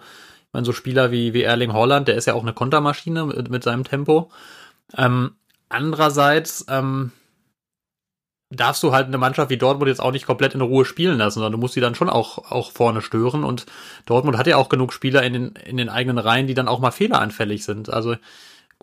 meine, 0.52 0.66
so 0.66 0.74
Spieler 0.74 1.12
wie, 1.12 1.34
wie 1.34 1.44
Erling 1.44 1.74
Holland, 1.74 2.08
der 2.08 2.16
ist 2.16 2.26
ja 2.26 2.34
auch 2.34 2.42
eine 2.42 2.54
Kontermaschine 2.54 3.26
mit, 3.26 3.50
mit 3.50 3.64
seinem 3.64 3.84
Tempo. 3.84 4.32
Ähm, 4.98 5.36
andererseits 5.70 6.66
ähm, 6.70 7.12
darfst 8.50 8.82
du 8.82 8.94
halt 8.94 9.08
eine 9.08 9.18
Mannschaft 9.20 9.52
wie 9.52 9.58
Dortmund 9.58 9.90
jetzt 9.90 10.02
auch 10.02 10.12
nicht 10.12 10.26
komplett 10.26 10.56
in 10.56 10.62
Ruhe 10.62 10.86
spielen 10.86 11.20
lassen, 11.20 11.36
sondern 11.36 11.52
du 11.54 11.58
musst 11.60 11.76
sie 11.76 11.82
dann 11.82 11.96
schon 11.96 12.10
auch, 12.10 12.52
auch 12.52 12.72
vorne 12.72 13.02
stören. 13.02 13.44
Und 13.44 13.68
Dortmund 14.08 14.38
hat 14.38 14.48
ja 14.48 14.58
auch 14.58 14.70
genug 14.70 14.92
Spieler 14.92 15.24
in 15.24 15.34
den, 15.34 15.56
in 15.66 15.78
den 15.78 15.90
eigenen 15.90 16.18
Reihen, 16.18 16.48
die 16.48 16.56
dann 16.56 16.68
auch 16.68 16.80
mal 16.80 16.92
fehleranfällig 16.92 17.64
sind. 17.64 17.92
Also 17.92 18.16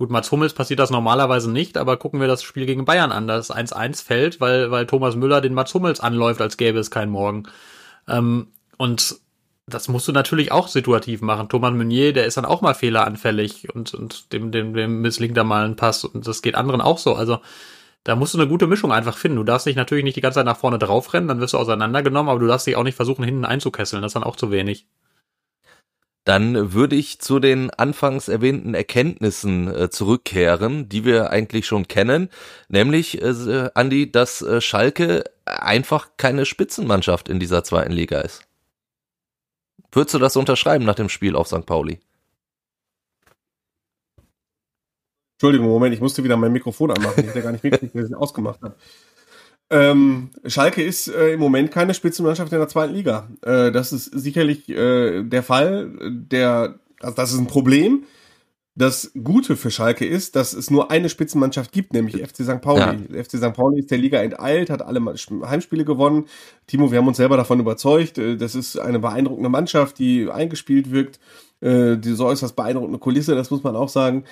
gut, 0.01 0.11
Mats 0.11 0.33
Hummels 0.33 0.55
passiert 0.55 0.81
das 0.81 0.89
normalerweise 0.89 1.51
nicht, 1.51 1.77
aber 1.77 1.99
gucken 1.99 2.21
wir 2.21 2.27
das 2.27 2.43
Spiel 2.43 2.65
gegen 2.65 2.87
Bayern 2.87 3.13
an, 3.13 3.29
das 3.29 3.55
1-1 3.55 4.03
fällt, 4.03 4.41
weil, 4.41 4.71
weil 4.71 4.87
Thomas 4.87 5.15
Müller 5.15 5.43
den 5.43 5.53
Mats 5.53 5.75
Hummels 5.75 6.01
anläuft, 6.01 6.41
als 6.41 6.57
gäbe 6.57 6.79
es 6.79 6.91
keinen 6.91 7.11
Morgen. 7.11 7.43
Ähm, 8.09 8.49
und 8.79 9.21
das 9.67 9.89
musst 9.89 10.09
du 10.09 10.13
natürlich 10.13 10.53
auch 10.53 10.69
situativ 10.69 11.21
machen. 11.21 11.51
Thomas 11.51 11.75
Meunier, 11.75 12.15
der 12.15 12.25
ist 12.25 12.39
dann 12.39 12.47
auch 12.47 12.63
mal 12.63 12.73
fehleranfällig 12.73 13.75
und, 13.75 13.93
und 13.93 14.33
dem, 14.33 14.51
dem, 14.53 14.73
dem 14.73 15.03
misslingt 15.03 15.37
da 15.37 15.45
mal 15.45 15.67
ein 15.67 15.77
Pass 15.77 16.05
und 16.05 16.27
das 16.27 16.41
geht 16.41 16.55
anderen 16.55 16.81
auch 16.81 16.97
so. 16.97 17.15
Also 17.15 17.41
da 18.03 18.17
musst 18.17 18.33
du 18.33 18.39
eine 18.39 18.49
gute 18.49 18.67
Mischung 18.67 18.93
einfach 18.93 19.19
finden. 19.19 19.37
Du 19.37 19.45
darfst 19.45 19.67
dich 19.67 19.77
natürlich 19.77 20.05
nicht 20.05 20.17
die 20.17 20.23
ganze 20.23 20.37
Zeit 20.39 20.47
nach 20.47 20.57
vorne 20.57 20.79
draufrennen, 20.79 21.29
dann 21.29 21.41
wirst 21.41 21.53
du 21.53 21.59
auseinandergenommen, 21.59 22.31
aber 22.31 22.41
du 22.41 22.47
darfst 22.47 22.67
dich 22.67 22.77
auch 22.77 22.85
nicht 22.85 22.97
versuchen, 22.97 23.23
hinten 23.23 23.45
einzukesseln. 23.45 24.01
Das 24.01 24.11
ist 24.11 24.17
dann 24.17 24.25
auch 24.25 24.37
zu 24.37 24.51
wenig. 24.51 24.87
Dann 26.25 26.75
würde 26.75 26.97
ich 26.97 27.19
zu 27.19 27.39
den 27.39 27.71
anfangs 27.71 28.29
erwähnten 28.29 28.75
Erkenntnissen 28.75 29.69
äh, 29.69 29.91
zurückkehren, 29.91 30.89
die 30.89 31.05
wir 31.05 31.31
eigentlich 31.31 31.67
schon 31.67 31.89
kennen, 31.89 32.29
nämlich, 32.69 33.23
äh, 33.23 33.71
Andi, 33.75 34.13
dass 34.13 34.43
äh, 34.43 34.61
Schalke 34.61 35.25
einfach 35.47 36.11
keine 36.19 36.45
Spitzenmannschaft 36.45 37.29
in 37.29 37.41
dieser 37.41 37.65
zweiten 37.65 37.93
Liga 37.93 38.21
ist. 38.21 38.43
Würdest 39.93 40.15
du 40.15 40.19
das 40.19 40.37
unterschreiben 40.37 40.85
nach 40.85 40.95
dem 40.95 41.09
Spiel 41.09 41.35
auf 41.35 41.49
St. 41.49 41.67
Pauli? 41.67 42.01
Entschuldigung, 45.41 45.69
Moment, 45.69 45.95
ich 45.95 46.03
musste 46.03 46.23
wieder 46.23 46.37
mein 46.37 46.53
Mikrofon 46.53 46.91
anmachen. 46.91 47.21
Ich 47.21 47.27
hätte 47.29 47.41
gar 47.41 47.53
nicht 47.53 47.65
mitgekriegt, 47.65 47.95
dass 47.95 48.11
ich 48.11 48.15
ausgemacht 48.15 48.61
habe. 48.61 48.77
Ähm, 49.71 50.31
Schalke 50.47 50.83
ist 50.83 51.09
äh, 51.09 51.35
im 51.35 51.41
Moment 51.41 51.71
keine 51.71 51.95
Spitzenmannschaft 51.95 52.53
in 52.53 52.59
der 52.59 52.69
zweiten 52.69 52.93
Liga. 52.93 53.29
Äh, 53.43 53.71
das 53.71 53.93
ist 53.93 54.07
sicherlich 54.07 54.69
äh, 54.69 55.23
der 55.23 55.43
Fall. 55.43 55.93
Der, 56.11 56.75
also 57.01 57.15
das 57.15 57.33
ist 57.33 57.39
ein 57.39 57.47
Problem. 57.47 58.05
Das 58.75 59.13
Gute 59.23 59.57
für 59.57 59.71
Schalke 59.71 60.07
ist, 60.07 60.37
dass 60.37 60.53
es 60.53 60.71
nur 60.71 60.91
eine 60.91 61.09
Spitzenmannschaft 61.09 61.71
gibt, 61.71 61.93
nämlich 61.93 62.17
FC 62.17 62.45
St. 62.45 62.61
Pauli. 62.61 63.07
Ja. 63.13 63.23
FC 63.23 63.33
St. 63.33 63.53
Pauli 63.53 63.81
ist 63.81 63.91
der 63.91 63.99
Liga 63.99 64.21
enteilt, 64.23 64.71
hat 64.71 64.83
alle 64.83 65.01
Heimspiele 65.45 65.85
gewonnen. 65.85 66.27
Timo, 66.67 66.91
wir 66.91 66.99
haben 66.99 67.09
uns 67.09 67.19
selber 67.19 67.37
davon 67.37 67.61
überzeugt. 67.61 68.19
Äh, 68.19 68.37
das 68.37 68.55
ist 68.57 68.77
eine 68.77 68.99
beeindruckende 68.99 69.51
Mannschaft, 69.51 69.99
die 69.99 70.29
eingespielt 70.31 70.91
wirkt. 70.91 71.21
Äh, 71.61 71.99
die 71.99 72.13
so 72.13 72.25
äußerst 72.25 72.57
beeindruckende 72.57 72.99
Kulisse, 72.99 73.35
das 73.35 73.51
muss 73.51 73.63
man 73.63 73.77
auch 73.77 73.91
sagen. 73.91 74.25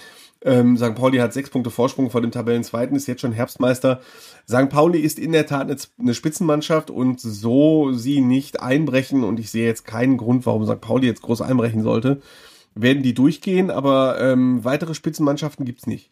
Ähm, 0.45 0.77
St. 0.77 0.95
Pauli 0.95 1.19
hat 1.19 1.33
sechs 1.33 1.51
Punkte 1.51 1.71
Vorsprung 1.71 2.11
vor 2.11 2.21
dem 2.21 2.31
Tabellenzweiten, 2.31 2.97
ist 2.97 3.09
jetzt 3.09 3.21
schon 3.21 3.33
Herbstmeister. 3.33 4.01
St. 4.49 4.69
Pauli 4.69 5.01
ist 5.01 5.19
in 5.19 5.33
der 5.33 5.47
Tat 5.47 5.69
eine 5.99 6.15
Spitzenmannschaft 6.15 6.91
und 6.91 7.21
so 7.21 7.93
sie 7.93 8.21
nicht 8.21 8.61
einbrechen, 8.61 9.25
und 9.25 9.41
ich 9.41 9.51
sehe 9.51 9.67
jetzt 9.67 9.85
keinen 9.85 10.17
Grund, 10.17 10.47
warum 10.47 10.65
St. 10.65 10.81
Pauli 10.81 11.07
jetzt 11.07 11.23
groß 11.23 11.43
einbrechen 11.43 11.83
sollte, 11.83 12.21
werden 12.75 13.03
die 13.03 13.15
durchgehen, 13.15 13.71
aber 13.71 14.21
ähm, 14.21 14.65
weitere 14.65 14.95
Spitzenmannschaften 14.95 15.65
gibt's 15.65 15.87
nicht. 15.87 16.11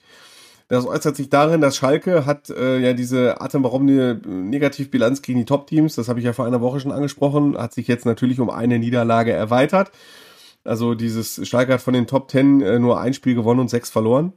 Das 0.69 0.85
äußert 0.85 1.15
sich 1.15 1.31
darin, 1.31 1.61
dass 1.61 1.77
Schalke 1.77 2.27
hat 2.27 2.51
äh, 2.51 2.79
ja 2.79 2.93
diese 2.93 3.41
atemberaubende 3.41 4.21
Negativbilanz 4.27 5.23
gegen 5.23 5.39
die 5.39 5.45
Top-Teams, 5.45 5.95
das 5.95 6.09
habe 6.09 6.19
ich 6.19 6.25
ja 6.25 6.33
vor 6.33 6.45
einer 6.45 6.61
Woche 6.61 6.81
schon 6.81 6.91
angesprochen, 6.91 7.57
hat 7.57 7.73
sich 7.73 7.87
jetzt 7.87 8.05
natürlich 8.05 8.41
um 8.41 8.51
eine 8.51 8.81
Niederlage 8.81 9.33
erweitert. 9.33 9.93
Also 10.67 10.95
dieses 10.95 11.47
Schalke 11.49 11.75
hat 11.75 11.81
von 11.81 11.95
den 11.95 12.07
Top 12.07 12.31
10 12.31 12.61
äh, 12.61 12.79
nur 12.79 13.01
ein 13.01 13.15
Spiel 13.15 13.35
gewonnen 13.35 13.61
und 13.61 13.71
sechs 13.71 13.91
verloren. 13.91 14.33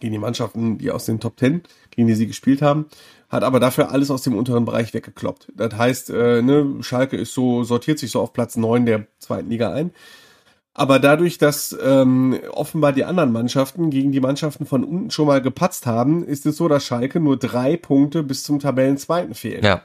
Gegen 0.00 0.12
die 0.12 0.18
Mannschaften, 0.18 0.78
die 0.78 0.90
aus 0.90 1.06
den 1.06 1.18
Top 1.18 1.38
10, 1.38 1.62
gegen 1.90 2.06
die 2.06 2.14
sie 2.14 2.26
gespielt 2.26 2.62
haben. 2.62 2.86
Hat 3.28 3.42
aber 3.42 3.58
dafür 3.58 3.90
alles 3.90 4.10
aus 4.10 4.22
dem 4.22 4.36
unteren 4.36 4.64
Bereich 4.64 4.94
weggekloppt. 4.94 5.52
Das 5.56 5.74
heißt, 5.74 6.10
äh, 6.10 6.42
ne, 6.42 6.76
Schalke 6.82 7.16
ist 7.16 7.34
so, 7.34 7.64
sortiert 7.64 7.98
sich 7.98 8.10
so 8.10 8.20
auf 8.20 8.32
Platz 8.32 8.56
9 8.56 8.86
der 8.86 9.06
zweiten 9.18 9.50
Liga 9.50 9.72
ein. 9.72 9.90
Aber 10.78 11.00
dadurch, 11.00 11.38
dass 11.38 11.76
ähm, 11.82 12.38
offenbar 12.52 12.92
die 12.92 13.04
anderen 13.04 13.32
Mannschaften 13.32 13.90
gegen 13.90 14.12
die 14.12 14.20
Mannschaften 14.20 14.64
von 14.64 14.84
unten 14.84 15.10
schon 15.10 15.26
mal 15.26 15.42
gepatzt 15.42 15.86
haben, 15.86 16.24
ist 16.24 16.46
es 16.46 16.56
so, 16.56 16.68
dass 16.68 16.84
Schalke 16.84 17.18
nur 17.18 17.36
drei 17.36 17.76
Punkte 17.76 18.22
bis 18.22 18.44
zum 18.44 18.60
Tabellenzweiten 18.60 19.34
fehlen. 19.34 19.64
Ja. 19.64 19.82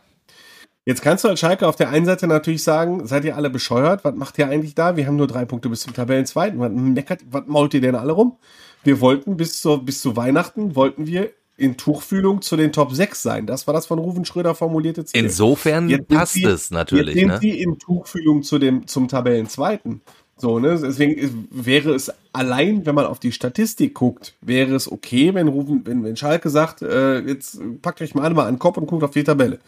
Jetzt 0.85 1.01
kannst 1.01 1.23
du 1.23 1.29
als 1.29 1.39
Schalke 1.39 1.67
auf 1.67 1.77
der 1.77 1.89
einen 1.89 2.05
Seite 2.05 2.27
natürlich 2.27 2.63
sagen, 2.63 3.07
seid 3.07 3.23
ihr 3.23 3.37
alle 3.37 3.49
bescheuert? 3.49 4.03
Was 4.03 4.15
macht 4.15 4.37
ihr 4.37 4.49
eigentlich 4.49 4.75
da? 4.75 4.97
Wir 4.97 5.07
haben 5.07 5.15
nur 5.15 5.27
drei 5.27 5.45
Punkte 5.45 5.69
bis 5.69 5.81
zum 5.81 5.93
Tabellenzweiten. 5.93 6.59
Was 6.59 6.71
meckert, 6.71 7.21
was 7.31 7.43
mault 7.47 7.73
ihr 7.73 7.81
denn 7.81 7.95
alle 7.95 8.11
rum? 8.11 8.37
Wir 8.83 8.99
wollten 8.99 9.37
bis 9.37 9.61
zu, 9.61 9.77
bis 9.77 10.01
zu 10.01 10.17
Weihnachten, 10.17 10.75
wollten 10.75 11.07
wir 11.07 11.31
in 11.55 11.77
Tuchfühlung 11.77 12.41
zu 12.41 12.57
den 12.57 12.73
Top 12.73 12.91
6 12.93 13.21
sein. 13.21 13.45
Das 13.45 13.65
war 13.67 13.73
das 13.73 13.85
von 13.85 13.99
Rufen 13.99 14.25
Schröder 14.25 14.55
formulierte 14.55 15.05
Ziel. 15.05 15.23
Insofern 15.23 15.87
jetzt 15.87 16.07
passt 16.09 16.33
sie, 16.33 16.43
es 16.43 16.71
natürlich. 16.71 17.15
Jetzt 17.15 17.21
sind 17.21 17.27
ne? 17.29 17.39
sie 17.39 17.61
in 17.61 17.79
Tuchfühlung 17.79 18.43
zu 18.43 18.59
dem, 18.59 18.85
zum 18.87 19.07
Tabellenzweiten. 19.07 20.01
So, 20.35 20.59
ne? 20.59 20.77
Deswegen 20.81 21.47
wäre 21.51 21.93
es 21.93 22.11
allein, 22.33 22.85
wenn 22.85 22.95
man 22.95 23.05
auf 23.05 23.19
die 23.19 23.31
Statistik 23.31 23.93
guckt, 23.93 24.33
wäre 24.41 24.75
es 24.75 24.91
okay, 24.91 25.33
wenn 25.33 25.47
Rufen, 25.47 25.83
wenn, 25.85 26.03
wenn 26.03 26.17
Schalke 26.17 26.49
sagt, 26.49 26.81
äh, 26.81 27.19
jetzt 27.19 27.59
packt 27.81 28.01
euch 28.01 28.15
mal 28.15 28.23
alle 28.23 28.33
mal 28.33 28.47
an 28.47 28.55
den 28.55 28.59
Kopf 28.59 28.77
und 28.77 28.87
guckt 28.87 29.03
auf 29.03 29.11
die 29.11 29.23
Tabelle. 29.23 29.59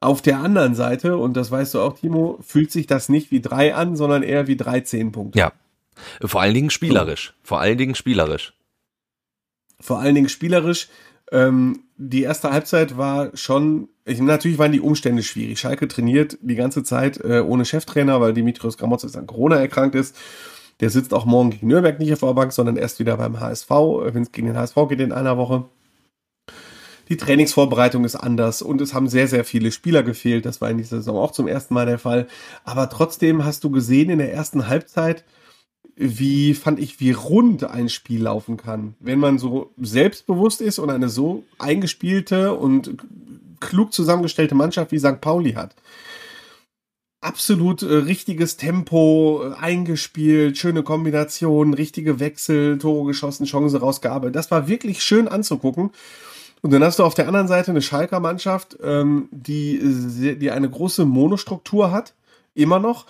Auf 0.00 0.22
der 0.22 0.38
anderen 0.38 0.74
Seite, 0.74 1.18
und 1.18 1.36
das 1.36 1.50
weißt 1.50 1.74
du 1.74 1.80
auch, 1.80 1.98
Timo, 1.98 2.38
fühlt 2.40 2.72
sich 2.72 2.86
das 2.86 3.10
nicht 3.10 3.30
wie 3.30 3.42
drei 3.42 3.74
an, 3.74 3.96
sondern 3.96 4.22
eher 4.22 4.46
wie 4.46 4.56
13 4.56 5.12
Punkte. 5.12 5.38
Ja. 5.38 5.52
Vor 6.22 6.40
allen 6.40 6.54
Dingen 6.54 6.70
spielerisch. 6.70 7.34
Vor 7.42 7.60
allen 7.60 7.76
Dingen 7.76 7.94
spielerisch. 7.94 8.54
Vor 9.78 9.98
allen 9.98 10.14
Dingen 10.14 10.30
spielerisch. 10.30 10.88
Ähm, 11.32 11.84
die 11.96 12.22
erste 12.22 12.50
Halbzeit 12.50 12.96
war 12.96 13.30
schon, 13.36 13.88
ich, 14.06 14.20
natürlich 14.20 14.58
waren 14.58 14.72
die 14.72 14.80
Umstände 14.80 15.22
schwierig. 15.22 15.60
Schalke 15.60 15.86
trainiert 15.86 16.38
die 16.40 16.54
ganze 16.54 16.82
Zeit 16.82 17.20
äh, 17.22 17.40
ohne 17.40 17.66
Cheftrainer, 17.66 18.20
weil 18.22 18.32
Dimitrios 18.32 18.78
Gramotzes 18.78 19.16
an 19.16 19.26
Corona 19.26 19.56
erkrankt 19.56 19.94
ist. 19.94 20.16
Der 20.80 20.88
sitzt 20.88 21.12
auch 21.12 21.26
morgen 21.26 21.50
gegen 21.50 21.68
Nürnberg 21.68 21.98
nicht 21.98 22.12
auf 22.14 22.20
der 22.20 22.32
Bank, 22.32 22.52
sondern 22.52 22.76
erst 22.76 22.98
wieder 23.00 23.18
beim 23.18 23.38
HSV, 23.38 23.70
äh, 23.70 24.14
wenn 24.14 24.22
es 24.22 24.32
gegen 24.32 24.46
den 24.46 24.56
HSV 24.56 24.76
geht 24.88 25.00
in 25.00 25.12
einer 25.12 25.36
Woche. 25.36 25.66
Die 27.10 27.16
Trainingsvorbereitung 27.16 28.04
ist 28.04 28.14
anders 28.14 28.62
und 28.62 28.80
es 28.80 28.94
haben 28.94 29.08
sehr, 29.08 29.26
sehr 29.26 29.44
viele 29.44 29.72
Spieler 29.72 30.04
gefehlt. 30.04 30.46
Das 30.46 30.60
war 30.60 30.70
in 30.70 30.78
dieser 30.78 30.98
Saison 30.98 31.16
auch 31.18 31.32
zum 31.32 31.48
ersten 31.48 31.74
Mal 31.74 31.84
der 31.84 31.98
Fall. 31.98 32.28
Aber 32.62 32.88
trotzdem 32.88 33.44
hast 33.44 33.64
du 33.64 33.70
gesehen 33.70 34.10
in 34.10 34.18
der 34.18 34.32
ersten 34.32 34.68
Halbzeit, 34.68 35.24
wie 35.96 36.54
fand 36.54 36.78
ich, 36.78 37.00
wie 37.00 37.10
rund 37.10 37.64
ein 37.64 37.88
Spiel 37.88 38.22
laufen 38.22 38.56
kann. 38.56 38.94
Wenn 39.00 39.18
man 39.18 39.38
so 39.38 39.72
selbstbewusst 39.76 40.60
ist 40.60 40.78
und 40.78 40.88
eine 40.88 41.08
so 41.08 41.42
eingespielte 41.58 42.54
und 42.54 42.96
klug 43.58 43.92
zusammengestellte 43.92 44.54
Mannschaft 44.54 44.92
wie 44.92 45.00
St. 45.00 45.20
Pauli 45.20 45.54
hat. 45.54 45.74
Absolut 47.20 47.82
äh, 47.82 47.92
richtiges 47.92 48.56
Tempo, 48.56 49.42
äh, 49.44 49.54
eingespielt, 49.60 50.56
schöne 50.56 50.84
Kombinationen, 50.84 51.74
richtige 51.74 52.18
Wechsel, 52.20 52.78
Tore 52.78 53.08
geschossen, 53.08 53.44
Chance 53.44 53.80
rausgearbeitet. 53.80 54.36
Das 54.36 54.50
war 54.50 54.68
wirklich 54.68 55.02
schön 55.02 55.28
anzugucken. 55.28 55.90
Und 56.62 56.72
dann 56.72 56.84
hast 56.84 56.98
du 56.98 57.04
auf 57.04 57.14
der 57.14 57.26
anderen 57.26 57.48
Seite 57.48 57.70
eine 57.70 57.82
Schalker 57.82 58.20
Mannschaft, 58.20 58.76
ähm, 58.82 59.28
die, 59.30 59.80
die 60.38 60.50
eine 60.50 60.68
große 60.68 61.04
Monostruktur 61.04 61.90
hat, 61.90 62.14
immer 62.54 62.78
noch. 62.78 63.06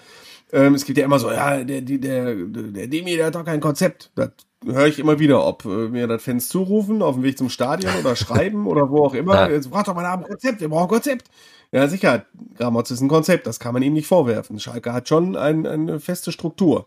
Ähm, 0.52 0.74
es 0.74 0.84
gibt 0.84 0.98
ja 0.98 1.04
immer 1.04 1.18
so, 1.18 1.30
ja, 1.30 1.62
der, 1.62 1.80
der, 1.80 1.98
der, 1.98 2.34
der 2.34 2.86
Demi, 2.86 3.16
der 3.16 3.26
hat 3.26 3.34
doch 3.34 3.44
kein 3.44 3.60
Konzept. 3.60 4.10
Das 4.14 4.30
höre 4.64 4.86
ich 4.86 4.98
immer 4.98 5.18
wieder, 5.18 5.46
ob 5.46 5.64
äh, 5.64 5.88
mir 5.88 6.06
das 6.06 6.22
Fans 6.22 6.48
zurufen, 6.48 7.02
auf 7.02 7.14
dem 7.14 7.22
Weg 7.22 7.38
zum 7.38 7.48
Stadion 7.48 7.92
oder 8.00 8.16
schreiben 8.16 8.66
oder 8.66 8.90
wo 8.90 9.04
auch 9.04 9.14
immer. 9.14 9.34
Ja. 9.34 9.50
Jetzt 9.50 9.68
fragt 9.68 9.88
doch 9.88 9.94
mal 9.94 10.16
dem 10.16 10.24
Konzept, 10.24 10.60
wir 10.60 10.68
brauchen 10.68 10.84
ein 10.84 10.88
Konzept. 10.88 11.28
Ja, 11.72 11.86
sicher, 11.86 12.24
Gramotz 12.56 12.90
ist 12.90 13.00
ein 13.00 13.08
Konzept, 13.08 13.46
das 13.46 13.60
kann 13.60 13.74
man 13.74 13.82
ihm 13.82 13.92
nicht 13.92 14.08
vorwerfen. 14.08 14.58
Schalke 14.58 14.92
hat 14.92 15.08
schon 15.08 15.36
ein, 15.36 15.66
eine 15.66 16.00
feste 16.00 16.32
Struktur. 16.32 16.86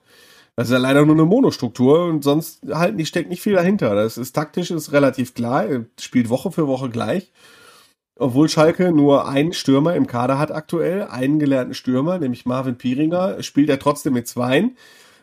Das 0.56 0.68
ist 0.68 0.74
ja 0.74 0.78
leider 0.78 1.06
nur 1.06 1.16
eine 1.16 1.26
Monostruktur 1.26 2.06
und 2.06 2.24
sonst 2.24 2.62
halt 2.72 2.96
nicht, 2.96 3.08
steckt 3.08 3.30
nicht 3.30 3.42
viel 3.42 3.54
dahinter. 3.54 3.96
Das 3.96 4.18
ist 4.18 4.34
taktisch, 4.34 4.70
ist 4.70 4.92
relativ 4.92 5.34
klar, 5.34 5.66
spielt 6.00 6.30
Woche 6.30 6.52
für 6.52 6.68
Woche 6.68 6.90
gleich. 6.90 7.32
Obwohl 8.16 8.48
Schalke 8.48 8.92
nur 8.92 9.28
einen 9.28 9.54
Stürmer 9.54 9.96
im 9.96 10.06
Kader 10.06 10.38
hat 10.38 10.52
aktuell, 10.52 11.08
einen 11.08 11.40
gelernten 11.40 11.74
Stürmer, 11.74 12.20
nämlich 12.20 12.46
Marvin 12.46 12.78
Pieringer, 12.78 13.42
spielt 13.42 13.70
er 13.70 13.80
trotzdem 13.80 14.14
mit 14.14 14.28
zweien. 14.28 14.78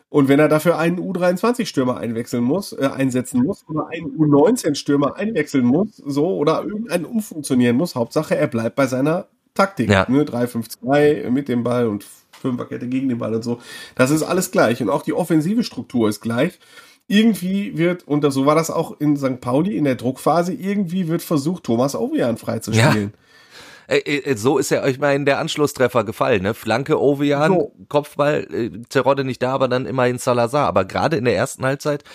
Und 0.09 0.27
wenn 0.27 0.39
er 0.39 0.49
dafür 0.49 0.77
einen 0.77 0.99
U23-Stürmer 0.99 1.95
einwechseln 1.95 2.43
muss, 2.43 2.73
äh, 2.73 2.89
einsetzen 2.93 3.43
muss 3.43 3.63
oder 3.69 3.87
einen 3.87 4.07
U19-Stürmer 4.17 5.15
einwechseln 5.15 5.63
muss, 5.63 5.95
so 5.95 6.35
oder 6.35 6.65
irgendeinen 6.65 7.05
umfunktionieren 7.05 7.77
muss, 7.77 7.95
Hauptsache 7.95 8.35
er 8.35 8.47
bleibt 8.47 8.75
bei 8.75 8.87
seiner 8.87 9.27
Taktik. 9.53 9.89
Ja. 9.89 10.05
Ne? 10.09 10.25
3-5-2 10.25 11.29
mit 11.29 11.47
dem 11.47 11.63
Ball 11.63 11.87
und 11.87 12.05
Fünferkette 12.41 12.87
gegen 12.87 13.09
den 13.09 13.17
Ball 13.17 13.35
und 13.35 13.43
so. 13.43 13.59
Das 13.95 14.11
ist 14.11 14.23
alles 14.23 14.51
gleich. 14.51 14.81
Und 14.81 14.89
auch 14.89 15.03
die 15.03 15.13
offensive 15.13 15.63
Struktur 15.63 16.09
ist 16.09 16.21
gleich. 16.21 16.59
Irgendwie 17.07 17.77
wird, 17.77 18.07
und 18.07 18.29
so 18.31 18.45
war 18.45 18.55
das 18.55 18.71
auch 18.71 18.99
in 18.99 19.17
St. 19.17 19.41
Pauli 19.41 19.75
in 19.75 19.83
der 19.83 19.95
Druckphase, 19.95 20.53
irgendwie 20.53 21.07
wird 21.07 21.21
versucht, 21.21 21.63
Thomas 21.63 21.95
Ovian 21.95 22.37
freizuspielen. 22.37 23.13
Ja. 23.13 24.37
So 24.37 24.57
ist 24.57 24.71
ja, 24.71 24.87
ich 24.87 24.99
meine, 24.99 25.25
der 25.25 25.39
Anschlusstreffer 25.39 26.05
gefallen, 26.05 26.43
ne? 26.43 26.53
Flanke 26.53 27.01
Ovian, 27.01 27.51
so. 27.51 27.73
Kopfball, 27.89 28.47
äh, 28.53 28.69
Terodde 28.87 29.25
nicht 29.25 29.43
da, 29.43 29.51
aber 29.51 29.67
dann 29.67 29.85
immerhin 29.85 30.17
Salazar. 30.17 30.67
Aber 30.67 30.85
gerade 30.85 31.17
in 31.17 31.25
der 31.25 31.35
ersten 31.35 31.65
Halbzeit 31.65 32.05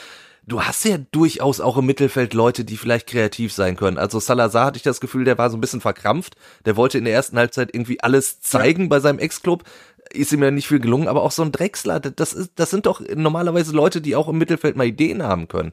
du 0.47 0.63
hast 0.63 0.85
ja 0.85 0.97
durchaus 1.11 1.61
auch 1.61 1.77
im 1.77 1.87
Mittelfeld 1.87 2.33
Leute, 2.33 2.65
die 2.65 2.77
vielleicht 2.77 3.09
kreativ 3.09 3.53
sein 3.53 3.77
können. 3.77 3.99
Also 3.99 4.21
Salazar 4.21 4.67
hatte 4.67 4.77
ich 4.77 4.83
das 4.83 5.01
Gefühl, 5.01 5.25
der 5.25 5.39
war 5.39 5.51
so 5.51 5.57
ein 5.57 5.61
bisschen 5.61 5.81
verkrampft. 5.81 6.37
Der 6.65 6.77
wollte 6.77 6.99
in 6.99 7.05
der 7.05 7.15
ersten 7.15 7.37
Halbzeit 7.37 7.75
irgendwie 7.75 8.01
alles 8.01 8.41
zeigen 8.41 8.83
ja. 8.83 8.89
bei 8.89 9.01
seinem 9.01 9.19
Ex-Club. 9.19 9.65
Ist 10.13 10.33
ihm 10.33 10.43
ja 10.43 10.51
nicht 10.51 10.69
viel 10.69 10.81
gelungen, 10.81 11.09
aber 11.09 11.23
auch 11.23 11.33
so 11.33 11.43
ein 11.43 11.53
Drechsler, 11.53 12.01
das 12.01 12.33
ist, 12.33 12.53
das 12.57 12.71
sind 12.71 12.87
doch 12.87 13.01
normalerweise 13.15 13.73
Leute, 13.73 14.01
die 14.01 14.17
auch 14.17 14.29
im 14.29 14.39
Mittelfeld 14.39 14.77
mal 14.77 14.87
Ideen 14.87 15.23
haben 15.23 15.49
können. 15.49 15.73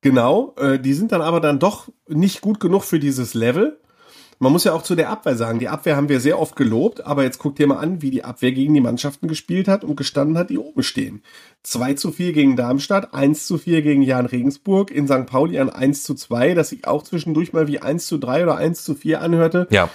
Genau, 0.00 0.54
äh, 0.58 0.78
die 0.78 0.94
sind 0.94 1.12
dann 1.12 1.22
aber 1.22 1.40
dann 1.40 1.58
doch 1.58 1.88
nicht 2.08 2.40
gut 2.40 2.60
genug 2.60 2.84
für 2.84 3.00
dieses 3.00 3.34
Level. 3.34 3.80
Man 4.40 4.52
muss 4.52 4.62
ja 4.62 4.72
auch 4.72 4.82
zu 4.82 4.94
der 4.94 5.10
Abwehr 5.10 5.34
sagen, 5.34 5.58
die 5.58 5.68
Abwehr 5.68 5.96
haben 5.96 6.08
wir 6.08 6.20
sehr 6.20 6.38
oft 6.38 6.54
gelobt, 6.54 7.04
aber 7.04 7.24
jetzt 7.24 7.40
guckt 7.40 7.58
dir 7.58 7.66
mal 7.66 7.78
an, 7.78 8.02
wie 8.02 8.12
die 8.12 8.22
Abwehr 8.22 8.52
gegen 8.52 8.72
die 8.72 8.80
Mannschaften 8.80 9.26
gespielt 9.26 9.66
hat 9.66 9.82
und 9.82 9.96
gestanden 9.96 10.38
hat, 10.38 10.50
die 10.50 10.58
oben 10.58 10.84
stehen. 10.84 11.22
2 11.64 11.94
zu 11.94 12.12
4 12.12 12.32
gegen 12.32 12.54
Darmstadt, 12.54 13.14
1 13.14 13.48
zu 13.48 13.58
4 13.58 13.82
gegen 13.82 14.02
Jan 14.02 14.26
Regensburg, 14.26 14.92
in 14.92 15.08
St. 15.08 15.26
Pauli 15.26 15.58
ein 15.58 15.70
1 15.70 16.04
zu 16.04 16.14
2, 16.14 16.54
das 16.54 16.68
sich 16.68 16.86
auch 16.86 17.02
zwischendurch 17.02 17.52
mal 17.52 17.66
wie 17.66 17.80
1 17.80 18.06
zu 18.06 18.18
3 18.18 18.44
oder 18.44 18.56
1 18.56 18.84
zu 18.84 18.94
4 18.94 19.20
anhörte. 19.20 19.66
Ja. 19.70 19.90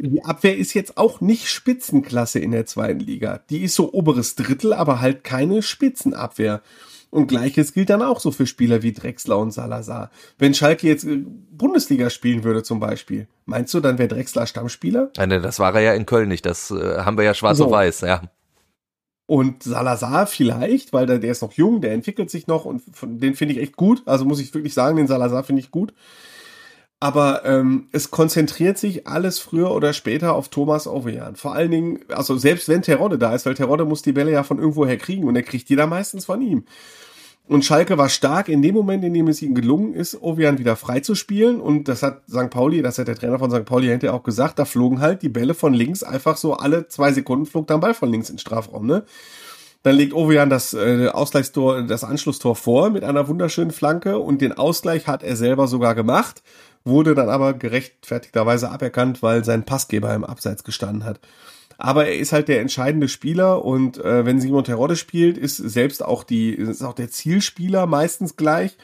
Die 0.00 0.24
Abwehr 0.24 0.56
ist 0.56 0.74
jetzt 0.74 0.96
auch 0.96 1.20
nicht 1.20 1.48
Spitzenklasse 1.48 2.38
in 2.38 2.52
der 2.52 2.66
zweiten 2.66 3.00
Liga. 3.00 3.40
Die 3.50 3.64
ist 3.64 3.74
so 3.74 3.92
oberes 3.92 4.36
Drittel, 4.36 4.72
aber 4.72 5.00
halt 5.00 5.24
keine 5.24 5.60
Spitzenabwehr. 5.60 6.62
Und 7.10 7.26
gleiches 7.26 7.72
gilt 7.72 7.90
dann 7.90 8.02
auch 8.02 8.20
so 8.20 8.30
für 8.30 8.46
Spieler 8.46 8.82
wie 8.82 8.92
Drexler 8.92 9.38
und 9.38 9.50
Salazar. 9.50 10.10
Wenn 10.38 10.54
Schalke 10.54 10.86
jetzt 10.86 11.04
äh, 11.04 11.24
Bundesliga 11.50 12.10
spielen 12.10 12.44
würde 12.44 12.62
zum 12.62 12.80
Beispiel, 12.80 13.26
meinst 13.46 13.72
du, 13.72 13.80
dann 13.80 13.98
wäre 13.98 14.08
Drexler 14.08 14.46
Stammspieler? 14.46 15.10
Nein, 15.16 15.42
das 15.42 15.58
war 15.58 15.74
er 15.74 15.80
ja 15.80 15.94
in 15.94 16.06
Köln 16.06 16.28
nicht. 16.28 16.44
Das 16.44 16.70
äh, 16.70 16.98
haben 16.98 17.16
wir 17.16 17.24
ja 17.24 17.34
schwarz 17.34 17.58
so. 17.58 17.66
auf 17.66 17.72
weiß, 17.72 18.02
ja. 18.02 18.22
Und 19.26 19.62
Salazar 19.62 20.26
vielleicht, 20.26 20.92
weil 20.92 21.06
der, 21.06 21.18
der 21.18 21.32
ist 21.32 21.42
noch 21.42 21.52
jung, 21.52 21.80
der 21.80 21.92
entwickelt 21.92 22.30
sich 22.30 22.46
noch 22.46 22.64
und 22.64 22.82
von, 22.92 23.18
den 23.18 23.34
finde 23.34 23.54
ich 23.54 23.60
echt 23.60 23.76
gut. 23.76 24.02
Also 24.06 24.24
muss 24.24 24.40
ich 24.40 24.54
wirklich 24.54 24.74
sagen, 24.74 24.96
den 24.96 25.06
Salazar 25.06 25.44
finde 25.44 25.60
ich 25.60 25.70
gut. 25.70 25.92
Aber 27.00 27.44
ähm, 27.44 27.88
es 27.92 28.10
konzentriert 28.10 28.76
sich 28.76 29.06
alles 29.06 29.38
früher 29.38 29.70
oder 29.70 29.92
später 29.92 30.34
auf 30.34 30.48
Thomas 30.48 30.88
Ovejan. 30.88 31.36
Vor 31.36 31.54
allen 31.54 31.70
Dingen, 31.70 32.00
also 32.08 32.36
selbst 32.36 32.68
wenn 32.68 32.82
Terodde 32.82 33.18
da 33.18 33.34
ist, 33.34 33.46
weil 33.46 33.54
Terodde 33.54 33.84
muss 33.84 34.02
die 34.02 34.12
Bälle 34.12 34.32
ja 34.32 34.42
von 34.42 34.58
irgendwoher 34.58 34.96
kriegen 34.96 35.24
und 35.24 35.36
er 35.36 35.44
kriegt 35.44 35.68
die 35.68 35.76
da 35.76 35.86
meistens 35.86 36.24
von 36.24 36.42
ihm. 36.42 36.64
Und 37.48 37.64
Schalke 37.64 37.96
war 37.96 38.10
stark 38.10 38.50
in 38.50 38.60
dem 38.60 38.74
Moment, 38.74 39.02
in 39.04 39.14
dem 39.14 39.26
es 39.26 39.40
ihnen 39.40 39.54
gelungen 39.54 39.94
ist, 39.94 40.20
Ovejan 40.20 40.58
wieder 40.58 40.76
frei 40.76 41.00
zu 41.00 41.14
spielen. 41.14 41.60
Und 41.60 41.88
das 41.88 42.02
hat 42.02 42.22
St. 42.28 42.50
Pauli, 42.50 42.82
das 42.82 42.98
hat 42.98 43.08
der 43.08 43.16
Trainer 43.16 43.38
von 43.38 43.50
St. 43.50 43.64
Pauli 43.64 43.86
hinterher 43.86 44.14
auch 44.14 44.22
gesagt, 44.22 44.58
da 44.58 44.66
flogen 44.66 45.00
halt 45.00 45.22
die 45.22 45.30
Bälle 45.30 45.54
von 45.54 45.72
links 45.72 46.02
einfach 46.02 46.36
so 46.36 46.54
alle 46.54 46.88
zwei 46.88 47.12
Sekunden 47.12 47.46
flog 47.46 47.66
dann 47.66 47.80
Ball 47.80 47.94
von 47.94 48.10
links 48.10 48.28
ins 48.28 48.42
Strafraum, 48.42 48.86
ne? 48.86 49.04
Dann 49.84 49.94
legt 49.94 50.12
Ovejan 50.12 50.50
das 50.50 50.74
äh, 50.74 51.06
Ausgleichstor, 51.06 51.82
das 51.82 52.02
Anschlusstor 52.02 52.56
vor 52.56 52.90
mit 52.90 53.04
einer 53.04 53.28
wunderschönen 53.28 53.70
Flanke 53.70 54.18
und 54.18 54.42
den 54.42 54.52
Ausgleich 54.52 55.06
hat 55.06 55.22
er 55.22 55.36
selber 55.36 55.68
sogar 55.68 55.94
gemacht 55.94 56.42
wurde 56.84 57.14
dann 57.14 57.28
aber 57.28 57.54
gerechtfertigterweise 57.54 58.70
aberkannt, 58.70 59.22
weil 59.22 59.44
sein 59.44 59.64
Passgeber 59.64 60.14
im 60.14 60.24
Abseits 60.24 60.64
gestanden 60.64 61.04
hat. 61.04 61.20
Aber 61.78 62.06
er 62.06 62.18
ist 62.18 62.32
halt 62.32 62.48
der 62.48 62.60
entscheidende 62.60 63.08
Spieler 63.08 63.64
und 63.64 63.98
äh, 63.98 64.26
wenn 64.26 64.40
Simon 64.40 64.64
Terodde 64.64 64.96
spielt, 64.96 65.38
ist 65.38 65.56
selbst 65.56 66.04
auch 66.04 66.24
die, 66.24 66.50
ist 66.50 66.82
auch 66.82 66.94
der 66.94 67.08
Zielspieler 67.08 67.86
meistens 67.86 68.36
gleich. 68.36 68.76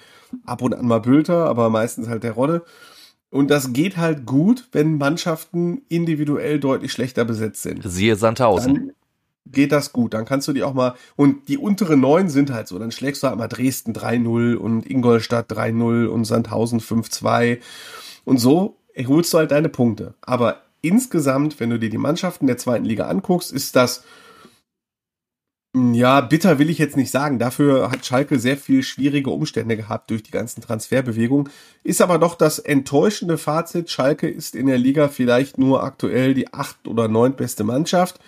Ab 0.47 0.63
und 0.63 0.75
an 0.75 0.87
mal 0.87 1.01
Bülter, 1.01 1.47
aber 1.47 1.71
meistens 1.71 2.09
halt 2.09 2.23
Terodde. 2.23 2.65
Und 3.31 3.51
das 3.51 3.73
geht 3.73 3.97
halt 3.97 4.27
gut, 4.27 4.69
wenn 4.71 4.97
Mannschaften 4.97 5.83
individuell 5.89 6.61
deutlich 6.61 6.93
schlechter 6.93 7.25
besetzt 7.25 7.63
sind. 7.63 7.83
Siehe 7.85 8.15
Sandhausen. 8.15 8.75
Dann, 8.75 8.93
geht 9.47 9.73
das 9.73 9.93
gut. 9.93 10.15
Dann 10.15 10.25
kannst 10.25 10.49
du 10.49 10.53
die 10.53 10.63
auch 10.63 10.75
mal, 10.75 10.95
und 11.17 11.49
die 11.49 11.59
unteren 11.59 12.01
neun 12.01 12.29
sind 12.29 12.51
halt 12.51 12.69
so, 12.69 12.79
dann 12.79 12.93
schlägst 12.93 13.23
du 13.23 13.29
halt 13.29 13.39
mal 13.39 13.49
Dresden 13.49 13.93
3-0 13.93 14.55
und 14.55 14.89
Ingolstadt 14.89 15.51
3-0 15.51 16.07
und 16.07 16.25
Sandhausen 16.25 16.81
5-2 16.81 17.59
und 18.25 18.39
so 18.39 18.77
holst 19.07 19.33
du 19.35 19.39
halt 19.39 19.51
deine 19.51 19.69
Punkte. 19.69 20.15
Aber 20.23 20.63
insgesamt, 20.81 21.61
wenn 21.61 21.71
du 21.71 21.79
dir 21.79 21.91
die 21.91 21.99
Mannschaften 21.99 22.47
der 22.47 22.59
zweiten 22.59 22.85
Liga 22.85 23.07
anguckst, 23.07 23.53
ist 23.53 23.77
das, 23.77 24.05
ja, 25.77 26.21
bitter 26.21 26.61
will 26.61 26.71
ich 26.71 26.79
jetzt 26.79 26.97
nicht 26.97 27.11
sagen. 27.11 27.41
Dafür 27.41 27.91
hat 27.91 28.07
Schalke 28.07 28.39
sehr 28.39 28.57
viel 28.57 28.85
schwierige 28.85 29.31
Umstände 29.31 29.77
gehabt 29.77 30.11
durch 30.11 30.23
die 30.23 30.31
ganzen 30.31 30.61
Transferbewegungen. 30.61 31.51
Ist 31.83 32.01
aber 32.01 32.19
doch 32.19 32.37
das 32.37 32.61
enttäuschende 32.61 33.39
Fazit. 33.39 33.91
Schalke 33.91 34.29
ist 34.29 34.55
in 34.55 34.67
der 34.67 34.79
Liga 34.79 35.09
vielleicht 35.09 35.59
nur 35.59 35.83
aktuell 35.83 36.33
die 36.33 36.55
acht 36.55 36.87
oder 36.87 37.09
neunt 37.09 37.37
beste 37.37 37.65
Mannschaft 37.65 38.21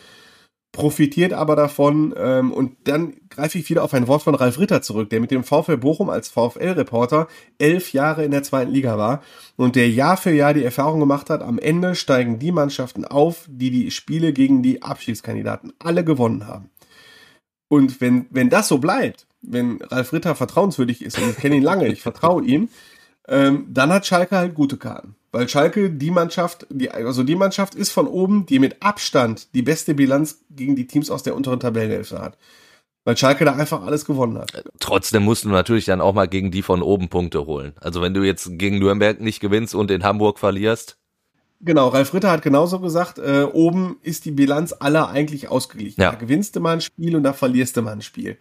profitiert 0.72 1.32
aber 1.32 1.56
davon 1.56 2.14
ähm, 2.18 2.52
und 2.52 2.76
dann 2.84 3.14
greife 3.30 3.58
ich 3.58 3.68
wieder 3.70 3.82
auf 3.82 3.94
ein 3.94 4.08
Wort 4.08 4.22
von 4.22 4.34
Ralf 4.34 4.58
Ritter 4.58 4.82
zurück, 4.82 5.08
der 5.08 5.20
mit 5.20 5.30
dem 5.30 5.42
VfL 5.42 5.78
Bochum 5.78 6.10
als 6.10 6.28
VfL-Reporter 6.28 7.28
elf 7.58 7.92
Jahre 7.92 8.24
in 8.24 8.30
der 8.30 8.42
zweiten 8.42 8.72
Liga 8.72 8.98
war 8.98 9.22
und 9.56 9.74
der 9.74 9.88
Jahr 9.88 10.16
für 10.16 10.32
Jahr 10.32 10.52
die 10.52 10.64
Erfahrung 10.64 11.00
gemacht 11.00 11.30
hat, 11.30 11.42
am 11.42 11.58
Ende 11.58 11.94
steigen 11.94 12.38
die 12.38 12.52
Mannschaften 12.52 13.04
auf, 13.04 13.46
die 13.48 13.70
die 13.70 13.90
Spiele 13.90 14.32
gegen 14.32 14.62
die 14.62 14.82
Abschiedskandidaten 14.82 15.72
alle 15.78 16.04
gewonnen 16.04 16.46
haben. 16.46 16.70
Und 17.68 18.00
wenn, 18.00 18.26
wenn 18.30 18.50
das 18.50 18.68
so 18.68 18.78
bleibt, 18.78 19.26
wenn 19.42 19.80
Ralf 19.82 20.12
Ritter 20.12 20.34
vertrauenswürdig 20.34 21.02
ist, 21.02 21.18
und 21.18 21.30
ich 21.30 21.36
kenne 21.36 21.56
ihn 21.56 21.62
lange, 21.62 21.88
ich 21.88 22.02
vertraue 22.02 22.44
ihm, 22.44 22.68
ähm, 23.28 23.66
dann 23.70 23.92
hat 23.92 24.06
Schalke 24.06 24.36
halt 24.36 24.54
gute 24.54 24.76
Karten. 24.76 25.16
Weil 25.36 25.50
Schalke 25.50 25.90
die 25.90 26.10
Mannschaft, 26.10 26.66
die, 26.70 26.90
also 26.90 27.22
die 27.22 27.36
Mannschaft 27.36 27.74
ist 27.74 27.90
von 27.90 28.06
oben, 28.06 28.46
die 28.46 28.58
mit 28.58 28.82
Abstand 28.82 29.54
die 29.54 29.60
beste 29.60 29.92
Bilanz 29.92 30.38
gegen 30.48 30.76
die 30.76 30.86
Teams 30.86 31.10
aus 31.10 31.24
der 31.24 31.36
unteren 31.36 31.60
Tabellenhälfte 31.60 32.22
hat. 32.22 32.38
Weil 33.04 33.18
Schalke 33.18 33.44
da 33.44 33.52
einfach 33.52 33.82
alles 33.82 34.06
gewonnen 34.06 34.38
hat. 34.38 34.64
Trotzdem 34.80 35.24
musst 35.24 35.44
du 35.44 35.50
natürlich 35.50 35.84
dann 35.84 36.00
auch 36.00 36.14
mal 36.14 36.26
gegen 36.26 36.50
die 36.50 36.62
von 36.62 36.80
oben 36.80 37.10
Punkte 37.10 37.44
holen. 37.44 37.74
Also 37.82 38.00
wenn 38.00 38.14
du 38.14 38.22
jetzt 38.22 38.48
gegen 38.52 38.78
Nürnberg 38.78 39.20
nicht 39.20 39.40
gewinnst 39.40 39.74
und 39.74 39.90
in 39.90 40.04
Hamburg 40.04 40.38
verlierst. 40.38 40.96
Genau, 41.60 41.88
Ralf 41.88 42.14
Ritter 42.14 42.30
hat 42.30 42.40
genauso 42.40 42.80
gesagt, 42.80 43.18
äh, 43.18 43.42
oben 43.42 43.98
ist 44.00 44.24
die 44.24 44.30
Bilanz 44.30 44.74
aller 44.78 45.10
eigentlich 45.10 45.48
ausgeglichen. 45.48 46.00
Ja. 46.00 46.12
Da 46.12 46.16
gewinnst 46.16 46.56
du 46.56 46.60
mal 46.60 46.72
ein 46.72 46.80
Spiel 46.80 47.14
und 47.14 47.24
da 47.24 47.34
verlierst 47.34 47.76
du 47.76 47.82
mal 47.82 47.92
ein 47.92 48.00
Spiel. 48.00 48.38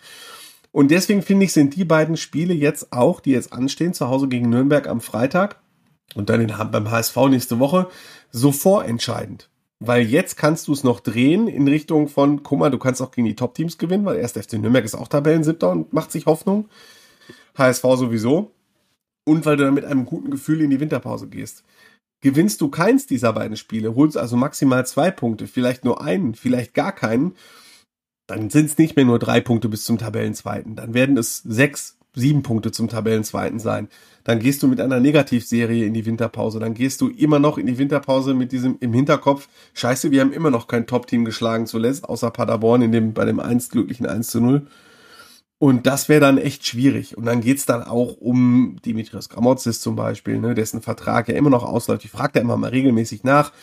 Und 0.72 0.92
deswegen 0.92 1.24
finde 1.24 1.44
ich, 1.44 1.52
sind 1.52 1.76
die 1.76 1.84
beiden 1.84 2.16
Spiele 2.16 2.54
jetzt 2.54 2.94
auch, 2.94 3.20
die 3.20 3.32
jetzt 3.32 3.52
anstehen, 3.52 3.94
zu 3.94 4.08
Hause 4.08 4.30
gegen 4.30 4.48
Nürnberg 4.48 4.88
am 4.88 5.02
Freitag 5.02 5.60
und 6.14 6.30
dann 6.30 6.46
beim 6.72 6.92
HSV 6.92 7.16
nächste 7.30 7.60
Woche, 7.60 7.88
so 8.32 8.52
vorentscheidend. 8.52 9.50
Weil 9.80 10.06
jetzt 10.06 10.38
kannst 10.38 10.68
du 10.68 10.74
es 10.74 10.84
noch 10.84 11.00
drehen 11.00 11.48
in 11.48 11.68
Richtung 11.68 12.08
von, 12.08 12.44
guck 12.44 12.60
mal, 12.60 12.72
du 12.72 12.78
kannst 12.78 13.02
auch 13.02 13.12
gegen 13.12 13.28
die 13.28 13.36
Top-Teams 13.36 13.78
gewinnen, 13.78 14.06
weil 14.06 14.18
erst 14.18 14.38
FC 14.38 14.54
Nürnberg 14.54 14.86
ist 14.86 14.96
auch 14.96 15.08
Tabellensiebter 15.08 15.70
und 15.70 15.92
macht 15.92 16.12
sich 16.12 16.26
Hoffnung. 16.26 16.70
HSV 17.58 17.82
sowieso. 17.82 18.52
Und 19.26 19.46
weil 19.46 19.58
du 19.58 19.66
dann 19.66 19.74
mit 19.74 19.86
einem 19.86 20.06
guten 20.06 20.30
Gefühl 20.30 20.62
in 20.62 20.70
die 20.70 20.80
Winterpause 20.80 21.28
gehst. 21.28 21.64
Gewinnst 22.22 22.62
du 22.62 22.70
keins 22.70 23.06
dieser 23.06 23.34
beiden 23.34 23.58
Spiele, 23.58 23.96
holst 23.96 24.18
also 24.18 24.38
maximal 24.38 24.86
zwei 24.86 25.12
Punkte, 25.12 25.48
vielleicht 25.48 25.84
nur 25.84 26.02
einen, 26.02 26.36
vielleicht 26.36 26.74
gar 26.74 26.92
keinen, 26.92 27.36
dann 28.28 28.50
sind 28.50 28.66
es 28.66 28.78
nicht 28.78 28.96
mehr 28.96 29.06
nur 29.06 29.20
drei 29.20 29.42
Punkte 29.42 29.70
bis 29.70 29.84
zum 29.84 29.98
Tabellenzweiten. 29.98 30.76
Dann 30.76 30.94
werden 30.94 31.18
es 31.18 31.40
sechs, 31.40 31.98
sieben 32.16 32.44
Punkte 32.44 32.72
zum 32.72 32.88
Tabellenzweiten 32.88 33.60
sein. 33.60 33.90
Dann 34.24 34.40
gehst 34.40 34.64
du 34.64 34.68
mit 34.68 34.82
einer 34.82 35.00
Negativserie 35.00 35.86
in 35.86 35.94
die 35.94 36.06
Winterpause. 36.06 36.60
Dann 36.60 36.74
gehst 36.74 37.02
du 37.02 37.10
immer 37.10 37.40
noch 37.40 37.58
in 37.58 37.68
die 37.68 37.78
Winterpause 37.78 38.34
mit 38.34 38.52
diesem 38.52 38.78
im 38.80 38.94
Hinterkopf. 38.94 39.48
Scheiße, 39.74 40.12
wir 40.12 40.22
haben 40.22 40.34
immer 40.34 40.50
noch 40.50 40.68
kein 40.68 40.88
Top-Team 40.88 41.26
geschlagen 41.26 41.68
zuletzt, 41.68 42.06
außer 42.06 42.32
Paderborn 42.32 42.82
in 42.82 42.92
dem, 42.92 43.14
bei 43.14 43.26
dem 43.26 43.40
1 43.40 43.70
glücklichen 43.70 44.08
1 44.08 44.28
zu 44.28 44.42
0. 44.42 44.68
Und 45.58 45.88
das 45.88 46.10
wäre 46.10 46.22
dann 46.22 46.38
echt 46.38 46.66
schwierig. 46.66 47.18
Und 47.18 47.26
dann 47.26 47.42
geht's 47.42 47.66
dann 47.66 47.84
auch 47.84 48.18
um 48.18 48.78
Dimitrios 48.86 49.30
Gramotzis 49.30 49.80
zum 49.80 49.96
Beispiel, 49.96 50.40
ne, 50.40 50.54
dessen 50.54 50.82
Vertrag 50.82 51.30
ja 51.30 51.36
immer 51.36 51.50
noch 51.50 51.64
ausläuft. 51.64 52.04
Ich 52.04 52.12
frage 52.12 52.34
da 52.34 52.40
immer 52.42 52.58
mal 52.58 52.72
regelmäßig 52.72 53.24
nach 53.24 53.54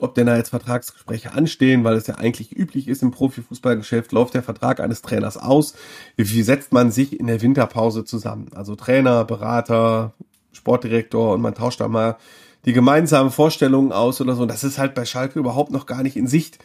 ob 0.00 0.14
denn 0.14 0.26
da 0.26 0.36
jetzt 0.36 0.50
Vertragsgespräche 0.50 1.32
anstehen, 1.32 1.84
weil 1.84 1.96
es 1.96 2.06
ja 2.06 2.16
eigentlich 2.16 2.56
üblich 2.56 2.88
ist 2.88 3.02
im 3.02 3.12
Profifußballgeschäft, 3.12 4.12
läuft 4.12 4.34
der 4.34 4.42
Vertrag 4.42 4.80
eines 4.80 5.02
Trainers 5.02 5.36
aus. 5.36 5.74
Wie 6.16 6.42
setzt 6.42 6.72
man 6.72 6.90
sich 6.90 7.18
in 7.18 7.26
der 7.26 7.42
Winterpause 7.42 8.04
zusammen? 8.04 8.50
Also 8.54 8.74
Trainer, 8.74 9.24
Berater, 9.24 10.14
Sportdirektor 10.52 11.34
und 11.34 11.40
man 11.40 11.54
tauscht 11.54 11.80
da 11.80 11.88
mal 11.88 12.16
die 12.64 12.72
gemeinsamen 12.72 13.30
Vorstellungen 13.30 13.92
aus 13.92 14.20
oder 14.20 14.34
so. 14.34 14.42
Und 14.42 14.50
das 14.50 14.64
ist 14.64 14.78
halt 14.78 14.94
bei 14.94 15.04
Schalke 15.04 15.38
überhaupt 15.38 15.70
noch 15.70 15.86
gar 15.86 16.02
nicht 16.02 16.16
in 16.16 16.26
Sicht, 16.26 16.58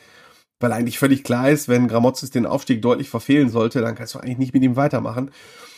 weil 0.60 0.72
eigentlich 0.72 0.98
völlig 0.98 1.24
klar 1.24 1.50
ist, 1.50 1.68
wenn 1.68 1.88
Gramozis 1.88 2.32
den 2.32 2.46
Aufstieg 2.46 2.82
deutlich 2.82 3.10
verfehlen 3.10 3.50
sollte, 3.50 3.82
dann 3.82 3.96
kannst 3.96 4.16
du 4.16 4.20
eigentlich 4.20 4.38
nicht 4.38 4.54
mit 4.54 4.64
ihm 4.64 4.76
weitermachen. 4.76 5.32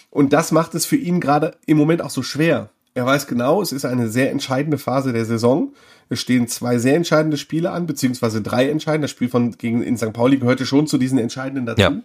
Und 0.10 0.34
das 0.34 0.52
macht 0.52 0.76
es 0.76 0.86
für 0.86 0.98
ihn 0.98 1.20
gerade 1.20 1.58
im 1.66 1.78
Moment 1.78 2.02
auch 2.02 2.10
so 2.10 2.22
schwer. 2.22 2.70
Er 2.94 3.06
weiß 3.06 3.28
genau, 3.28 3.62
es 3.62 3.72
ist 3.72 3.86
eine 3.86 4.10
sehr 4.10 4.32
entscheidende 4.32 4.78
Phase 4.78 5.14
der 5.14 5.26
Saison. 5.26 5.74
Es 6.10 6.20
stehen 6.20 6.48
zwei 6.48 6.78
sehr 6.78 6.96
entscheidende 6.96 7.38
Spiele 7.38 7.72
an, 7.72 7.88
beziehungsweise 7.88 8.42
drei 8.42 8.70
entscheidende. 8.70 9.06
Das 9.06 9.12
Spiel 9.12 9.30
von 9.30 9.52
gegen 9.58 9.82
in 9.82 9.98
St. 9.98 10.12
Pauli 10.12 10.38
gehörte 10.38 10.66
schon 10.66 10.88
zu 10.88 10.98
diesen 10.98 11.18
entscheidenden 11.18 11.66
dazu. 11.66 11.82
Ja. 11.82 12.02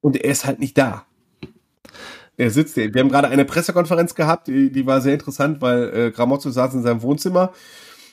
Und 0.00 0.16
er 0.16 0.30
ist 0.30 0.46
halt 0.46 0.58
nicht 0.58 0.78
da. 0.78 1.04
Er 2.38 2.50
sitzt, 2.50 2.76
wir 2.76 2.90
haben 2.98 3.08
gerade 3.08 3.28
eine 3.28 3.44
Pressekonferenz 3.44 4.14
gehabt, 4.14 4.46
die, 4.46 4.70
die 4.70 4.86
war 4.86 5.00
sehr 5.00 5.14
interessant, 5.14 5.60
weil 5.60 5.94
äh, 5.94 6.10
Gramozzo 6.10 6.50
saß 6.50 6.74
in 6.74 6.82
seinem 6.82 7.00
Wohnzimmer, 7.02 7.52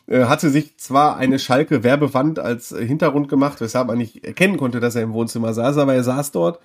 äh, 0.08 0.26
hatte 0.26 0.50
sich 0.50 0.78
zwar 0.78 1.18
eine 1.18 1.40
Schalke 1.40 1.84
Werbewand 1.84 2.40
als 2.40 2.70
Hintergrund 2.70 3.28
gemacht, 3.28 3.60
weshalb 3.60 3.88
man 3.88 3.98
nicht 3.98 4.26
erkennen 4.26 4.58
konnte, 4.58 4.80
dass 4.80 4.96
er 4.96 5.04
im 5.04 5.14
Wohnzimmer 5.14 5.54
saß, 5.54 5.78
aber 5.78 5.94
er 5.94 6.04
saß 6.04 6.32
dort 6.32 6.60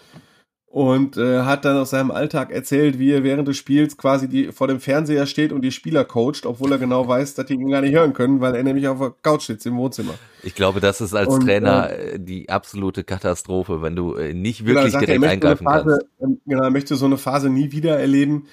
und 0.78 1.16
äh, 1.16 1.40
hat 1.40 1.64
dann 1.64 1.76
aus 1.76 1.90
seinem 1.90 2.12
Alltag 2.12 2.52
erzählt, 2.52 3.00
wie 3.00 3.10
er 3.10 3.24
während 3.24 3.48
des 3.48 3.56
Spiels 3.56 3.96
quasi 3.96 4.28
die, 4.28 4.52
vor 4.52 4.68
dem 4.68 4.78
Fernseher 4.78 5.26
steht 5.26 5.50
und 5.50 5.62
die 5.62 5.72
Spieler 5.72 6.04
coacht, 6.04 6.46
obwohl 6.46 6.70
er 6.70 6.78
genau 6.78 7.08
weiß, 7.08 7.34
dass 7.34 7.46
die 7.46 7.54
ihn 7.54 7.68
gar 7.68 7.80
nicht 7.80 7.96
hören 7.96 8.12
können, 8.12 8.40
weil 8.40 8.54
er 8.54 8.62
nämlich 8.62 8.86
auf 8.86 9.00
der 9.00 9.12
Couch 9.22 9.42
sitzt 9.42 9.66
im 9.66 9.76
Wohnzimmer. 9.76 10.14
Ich 10.44 10.54
glaube, 10.54 10.78
das 10.78 11.00
ist 11.00 11.14
als 11.14 11.34
und, 11.34 11.40
Trainer 11.40 11.90
äh, 11.90 12.20
die 12.20 12.48
absolute 12.48 13.02
Katastrophe, 13.02 13.82
wenn 13.82 13.96
du 13.96 14.14
äh, 14.14 14.34
nicht 14.34 14.66
wirklich 14.66 14.92
genau, 14.92 15.04
direkt 15.04 15.24
er, 15.24 15.30
eingreifen 15.30 15.64
Phase, 15.64 16.06
kannst. 16.20 16.42
Genau, 16.46 16.62
er 16.62 16.70
möchte 16.70 16.94
so 16.94 17.06
eine 17.06 17.18
Phase 17.18 17.50
nie 17.50 17.72
wieder 17.72 17.98
erleben. 17.98 18.46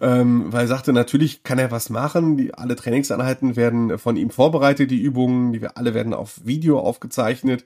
ähm, 0.00 0.46
weil 0.48 0.62
er 0.62 0.68
sagte, 0.68 0.92
natürlich 0.92 1.42
kann 1.42 1.58
er 1.58 1.70
was 1.70 1.90
machen. 1.90 2.36
Die, 2.36 2.54
alle 2.54 2.74
Trainingseinheiten 2.74 3.56
werden 3.56 3.98
von 3.98 4.16
ihm 4.16 4.30
vorbereitet, 4.30 4.90
die 4.90 5.00
Übungen, 5.00 5.52
die 5.52 5.60
wir 5.60 5.76
alle 5.76 5.94
werden 5.94 6.14
auf 6.14 6.40
Video 6.44 6.80
aufgezeichnet. 6.80 7.64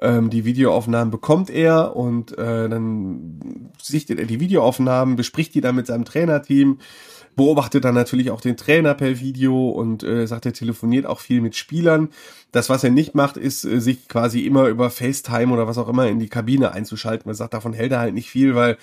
Ähm, 0.00 0.30
die 0.30 0.44
Videoaufnahmen 0.44 1.10
bekommt 1.10 1.50
er 1.50 1.96
und 1.96 2.36
äh, 2.38 2.68
dann 2.68 3.70
sichtet 3.82 4.18
er 4.20 4.26
die 4.26 4.40
Videoaufnahmen, 4.40 5.16
bespricht 5.16 5.54
die 5.54 5.60
dann 5.60 5.74
mit 5.74 5.86
seinem 5.86 6.04
Trainerteam, 6.04 6.78
beobachtet 7.34 7.84
dann 7.84 7.94
natürlich 7.94 8.30
auch 8.30 8.40
den 8.40 8.56
Trainer 8.56 8.94
per 8.94 9.18
Video 9.18 9.70
und 9.70 10.04
äh, 10.04 10.26
sagt, 10.26 10.46
er 10.46 10.52
telefoniert 10.52 11.06
auch 11.06 11.20
viel 11.20 11.40
mit 11.40 11.56
Spielern. 11.56 12.10
Das, 12.52 12.68
was 12.68 12.84
er 12.84 12.90
nicht 12.90 13.14
macht, 13.14 13.36
ist, 13.36 13.64
äh, 13.64 13.80
sich 13.80 14.06
quasi 14.08 14.42
immer 14.42 14.68
über 14.68 14.90
FaceTime 14.90 15.52
oder 15.52 15.66
was 15.66 15.78
auch 15.78 15.88
immer 15.88 16.06
in 16.06 16.20
die 16.20 16.28
Kabine 16.28 16.72
einzuschalten. 16.72 17.30
Er 17.30 17.34
sagt, 17.34 17.54
davon 17.54 17.72
hält 17.72 17.92
er 17.92 18.00
halt 18.00 18.14
nicht 18.14 18.30
viel, 18.30 18.54
weil 18.54 18.78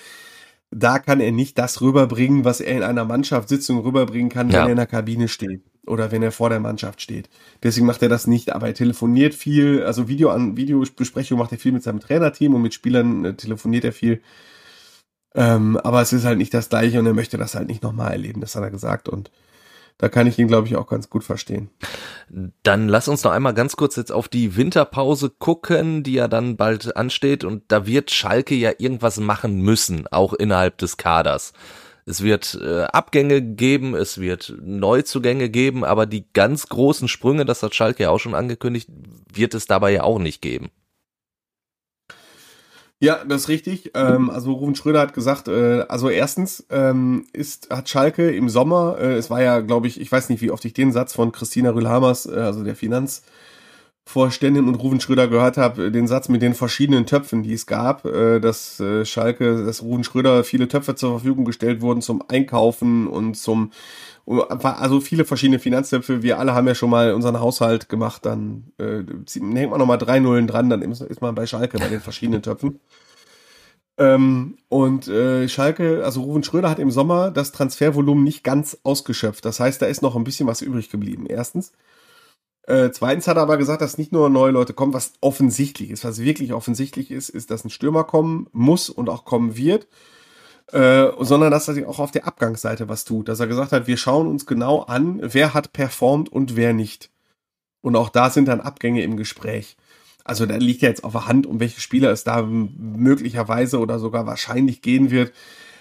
da 0.70 0.98
kann 0.98 1.20
er 1.20 1.32
nicht 1.32 1.56
das 1.58 1.80
rüberbringen, 1.80 2.44
was 2.44 2.60
er 2.60 2.76
in 2.76 2.82
einer 2.82 3.04
Mannschaftssitzung 3.04 3.78
rüberbringen 3.78 4.28
kann, 4.28 4.50
ja. 4.50 4.60
wenn 4.60 4.66
er 4.66 4.72
in 4.72 4.76
der 4.76 4.86
Kabine 4.86 5.28
steht 5.28 5.62
oder 5.86 6.10
wenn 6.10 6.22
er 6.22 6.32
vor 6.32 6.50
der 6.50 6.60
Mannschaft 6.60 7.00
steht. 7.00 7.28
Deswegen 7.62 7.86
macht 7.86 8.02
er 8.02 8.08
das 8.08 8.26
nicht, 8.26 8.54
aber 8.54 8.68
er 8.68 8.74
telefoniert 8.74 9.34
viel, 9.34 9.82
also 9.82 10.08
Video 10.08 10.30
an 10.30 10.56
Videobesprechung 10.56 11.38
macht 11.38 11.52
er 11.52 11.58
viel 11.58 11.72
mit 11.72 11.82
seinem 11.82 12.00
Trainerteam 12.00 12.54
und 12.54 12.62
mit 12.62 12.74
Spielern 12.74 13.24
äh, 13.24 13.34
telefoniert 13.34 13.84
er 13.84 13.92
viel. 13.92 14.20
Ähm, 15.34 15.76
aber 15.76 16.00
es 16.00 16.12
ist 16.12 16.24
halt 16.24 16.38
nicht 16.38 16.54
das 16.54 16.68
gleiche 16.68 16.98
und 16.98 17.06
er 17.06 17.14
möchte 17.14 17.36
das 17.36 17.54
halt 17.54 17.68
nicht 17.68 17.82
nochmal 17.82 18.12
erleben, 18.12 18.40
das 18.40 18.56
hat 18.56 18.62
er 18.62 18.70
gesagt 18.70 19.08
und 19.08 19.30
da 19.98 20.10
kann 20.10 20.26
ich 20.26 20.38
ihn, 20.38 20.48
glaube 20.48 20.68
ich, 20.68 20.76
auch 20.76 20.86
ganz 20.86 21.08
gut 21.08 21.24
verstehen. 21.24 21.70
Dann 22.62 22.88
lass 22.88 23.08
uns 23.08 23.24
noch 23.24 23.32
einmal 23.32 23.54
ganz 23.54 23.76
kurz 23.76 23.96
jetzt 23.96 24.12
auf 24.12 24.28
die 24.28 24.56
Winterpause 24.56 25.30
gucken, 25.30 26.02
die 26.02 26.12
ja 26.12 26.28
dann 26.28 26.58
bald 26.58 26.96
ansteht. 26.96 27.44
Und 27.44 27.62
da 27.68 27.86
wird 27.86 28.10
Schalke 28.10 28.54
ja 28.54 28.72
irgendwas 28.76 29.18
machen 29.18 29.62
müssen, 29.62 30.06
auch 30.08 30.34
innerhalb 30.34 30.76
des 30.78 30.98
Kaders. 30.98 31.54
Es 32.08 32.22
wird 32.22 32.56
äh, 32.62 32.84
Abgänge 32.84 33.42
geben, 33.42 33.96
es 33.96 34.18
wird 34.18 34.54
Neuzugänge 34.62 35.50
geben, 35.50 35.84
aber 35.84 36.06
die 36.06 36.24
ganz 36.32 36.68
großen 36.68 37.08
Sprünge, 37.08 37.44
das 37.44 37.64
hat 37.64 37.74
Schalke 37.74 38.04
ja 38.04 38.10
auch 38.10 38.20
schon 38.20 38.36
angekündigt, 38.36 38.88
wird 39.32 39.54
es 39.54 39.66
dabei 39.66 39.92
ja 39.92 40.04
auch 40.04 40.20
nicht 40.20 40.40
geben. 40.40 40.70
Ja, 43.00 43.24
das 43.24 43.42
ist 43.42 43.48
richtig. 43.48 43.90
Ähm, 43.94 44.30
also 44.30 44.52
Rufen 44.52 44.76
Schröder 44.76 45.00
hat 45.00 45.14
gesagt, 45.14 45.48
äh, 45.48 45.84
also 45.88 46.08
erstens 46.08 46.64
ähm, 46.70 47.26
ist 47.32 47.70
hat 47.70 47.88
Schalke 47.88 48.30
im 48.30 48.48
Sommer, 48.48 48.96
äh, 48.98 49.16
es 49.16 49.28
war 49.28 49.42
ja, 49.42 49.60
glaube 49.60 49.88
ich, 49.88 50.00
ich 50.00 50.10
weiß 50.10 50.30
nicht, 50.30 50.40
wie 50.40 50.50
oft 50.50 50.64
ich 50.64 50.72
den 50.72 50.92
Satz 50.92 51.12
von 51.12 51.32
Christina 51.32 51.70
Rühlhamers, 51.70 52.26
äh, 52.26 52.36
also 52.36 52.62
der 52.62 52.76
Finanzvorständin 54.06 54.68
und 54.68 54.76
Rufen 54.76 55.00
Schröder 55.00 55.28
gehört 55.28 55.56
habe, 55.56 55.90
den 55.90 56.06
Satz 56.06 56.28
mit 56.28 56.40
den 56.40 56.54
verschiedenen 56.54 57.06
Töpfen, 57.06 57.42
die 57.42 57.52
es 57.52 57.66
gab, 57.66 58.04
äh, 58.06 58.40
dass 58.40 58.80
äh, 58.80 59.04
Schalke, 59.04 59.64
dass 59.64 59.82
Rufen 59.82 60.04
Schröder 60.04 60.44
viele 60.44 60.68
Töpfe 60.68 60.94
zur 60.94 61.18
Verfügung 61.18 61.44
gestellt 61.44 61.80
wurden 61.80 62.00
zum 62.00 62.22
Einkaufen 62.28 63.08
und 63.08 63.36
zum 63.36 63.72
also 64.26 64.98
viele 65.00 65.24
verschiedene 65.24 65.60
Finanztöpfe. 65.60 66.20
Wir 66.22 66.40
alle 66.40 66.52
haben 66.52 66.66
ja 66.66 66.74
schon 66.74 66.90
mal 66.90 67.14
unseren 67.14 67.38
Haushalt 67.38 67.88
gemacht. 67.88 68.26
Dann 68.26 68.72
äh, 68.76 69.04
hängt 69.54 69.70
man 69.70 69.78
nochmal 69.78 69.98
drei 69.98 70.18
Nullen 70.18 70.48
dran, 70.48 70.68
dann 70.68 70.82
ist, 70.82 71.00
ist 71.00 71.20
man 71.20 71.36
bei 71.36 71.46
Schalke 71.46 71.78
bei 71.78 71.86
den 71.86 72.00
verschiedenen 72.00 72.42
Töpfen. 72.42 72.80
Ähm, 73.98 74.58
und 74.68 75.06
äh, 75.06 75.48
Schalke, 75.48 76.04
also 76.04 76.22
Ruven 76.22 76.42
Schröder 76.42 76.70
hat 76.70 76.80
im 76.80 76.90
Sommer 76.90 77.30
das 77.30 77.52
Transfervolumen 77.52 78.24
nicht 78.24 78.42
ganz 78.42 78.78
ausgeschöpft. 78.82 79.44
Das 79.44 79.60
heißt, 79.60 79.80
da 79.80 79.86
ist 79.86 80.02
noch 80.02 80.16
ein 80.16 80.24
bisschen 80.24 80.48
was 80.48 80.60
übrig 80.60 80.90
geblieben. 80.90 81.26
Erstens. 81.28 81.72
Äh, 82.66 82.90
zweitens 82.90 83.28
hat 83.28 83.36
er 83.36 83.42
aber 83.42 83.56
gesagt, 83.56 83.80
dass 83.80 83.98
nicht 83.98 84.12
nur 84.12 84.28
neue 84.28 84.50
Leute 84.50 84.74
kommen, 84.74 84.92
was 84.92 85.12
offensichtlich 85.20 85.90
ist. 85.90 86.04
Was 86.04 86.18
wirklich 86.18 86.52
offensichtlich 86.52 87.10
ist, 87.10 87.28
ist, 87.28 87.50
dass 87.50 87.64
ein 87.64 87.70
Stürmer 87.70 88.04
kommen 88.04 88.48
muss 88.52 88.90
und 88.90 89.08
auch 89.08 89.24
kommen 89.24 89.56
wird 89.56 89.86
äh, 90.72 91.08
sondern 91.20 91.50
dass 91.50 91.68
er 91.68 91.74
sich 91.74 91.86
auch 91.86 91.98
auf 91.98 92.10
der 92.10 92.26
Abgangsseite 92.26 92.88
was 92.88 93.04
tut. 93.04 93.28
Dass 93.28 93.40
er 93.40 93.46
gesagt 93.46 93.72
hat, 93.72 93.86
wir 93.86 93.96
schauen 93.96 94.26
uns 94.26 94.46
genau 94.46 94.82
an, 94.82 95.20
wer 95.22 95.54
hat 95.54 95.72
performt 95.72 96.28
und 96.30 96.56
wer 96.56 96.72
nicht. 96.72 97.10
Und 97.82 97.96
auch 97.96 98.08
da 98.08 98.30
sind 98.30 98.48
dann 98.48 98.60
Abgänge 98.60 99.02
im 99.02 99.16
Gespräch. 99.16 99.76
Also 100.24 100.44
da 100.44 100.56
liegt 100.56 100.82
ja 100.82 100.88
jetzt 100.88 101.04
auf 101.04 101.12
der 101.12 101.28
Hand, 101.28 101.46
um 101.46 101.60
welche 101.60 101.80
Spieler 101.80 102.10
es 102.10 102.24
da 102.24 102.42
möglicherweise 102.42 103.78
oder 103.78 104.00
sogar 104.00 104.26
wahrscheinlich 104.26 104.82
gehen 104.82 105.12
wird. 105.12 105.32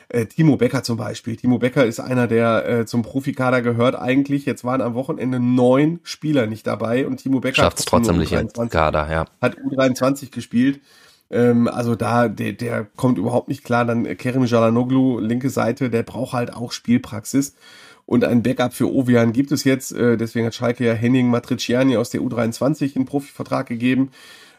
Äh, 0.09 0.25
Timo 0.25 0.57
Becker 0.57 0.83
zum 0.83 0.97
Beispiel. 0.97 1.35
Timo 1.35 1.57
Becker 1.57 1.85
ist 1.85 1.99
einer, 1.99 2.27
der 2.27 2.67
äh, 2.67 2.85
zum 2.85 3.01
Profikader 3.01 3.61
gehört 3.61 3.95
eigentlich. 3.95 4.45
Jetzt 4.45 4.63
waren 4.63 4.81
am 4.81 4.93
Wochenende 4.93 5.39
neun 5.39 5.99
Spieler 6.03 6.47
nicht 6.47 6.67
dabei 6.67 7.07
und 7.07 7.17
Timo 7.17 7.39
Becker 7.39 7.71
es 7.75 7.85
trotzdem 7.85 8.17
nicht 8.17 8.31
im 8.31 8.69
Kader, 8.69 9.09
ja. 9.11 9.25
Hat 9.41 9.57
U23 9.57 10.31
gespielt. 10.31 10.79
Ähm, 11.31 11.67
also 11.67 11.95
da, 11.95 12.27
der, 12.27 12.53
der 12.53 12.85
kommt 12.95 13.17
überhaupt 13.17 13.47
nicht 13.47 13.63
klar. 13.63 13.85
Dann 13.85 14.17
Kerim 14.17 14.45
Jalanoglu, 14.45 15.19
linke 15.19 15.49
Seite, 15.49 15.89
der 15.89 16.03
braucht 16.03 16.33
halt 16.33 16.53
auch 16.53 16.71
Spielpraxis. 16.71 17.55
Und 18.05 18.23
ein 18.23 18.43
Backup 18.43 18.73
für 18.73 18.93
Ovian 18.93 19.33
gibt 19.33 19.51
es 19.51 19.63
jetzt. 19.63 19.91
Äh, 19.91 20.17
deswegen 20.17 20.45
hat 20.45 20.55
Schalke 20.55 20.85
ja 20.85 20.93
Henning 20.93 21.29
Matriciani 21.29 21.97
aus 21.97 22.11
der 22.11 22.21
U23 22.21 22.95
einen 22.95 23.05
Profivertrag 23.05 23.67
gegeben. 23.67 24.11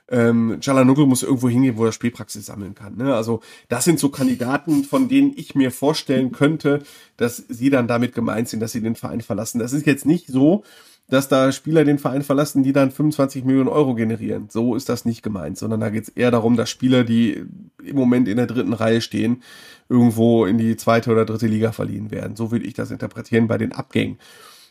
Ähm, 0.09 0.59
Jalanoglu 0.61 1.07
muss 1.07 1.23
irgendwo 1.23 1.49
hingehen, 1.49 1.77
wo 1.77 1.85
er 1.85 1.93
Spielpraxis 1.93 2.47
sammeln 2.47 2.75
kann. 2.75 2.97
Ne? 2.97 3.15
Also 3.15 3.41
das 3.69 3.85
sind 3.85 3.99
so 3.99 4.09
Kandidaten, 4.09 4.85
von 4.85 5.09
denen 5.09 5.33
ich 5.37 5.55
mir 5.55 5.71
vorstellen 5.71 6.33
könnte, 6.33 6.83
dass 7.17 7.37
sie 7.49 7.71
dann 7.71 7.89
damit 7.89 8.15
gemeint 8.15 8.49
sind, 8.49 8.61
dass 8.61 8.73
sie 8.73 8.81
den 8.81 8.95
Verein 8.95 9.21
verlassen. 9.21 9.59
Das 9.59 9.73
ist 9.73 9.87
jetzt 9.87 10.07
nicht 10.07 10.29
so, 10.29 10.63
dass 11.09 11.29
da 11.29 11.53
Spieler 11.53 11.85
den 11.85 11.99
Verein 11.99 12.23
verlassen, 12.23 12.63
die 12.63 12.73
dann 12.73 12.91
25 12.91 13.45
Millionen 13.45 13.69
Euro 13.69 13.95
generieren. 13.95 14.49
So 14.51 14.75
ist 14.75 14.89
das 14.89 15.05
nicht 15.05 15.23
gemeint, 15.23 15.57
sondern 15.57 15.81
da 15.81 15.91
geht 15.91 16.05
es 16.05 16.09
eher 16.09 16.31
darum, 16.31 16.57
dass 16.57 16.71
Spieler, 16.71 17.05
die 17.05 17.45
im 17.83 17.97
Moment 17.97 18.29
in 18.29 18.37
der 18.37 18.47
dritten 18.47 18.73
Reihe 18.73 19.01
stehen, 19.01 19.43
irgendwo 19.89 20.47
in 20.47 20.59
die 20.59 20.77
zweite 20.77 21.13
oder 21.13 21.25
dritte 21.25 21.47
Liga 21.47 21.73
verliehen 21.73 22.11
werden. 22.11 22.35
So 22.35 22.51
würde 22.51 22.67
ich 22.67 22.75
das 22.75 22.91
interpretieren 22.91 23.47
bei 23.47 23.59
den 23.59 23.73
Abgängen. 23.73 24.19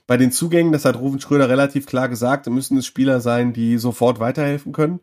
Bei 0.08 0.18
den 0.18 0.32
Zugängen, 0.32 0.72
das 0.72 0.86
hat 0.86 1.00
Rufen 1.00 1.20
Schröder 1.20 1.50
relativ 1.50 1.86
klar 1.86 2.10
gesagt, 2.10 2.48
müssen 2.48 2.78
es 2.78 2.86
Spieler 2.86 3.22
sein, 3.22 3.54
die 3.54 3.78
sofort 3.78 4.20
weiterhelfen 4.20 4.72
können. 4.72 5.00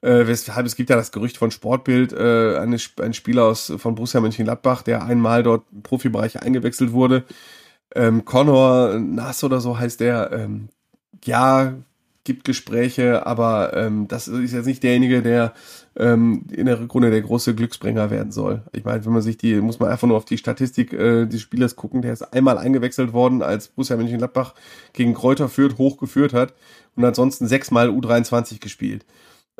Äh, 0.00 0.26
weshalb 0.26 0.66
es 0.66 0.76
gibt 0.76 0.90
ja 0.90 0.96
das 0.96 1.12
Gerücht 1.12 1.38
von 1.38 1.50
Sportbild, 1.50 2.12
äh, 2.12 2.58
eine, 2.58 2.76
ein 3.00 3.14
Spieler 3.14 3.44
aus, 3.44 3.72
von 3.78 3.94
Borussia 3.94 4.20
Mönchengladbach, 4.20 4.82
der 4.82 5.04
einmal 5.04 5.42
dort 5.42 5.64
im 5.72 5.82
Profibereich 5.82 6.42
eingewechselt 6.42 6.92
wurde, 6.92 7.24
ähm, 7.94 8.24
Connor 8.24 8.98
Nass 8.98 9.44
oder 9.44 9.60
so 9.60 9.78
heißt 9.78 10.00
der, 10.00 10.30
ähm, 10.32 10.68
ja, 11.24 11.74
gibt 12.24 12.44
Gespräche, 12.44 13.26
aber 13.26 13.74
ähm, 13.76 14.08
das 14.08 14.28
ist 14.28 14.52
jetzt 14.52 14.66
nicht 14.66 14.82
derjenige, 14.82 15.22
der 15.22 15.52
ähm, 15.96 16.44
in 16.50 16.66
der 16.66 16.80
Rückrunde 16.80 17.10
der 17.10 17.22
große 17.22 17.54
Glücksbringer 17.54 18.10
werden 18.10 18.32
soll. 18.32 18.62
Ich 18.72 18.84
meine, 18.84 19.04
wenn 19.04 19.12
man 19.12 19.22
sich 19.22 19.36
die, 19.36 19.60
muss 19.60 19.78
man 19.78 19.90
einfach 19.90 20.08
nur 20.08 20.16
auf 20.16 20.24
die 20.24 20.38
Statistik 20.38 20.92
äh, 20.92 21.26
des 21.26 21.40
Spielers 21.40 21.76
gucken, 21.76 22.02
der 22.02 22.12
ist 22.12 22.22
einmal 22.32 22.58
eingewechselt 22.58 23.12
worden, 23.12 23.42
als 23.42 23.68
Borussia 23.68 23.96
Mönchengladbach 23.96 24.54
gegen 24.92 25.14
Kräuter 25.14 25.48
führt, 25.48 25.78
hochgeführt 25.78 26.32
hat 26.32 26.54
und 26.96 27.04
ansonsten 27.04 27.46
sechsmal 27.46 27.88
U23 27.88 28.60
gespielt. 28.60 29.04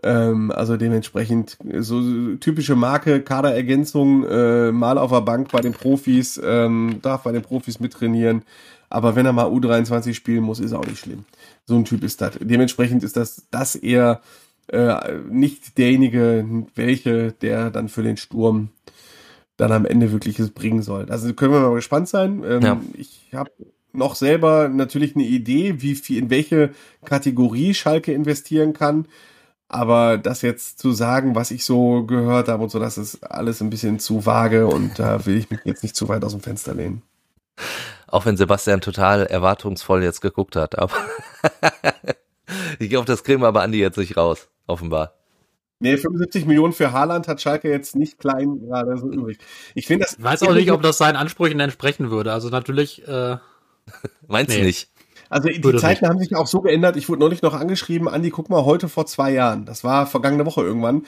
Ähm, 0.02 0.50
also 0.50 0.76
dementsprechend 0.76 1.56
so 1.78 2.34
typische 2.36 2.74
Marke, 2.74 3.22
Kaderergänzung, 3.22 4.24
äh, 4.26 4.72
mal 4.72 4.98
auf 4.98 5.12
der 5.12 5.20
Bank 5.20 5.52
bei 5.52 5.60
den 5.60 5.72
Profis, 5.72 6.40
ähm, 6.44 6.98
darf 7.00 7.22
bei 7.22 7.32
den 7.32 7.42
Profis 7.42 7.78
mittrainieren. 7.78 8.42
Aber 8.90 9.16
wenn 9.16 9.26
er 9.26 9.32
mal 9.32 9.46
U23 9.46 10.14
spielen 10.14 10.44
muss, 10.44 10.60
ist 10.60 10.72
auch 10.72 10.86
nicht 10.86 10.98
schlimm. 10.98 11.24
So 11.64 11.76
ein 11.76 11.84
Typ 11.84 12.04
ist 12.04 12.20
das. 12.20 12.38
Dementsprechend 12.40 13.02
ist 13.02 13.16
das, 13.16 13.46
das 13.50 13.76
eher 13.76 14.20
äh, 14.68 15.14
nicht 15.28 15.78
derjenige, 15.78 16.46
welche, 16.74 17.32
der 17.32 17.70
dann 17.70 17.88
für 17.88 18.02
den 18.02 18.16
Sturm 18.16 18.70
dann 19.56 19.72
am 19.72 19.86
Ende 19.86 20.12
wirkliches 20.12 20.50
bringen 20.50 20.82
soll. 20.82 21.10
Also 21.10 21.32
können 21.34 21.52
wir 21.52 21.60
mal 21.60 21.74
gespannt 21.74 22.08
sein. 22.08 22.42
Ähm, 22.44 22.62
ja. 22.62 22.80
Ich 22.94 23.30
habe 23.32 23.50
noch 23.92 24.16
selber 24.16 24.68
natürlich 24.68 25.14
eine 25.14 25.24
Idee, 25.24 25.80
wie 25.80 25.94
viel, 25.94 26.18
in 26.18 26.30
welche 26.30 26.70
Kategorie 27.04 27.74
Schalke 27.74 28.12
investieren 28.12 28.72
kann. 28.72 29.06
Aber 29.68 30.18
das 30.18 30.42
jetzt 30.42 30.78
zu 30.78 30.92
sagen, 30.92 31.34
was 31.34 31.50
ich 31.50 31.64
so 31.64 32.04
gehört 32.04 32.48
habe 32.48 32.62
und 32.62 32.70
so, 32.70 32.78
das 32.78 32.98
ist 32.98 33.22
alles 33.24 33.60
ein 33.60 33.70
bisschen 33.70 33.98
zu 33.98 34.26
vage 34.26 34.66
und 34.66 34.98
da 34.98 35.24
will 35.26 35.36
ich 35.38 35.50
mich 35.50 35.60
jetzt 35.64 35.82
nicht 35.82 35.96
zu 35.96 36.08
weit 36.08 36.24
aus 36.24 36.32
dem 36.32 36.42
Fenster 36.42 36.74
lehnen. 36.74 37.02
Auch 38.06 38.26
wenn 38.26 38.36
Sebastian 38.36 38.80
total 38.80 39.26
erwartungsvoll 39.26 40.02
jetzt 40.02 40.20
geguckt 40.20 40.54
hat, 40.54 40.78
aber 40.78 40.94
ich 42.78 42.90
glaube, 42.90 43.06
das 43.06 43.24
kriegen 43.24 43.40
wir 43.40 43.48
aber 43.48 43.62
Andi 43.62 43.78
jetzt 43.78 43.96
nicht 43.96 44.16
raus, 44.16 44.48
offenbar. 44.66 45.14
Nee, 45.80 45.96
75 45.96 46.46
Millionen 46.46 46.72
für 46.72 46.92
Haaland 46.92 47.28
hat 47.28 47.40
Schalke 47.40 47.68
jetzt 47.68 47.96
nicht 47.96 48.18
klein 48.18 48.60
gerade 48.60 48.96
so 48.96 49.10
übrig. 49.10 49.38
Ich 49.74 49.86
finde 49.86 50.04
das. 50.04 50.14
Ich 50.14 50.24
weiß 50.24 50.42
auch 50.44 50.54
nicht, 50.54 50.70
ob 50.72 50.82
das 50.82 50.98
seinen 50.98 51.16
Ansprüchen 51.16 51.60
entsprechen 51.60 52.10
würde. 52.10 52.32
Also 52.32 52.48
natürlich. 52.48 53.06
Äh, 53.06 53.36
Meinst 54.26 54.54
du 54.54 54.58
nee. 54.58 54.66
nicht? 54.66 54.88
Also 55.28 55.48
die 55.48 55.62
Würde 55.62 55.78
Zeiten 55.78 56.04
nicht. 56.04 56.10
haben 56.10 56.18
sich 56.20 56.36
auch 56.36 56.46
so 56.46 56.60
geändert. 56.60 56.96
Ich 56.96 57.08
wurde 57.08 57.20
neulich 57.20 57.42
noch 57.42 57.54
angeschrieben, 57.54 58.08
Andi, 58.08 58.30
guck 58.30 58.50
mal, 58.50 58.64
heute 58.64 58.88
vor 58.88 59.06
zwei 59.06 59.32
Jahren. 59.32 59.64
Das 59.64 59.84
war 59.84 60.06
vergangene 60.06 60.46
Woche 60.46 60.62
irgendwann. 60.62 61.04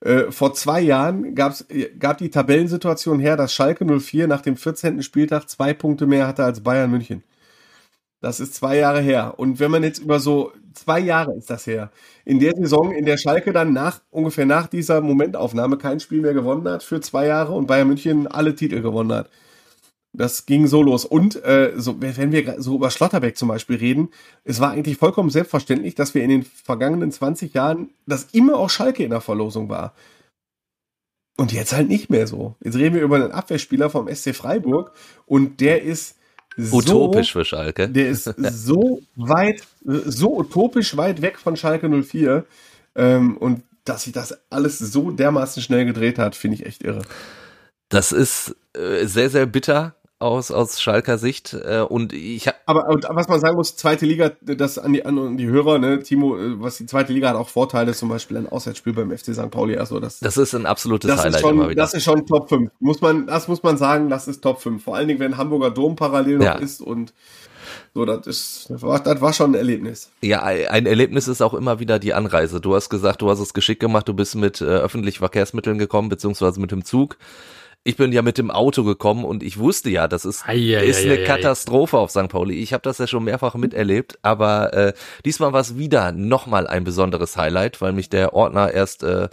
Äh, 0.00 0.30
vor 0.30 0.54
zwei 0.54 0.80
Jahren 0.80 1.34
gab's, 1.34 1.66
gab 1.98 2.18
die 2.18 2.30
Tabellensituation 2.30 3.18
her, 3.20 3.36
dass 3.36 3.52
Schalke 3.52 3.84
04 3.84 4.26
nach 4.28 4.42
dem 4.42 4.56
14. 4.56 5.02
Spieltag 5.02 5.48
zwei 5.48 5.74
Punkte 5.74 6.06
mehr 6.06 6.26
hatte 6.26 6.44
als 6.44 6.60
Bayern 6.60 6.90
München. 6.90 7.22
Das 8.20 8.40
ist 8.40 8.54
zwei 8.54 8.76
Jahre 8.78 9.00
her. 9.00 9.34
Und 9.36 9.60
wenn 9.60 9.70
man 9.70 9.82
jetzt 9.84 10.00
über 10.00 10.18
so 10.18 10.52
zwei 10.74 11.00
Jahre 11.00 11.34
ist 11.36 11.50
das 11.50 11.66
her, 11.66 11.90
in 12.24 12.40
der 12.40 12.54
Saison, 12.56 12.92
in 12.92 13.04
der 13.04 13.16
Schalke 13.16 13.52
dann 13.52 13.72
nach 13.72 14.00
ungefähr 14.10 14.46
nach 14.46 14.66
dieser 14.66 15.00
Momentaufnahme 15.00 15.78
kein 15.78 16.00
Spiel 16.00 16.20
mehr 16.20 16.34
gewonnen 16.34 16.68
hat 16.68 16.82
für 16.82 17.00
zwei 17.00 17.26
Jahre 17.26 17.52
und 17.52 17.66
Bayern 17.66 17.88
München 17.88 18.26
alle 18.26 18.54
Titel 18.54 18.80
gewonnen 18.82 19.12
hat 19.12 19.30
Das 20.12 20.46
ging 20.46 20.66
so 20.66 20.82
los. 20.82 21.04
Und 21.04 21.42
äh, 21.44 21.74
so, 21.76 22.00
wenn 22.00 22.32
wir 22.32 22.60
so 22.60 22.76
über 22.76 22.90
Schlotterbeck 22.90 23.36
zum 23.36 23.48
Beispiel 23.48 23.76
reden, 23.76 24.08
es 24.44 24.60
war 24.60 24.72
eigentlich 24.72 24.96
vollkommen 24.98 25.30
selbstverständlich, 25.30 25.94
dass 25.94 26.14
wir 26.14 26.22
in 26.24 26.30
den 26.30 26.42
vergangenen 26.44 27.12
20 27.12 27.54
Jahren, 27.54 27.90
dass 28.06 28.24
immer 28.32 28.56
auch 28.58 28.70
Schalke 28.70 29.04
in 29.04 29.10
der 29.10 29.20
Verlosung 29.20 29.68
war. 29.68 29.94
Und 31.36 31.52
jetzt 31.52 31.72
halt 31.72 31.88
nicht 31.88 32.10
mehr 32.10 32.26
so. 32.26 32.56
Jetzt 32.64 32.76
reden 32.76 32.96
wir 32.96 33.02
über 33.02 33.16
einen 33.16 33.30
Abwehrspieler 33.30 33.90
vom 33.90 34.12
SC 34.12 34.34
Freiburg 34.34 34.92
und 35.24 35.60
der 35.60 35.82
ist 35.82 36.17
so, 36.58 36.76
utopisch 36.78 37.32
für 37.32 37.44
Schalke. 37.44 37.88
Der 37.88 38.08
ist 38.08 38.24
so 38.24 39.00
weit, 39.14 39.62
so 39.84 40.36
utopisch 40.36 40.96
weit 40.96 41.22
weg 41.22 41.38
von 41.38 41.56
Schalke 41.56 41.88
04. 41.88 42.44
Ähm, 42.96 43.36
und 43.36 43.62
dass 43.84 44.02
sich 44.02 44.12
das 44.12 44.36
alles 44.50 44.78
so 44.78 45.10
dermaßen 45.10 45.62
schnell 45.62 45.84
gedreht 45.84 46.18
hat, 46.18 46.34
finde 46.34 46.56
ich 46.56 46.66
echt 46.66 46.82
irre. 46.82 47.02
Das 47.88 48.12
ist 48.12 48.56
äh, 48.74 49.06
sehr, 49.06 49.30
sehr 49.30 49.46
bitter 49.46 49.94
aus, 50.18 50.50
aus 50.50 50.80
Schalker 50.80 51.18
Sicht. 51.18 51.54
Äh, 51.54 51.80
und 51.80 52.12
ich 52.12 52.48
aber 52.66 52.88
und, 52.88 53.06
was 53.08 53.28
man 53.28 53.40
sagen 53.40 53.56
muss, 53.56 53.76
zweite 53.76 54.04
Liga, 54.04 54.32
das 54.40 54.78
an 54.78 54.92
die, 54.92 55.04
an 55.04 55.36
die 55.36 55.46
Hörer, 55.46 55.78
ne, 55.78 56.02
Timo, 56.02 56.36
äh, 56.36 56.60
was 56.60 56.78
die 56.78 56.86
zweite 56.86 57.12
Liga 57.12 57.28
hat 57.28 57.36
auch 57.36 57.48
Vorteile, 57.48 57.94
zum 57.94 58.08
Beispiel 58.08 58.36
ein 58.36 58.48
Auswärtsspiel 58.48 58.92
beim 58.92 59.16
FC 59.16 59.34
St. 59.34 59.50
Pauli. 59.50 59.76
Also 59.76 60.00
das, 60.00 60.20
das 60.20 60.36
ist 60.36 60.54
ein 60.54 60.66
absolutes 60.66 61.08
das 61.08 61.20
Highlight 61.20 61.34
ist 61.36 61.40
schon, 61.40 61.54
immer 61.54 61.68
wieder. 61.70 61.82
Das 61.82 61.94
ist 61.94 62.04
schon 62.04 62.26
Top 62.26 62.48
5. 62.48 62.70
Muss 62.80 63.00
man, 63.00 63.26
das 63.26 63.48
muss 63.48 63.62
man 63.62 63.76
sagen, 63.76 64.10
das 64.10 64.28
ist 64.28 64.42
Top 64.42 64.60
5. 64.60 64.82
Vor 64.82 64.96
allen 64.96 65.08
Dingen, 65.08 65.20
wenn 65.20 65.36
Hamburger 65.36 65.70
Dom 65.70 65.96
parallel 65.96 66.38
noch 66.38 66.44
ja. 66.44 66.54
ist 66.54 66.80
und 66.80 67.12
so, 67.94 68.04
das 68.04 68.26
ist, 68.26 68.66
das 68.70 68.82
war, 68.82 69.00
das 69.00 69.20
war 69.20 69.32
schon 69.32 69.52
ein 69.52 69.54
Erlebnis. 69.54 70.10
Ja, 70.22 70.42
ein 70.42 70.86
Erlebnis 70.86 71.28
ist 71.28 71.42
auch 71.42 71.54
immer 71.54 71.80
wieder 71.80 71.98
die 71.98 72.14
Anreise. 72.14 72.60
Du 72.60 72.74
hast 72.74 72.90
gesagt, 72.90 73.22
du 73.22 73.30
hast 73.30 73.40
es 73.40 73.54
geschickt 73.54 73.80
gemacht, 73.80 74.08
du 74.08 74.14
bist 74.14 74.34
mit 74.34 74.60
äh, 74.60 74.64
öffentlichen 74.64 75.18
Verkehrsmitteln 75.18 75.78
gekommen, 75.78 76.08
beziehungsweise 76.08 76.60
mit 76.60 76.70
dem 76.70 76.84
Zug 76.84 77.16
ich 77.88 77.96
bin 77.96 78.12
ja 78.12 78.20
mit 78.20 78.36
dem 78.36 78.50
Auto 78.50 78.84
gekommen 78.84 79.24
und 79.24 79.42
ich 79.42 79.58
wusste 79.58 79.88
ja, 79.88 80.08
das 80.08 80.26
ist, 80.26 80.46
Eieieiei. 80.46 80.84
ist 80.84 81.06
eine 81.06 81.24
Katastrophe 81.24 81.96
auf 81.96 82.10
St. 82.10 82.28
Pauli. 82.28 82.56
Ich 82.56 82.74
habe 82.74 82.82
das 82.82 82.98
ja 82.98 83.06
schon 83.06 83.24
mehrfach 83.24 83.54
miterlebt, 83.54 84.18
aber 84.20 84.74
äh, 84.74 84.92
diesmal 85.24 85.54
war 85.54 85.60
es 85.62 85.78
wieder 85.78 86.12
nochmal 86.12 86.66
ein 86.66 86.84
besonderes 86.84 87.38
Highlight, 87.38 87.80
weil 87.80 87.94
mich 87.94 88.10
der 88.10 88.34
Ordner 88.34 88.74
erst 88.74 89.04
äh, 89.04 89.30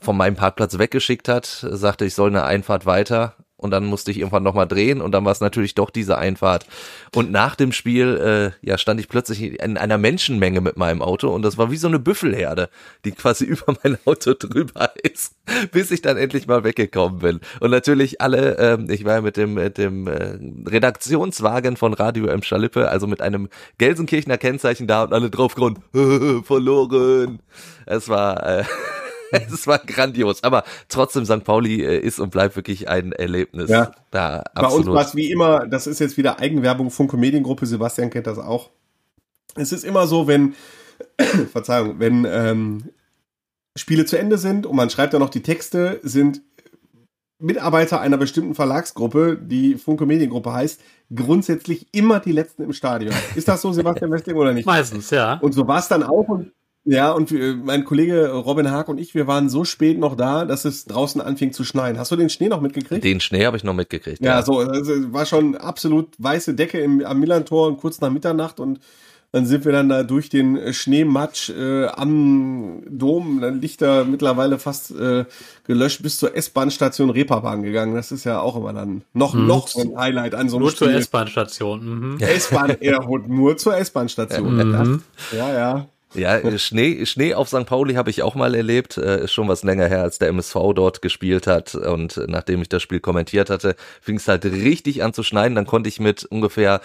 von 0.00 0.16
meinem 0.16 0.34
Parkplatz 0.34 0.78
weggeschickt 0.78 1.28
hat, 1.28 1.46
sagte, 1.46 2.04
ich 2.04 2.16
soll 2.16 2.30
eine 2.30 2.42
Einfahrt 2.42 2.86
weiter 2.86 3.36
und 3.62 3.70
dann 3.70 3.84
musste 3.84 4.10
ich 4.10 4.18
irgendwann 4.18 4.42
nochmal 4.42 4.66
drehen 4.66 5.00
und 5.00 5.12
dann 5.12 5.24
war 5.24 5.32
es 5.32 5.40
natürlich 5.40 5.74
doch 5.74 5.90
diese 5.90 6.18
Einfahrt. 6.18 6.66
Und 7.14 7.30
nach 7.30 7.54
dem 7.54 7.72
Spiel, 7.72 8.52
äh, 8.62 8.66
ja, 8.66 8.76
stand 8.76 8.98
ich 8.98 9.08
plötzlich 9.08 9.60
in 9.60 9.78
einer 9.78 9.98
Menschenmenge 9.98 10.60
mit 10.60 10.76
meinem 10.76 11.00
Auto 11.00 11.28
und 11.28 11.42
das 11.42 11.58
war 11.58 11.70
wie 11.70 11.76
so 11.76 11.86
eine 11.86 12.00
Büffelherde, 12.00 12.68
die 13.04 13.12
quasi 13.12 13.44
über 13.52 13.74
mein 13.82 13.98
Auto 14.04 14.34
drüber 14.34 14.92
ist, 15.02 15.34
bis 15.70 15.90
ich 15.92 16.02
dann 16.02 16.16
endlich 16.16 16.46
mal 16.46 16.64
weggekommen 16.64 17.20
bin. 17.20 17.40
Und 17.60 17.70
natürlich 17.70 18.20
alle, 18.20 18.58
ähm, 18.58 18.90
ich 18.90 19.04
war 19.04 19.14
ja 19.14 19.20
mit 19.20 19.36
dem, 19.36 19.54
mit 19.54 19.78
dem 19.78 20.08
äh, 20.08 20.38
Redaktionswagen 20.68 21.76
von 21.76 21.94
Radio 21.94 22.26
M. 22.26 22.42
Schalippe, 22.42 22.88
also 22.88 23.06
mit 23.06 23.22
einem 23.22 23.48
Gelsenkirchener 23.78 24.38
Kennzeichen 24.38 24.88
da 24.88 25.04
und 25.04 25.12
alle 25.12 25.30
draufgrund, 25.30 25.78
verloren. 26.44 27.38
Es 27.86 28.08
war 28.08 28.44
äh, 28.44 28.64
es 29.52 29.66
war 29.66 29.78
grandios. 29.78 30.42
Aber 30.42 30.64
trotzdem, 30.88 31.24
St. 31.24 31.44
Pauli 31.44 31.82
äh, 31.82 31.98
ist 31.98 32.20
und 32.20 32.30
bleibt 32.30 32.56
wirklich 32.56 32.88
ein 32.88 33.12
Erlebnis. 33.12 33.70
Ja. 33.70 33.92
Da, 34.10 34.44
Bei 34.54 34.66
uns 34.68 34.86
war 34.86 35.04
es 35.04 35.14
wie 35.14 35.30
immer, 35.30 35.66
das 35.66 35.86
ist 35.86 35.98
jetzt 35.98 36.16
wieder 36.16 36.38
Eigenwerbung, 36.38 36.90
Funke 36.90 37.16
Mediengruppe, 37.16 37.66
Sebastian 37.66 38.10
kennt 38.10 38.26
das 38.26 38.38
auch. 38.38 38.70
Es 39.54 39.72
ist 39.72 39.84
immer 39.84 40.06
so, 40.06 40.26
wenn, 40.26 40.54
Verzeihung, 41.52 41.98
wenn 41.98 42.26
ähm, 42.28 42.84
Spiele 43.76 44.04
zu 44.04 44.18
Ende 44.18 44.38
sind 44.38 44.66
und 44.66 44.76
man 44.76 44.90
schreibt 44.90 45.14
dann 45.14 45.20
noch 45.20 45.30
die 45.30 45.42
Texte, 45.42 46.00
sind 46.02 46.42
Mitarbeiter 47.42 48.00
einer 48.00 48.18
bestimmten 48.18 48.54
Verlagsgruppe, 48.54 49.36
die 49.36 49.74
Funke 49.74 50.06
Mediengruppe 50.06 50.52
heißt, 50.52 50.80
grundsätzlich 51.14 51.88
immer 51.92 52.20
die 52.20 52.32
letzten 52.32 52.62
im 52.62 52.72
Stadion. 52.72 53.12
Ist 53.34 53.48
das 53.48 53.62
so, 53.62 53.72
Sebastian 53.72 54.10
Westling, 54.12 54.36
oder 54.36 54.52
nicht? 54.52 54.64
Meistens, 54.64 55.10
ja. 55.10 55.34
Und 55.40 55.52
so 55.52 55.66
war 55.66 55.80
es 55.80 55.88
dann 55.88 56.04
auch. 56.04 56.28
Und 56.28 56.52
ja, 56.84 57.12
und 57.12 57.32
mein 57.64 57.84
Kollege 57.84 58.30
Robin 58.30 58.70
Haag 58.70 58.88
und 58.88 58.98
ich, 58.98 59.14
wir 59.14 59.26
waren 59.26 59.48
so 59.48 59.64
spät 59.64 59.98
noch 59.98 60.16
da, 60.16 60.44
dass 60.44 60.64
es 60.64 60.84
draußen 60.86 61.20
anfing 61.20 61.52
zu 61.52 61.64
schneien. 61.64 61.98
Hast 61.98 62.10
du 62.10 62.16
den 62.16 62.28
Schnee 62.28 62.48
noch 62.48 62.60
mitgekriegt? 62.60 63.04
Den 63.04 63.20
Schnee 63.20 63.46
habe 63.46 63.56
ich 63.56 63.64
noch 63.64 63.74
mitgekriegt. 63.74 64.20
Ja, 64.20 64.36
ja. 64.36 64.42
so, 64.42 64.58
also 64.58 65.12
war 65.12 65.26
schon 65.26 65.56
absolut 65.56 66.08
weiße 66.18 66.54
Decke 66.54 66.80
im, 66.80 67.04
am 67.04 67.20
Millantor 67.20 67.68
und 67.68 67.78
kurz 67.78 68.00
nach 68.00 68.10
Mitternacht 68.10 68.58
und 68.58 68.80
dann 69.32 69.46
sind 69.46 69.64
wir 69.64 69.72
dann 69.72 69.88
da 69.88 70.02
durch 70.02 70.28
den 70.28 70.74
Schneematsch 70.74 71.48
äh, 71.48 71.86
am 71.86 72.82
Dom, 72.86 73.40
dann 73.40 73.62
liegt 73.62 73.80
da 73.80 74.04
mittlerweile 74.04 74.58
fast 74.58 74.90
äh, 74.90 75.24
gelöscht 75.64 76.02
bis 76.02 76.18
zur 76.18 76.36
S-Bahn-Station 76.36 77.08
Reeperbahn 77.08 77.62
gegangen. 77.62 77.94
Das 77.94 78.12
ist 78.12 78.24
ja 78.24 78.40
auch 78.40 78.56
immer 78.56 78.74
dann 78.74 79.04
noch 79.14 79.32
mhm. 79.32 79.46
noch 79.46 79.74
ein 79.74 79.96
Highlight 79.96 80.34
an 80.34 80.50
so 80.50 80.56
einem 80.56 80.64
Nur 80.64 80.72
Spiel. 80.72 80.88
zur 80.88 80.96
S-Bahn-Station. 80.96 82.10
Mhm. 82.12 82.18
S-Bahn, 82.20 82.76
er 82.80 83.06
holt 83.06 83.26
nur 83.26 83.56
zur 83.56 83.74
S-Bahn-Station. 83.74 84.54
Mhm. 84.54 85.02
Ja, 85.34 85.52
ja. 85.54 85.88
Ja, 86.14 86.58
Schnee, 86.58 87.06
Schnee 87.06 87.34
auf 87.34 87.48
St. 87.48 87.64
Pauli 87.64 87.94
habe 87.94 88.10
ich 88.10 88.22
auch 88.22 88.34
mal 88.34 88.54
erlebt. 88.54 88.98
Äh, 88.98 89.24
ist 89.24 89.32
schon 89.32 89.48
was 89.48 89.62
länger 89.62 89.88
her, 89.88 90.02
als 90.02 90.18
der 90.18 90.28
MSV 90.28 90.54
dort 90.74 91.02
gespielt 91.02 91.46
hat. 91.46 91.74
Und 91.74 92.20
nachdem 92.26 92.60
ich 92.62 92.68
das 92.68 92.82
Spiel 92.82 93.00
kommentiert 93.00 93.48
hatte, 93.50 93.76
fing 94.00 94.16
es 94.16 94.28
halt 94.28 94.44
richtig 94.44 95.02
an 95.02 95.14
zu 95.14 95.22
schneien. 95.22 95.54
Dann 95.54 95.66
konnte 95.66 95.88
ich 95.88 96.00
mit 96.00 96.24
ungefähr 96.24 96.80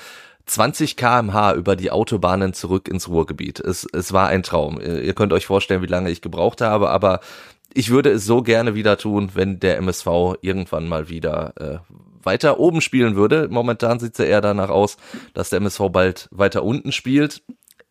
20 0.46 0.96
kmh 0.96 1.54
über 1.54 1.76
die 1.76 1.92
Autobahnen 1.92 2.54
zurück 2.54 2.88
ins 2.88 3.10
Ruhrgebiet. 3.10 3.60
Es, 3.60 3.86
es 3.92 4.14
war 4.14 4.30
ein 4.30 4.44
Traum. 4.44 4.80
Ihr 4.80 5.14
könnt 5.14 5.34
euch 5.34 5.46
vorstellen, 5.46 5.82
wie 5.82 5.88
lange 5.88 6.10
ich 6.10 6.22
gebraucht 6.22 6.62
habe, 6.62 6.90
aber 6.90 7.20
ich 7.74 7.90
würde 7.90 8.12
es 8.12 8.26
so 8.26 8.42
gerne 8.42 8.74
wieder 8.74 8.98
tun, 8.98 9.32
wenn 9.34 9.60
der 9.60 9.78
MSV 9.78 10.08
irgendwann 10.42 10.88
mal 10.88 11.10
wieder 11.10 11.54
äh, 11.60 11.78
weiter 12.24 12.60
oben 12.62 12.80
spielen 12.80 13.18
würde. 13.18 13.50
Momentan 13.52 14.00
sieht 14.00 14.14
es 14.14 14.20
ja 14.20 14.26
eher 14.26 14.42
danach 14.42 14.70
aus, 14.70 14.96
dass 15.34 15.50
der 15.50 15.58
MSV 15.58 15.82
bald 15.92 16.30
weiter 16.32 16.64
unten 16.64 16.94
spielt 16.94 17.42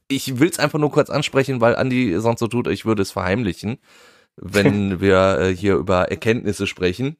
ich 0.09 0.39
will 0.39 0.49
es 0.49 0.59
einfach 0.59 0.79
nur 0.79 0.91
kurz 0.91 1.11
ansprechen, 1.11 1.61
weil 1.61 1.77
Andi 1.77 2.19
sonst 2.19 2.41
so 2.41 2.49
tut, 2.49 2.67
ich 2.69 2.85
würde 2.85 3.03
es 3.03 3.13
verheimlichen, 3.13 3.79
wenn 4.37 5.01
wir 5.01 5.39
äh, 5.39 5.57
hier 5.57 5.77
über 5.77 6.11
Erkenntnisse 6.11 6.67
sprechen. 6.67 7.17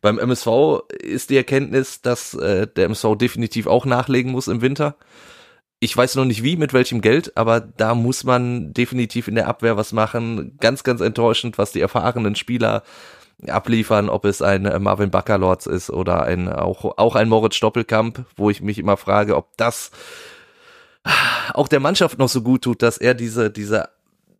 Beim 0.00 0.18
MSV 0.18 0.80
ist 0.98 1.30
die 1.30 1.36
Erkenntnis, 1.36 2.00
dass 2.00 2.34
äh, 2.34 2.66
der 2.66 2.86
MSV 2.86 3.16
definitiv 3.16 3.66
auch 3.66 3.84
nachlegen 3.84 4.32
muss 4.32 4.48
im 4.48 4.62
Winter. 4.62 4.96
Ich 5.78 5.96
weiß 5.96 6.14
noch 6.16 6.24
nicht 6.24 6.42
wie, 6.42 6.56
mit 6.56 6.72
welchem 6.72 7.00
Geld, 7.00 7.36
aber 7.36 7.60
da 7.60 7.94
muss 7.94 8.24
man 8.24 8.72
definitiv 8.72 9.28
in 9.28 9.34
der 9.34 9.48
Abwehr 9.48 9.76
was 9.76 9.92
machen. 9.92 10.56
Ganz, 10.60 10.84
ganz 10.84 11.00
enttäuschend, 11.00 11.58
was 11.58 11.72
die 11.72 11.80
erfahrenen 11.80 12.34
Spieler 12.34 12.82
abliefern, 13.48 14.08
ob 14.08 14.24
es 14.24 14.42
ein 14.42 14.66
äh, 14.66 14.78
Marvin 14.78 15.10
Baccalords 15.10 15.66
ist 15.66 15.90
oder 15.90 16.22
ein, 16.22 16.48
auch, 16.50 16.98
auch 16.98 17.14
ein 17.14 17.28
Moritz 17.28 17.54
Stoppelkamp, 17.56 18.24
wo 18.36 18.50
ich 18.50 18.60
mich 18.60 18.78
immer 18.78 18.96
frage, 18.96 19.36
ob 19.36 19.56
das 19.56 19.90
auch 21.54 21.68
der 21.68 21.80
Mannschaft 21.80 22.18
noch 22.18 22.28
so 22.28 22.42
gut 22.42 22.62
tut, 22.62 22.82
dass 22.82 22.98
er 22.98 23.14
diese, 23.14 23.50
diese, 23.50 23.88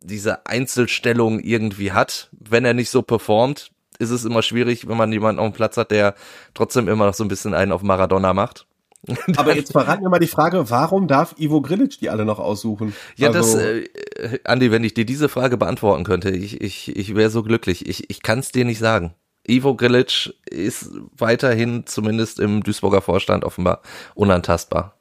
diese 0.01 0.45
Einzelstellung 0.45 1.39
irgendwie 1.39 1.91
hat. 1.91 2.29
Wenn 2.31 2.65
er 2.65 2.73
nicht 2.73 2.89
so 2.89 3.01
performt, 3.01 3.71
ist 3.99 4.09
es 4.09 4.25
immer 4.25 4.41
schwierig, 4.41 4.87
wenn 4.87 4.97
man 4.97 5.11
jemanden 5.11 5.39
auf 5.39 5.51
dem 5.51 5.53
Platz 5.53 5.77
hat, 5.77 5.91
der 5.91 6.15
trotzdem 6.53 6.87
immer 6.87 7.05
noch 7.05 7.13
so 7.13 7.23
ein 7.23 7.27
bisschen 7.27 7.53
einen 7.53 7.71
auf 7.71 7.83
Maradona 7.83 8.33
macht. 8.33 8.65
Aber 9.37 9.55
jetzt 9.55 9.71
verraten 9.71 10.03
wir 10.03 10.09
mal 10.09 10.19
die 10.19 10.27
Frage, 10.27 10.69
warum 10.69 11.07
darf 11.07 11.35
Ivo 11.39 11.61
Grilic 11.61 11.99
die 11.99 12.09
alle 12.09 12.25
noch 12.25 12.39
aussuchen? 12.39 12.93
Ja, 13.15 13.31
also, 13.31 13.57
das, 13.57 13.63
äh, 13.63 14.39
Andi, 14.43 14.71
wenn 14.71 14.83
ich 14.83 14.93
dir 14.93 15.05
diese 15.05 15.27
Frage 15.27 15.57
beantworten 15.57 16.03
könnte, 16.03 16.29
ich, 16.29 16.61
ich, 16.61 16.95
ich 16.95 17.15
wäre 17.15 17.31
so 17.31 17.41
glücklich. 17.41 17.87
Ich, 17.87 18.09
ich 18.09 18.21
kann 18.21 18.39
es 18.39 18.51
dir 18.51 18.65
nicht 18.65 18.79
sagen. 18.79 19.15
Ivo 19.47 19.75
Grilic 19.75 20.35
ist 20.45 20.91
weiterhin 21.17 21.87
zumindest 21.87 22.39
im 22.39 22.61
Duisburger 22.61 23.01
Vorstand 23.01 23.43
offenbar 23.43 23.81
unantastbar. 24.13 24.95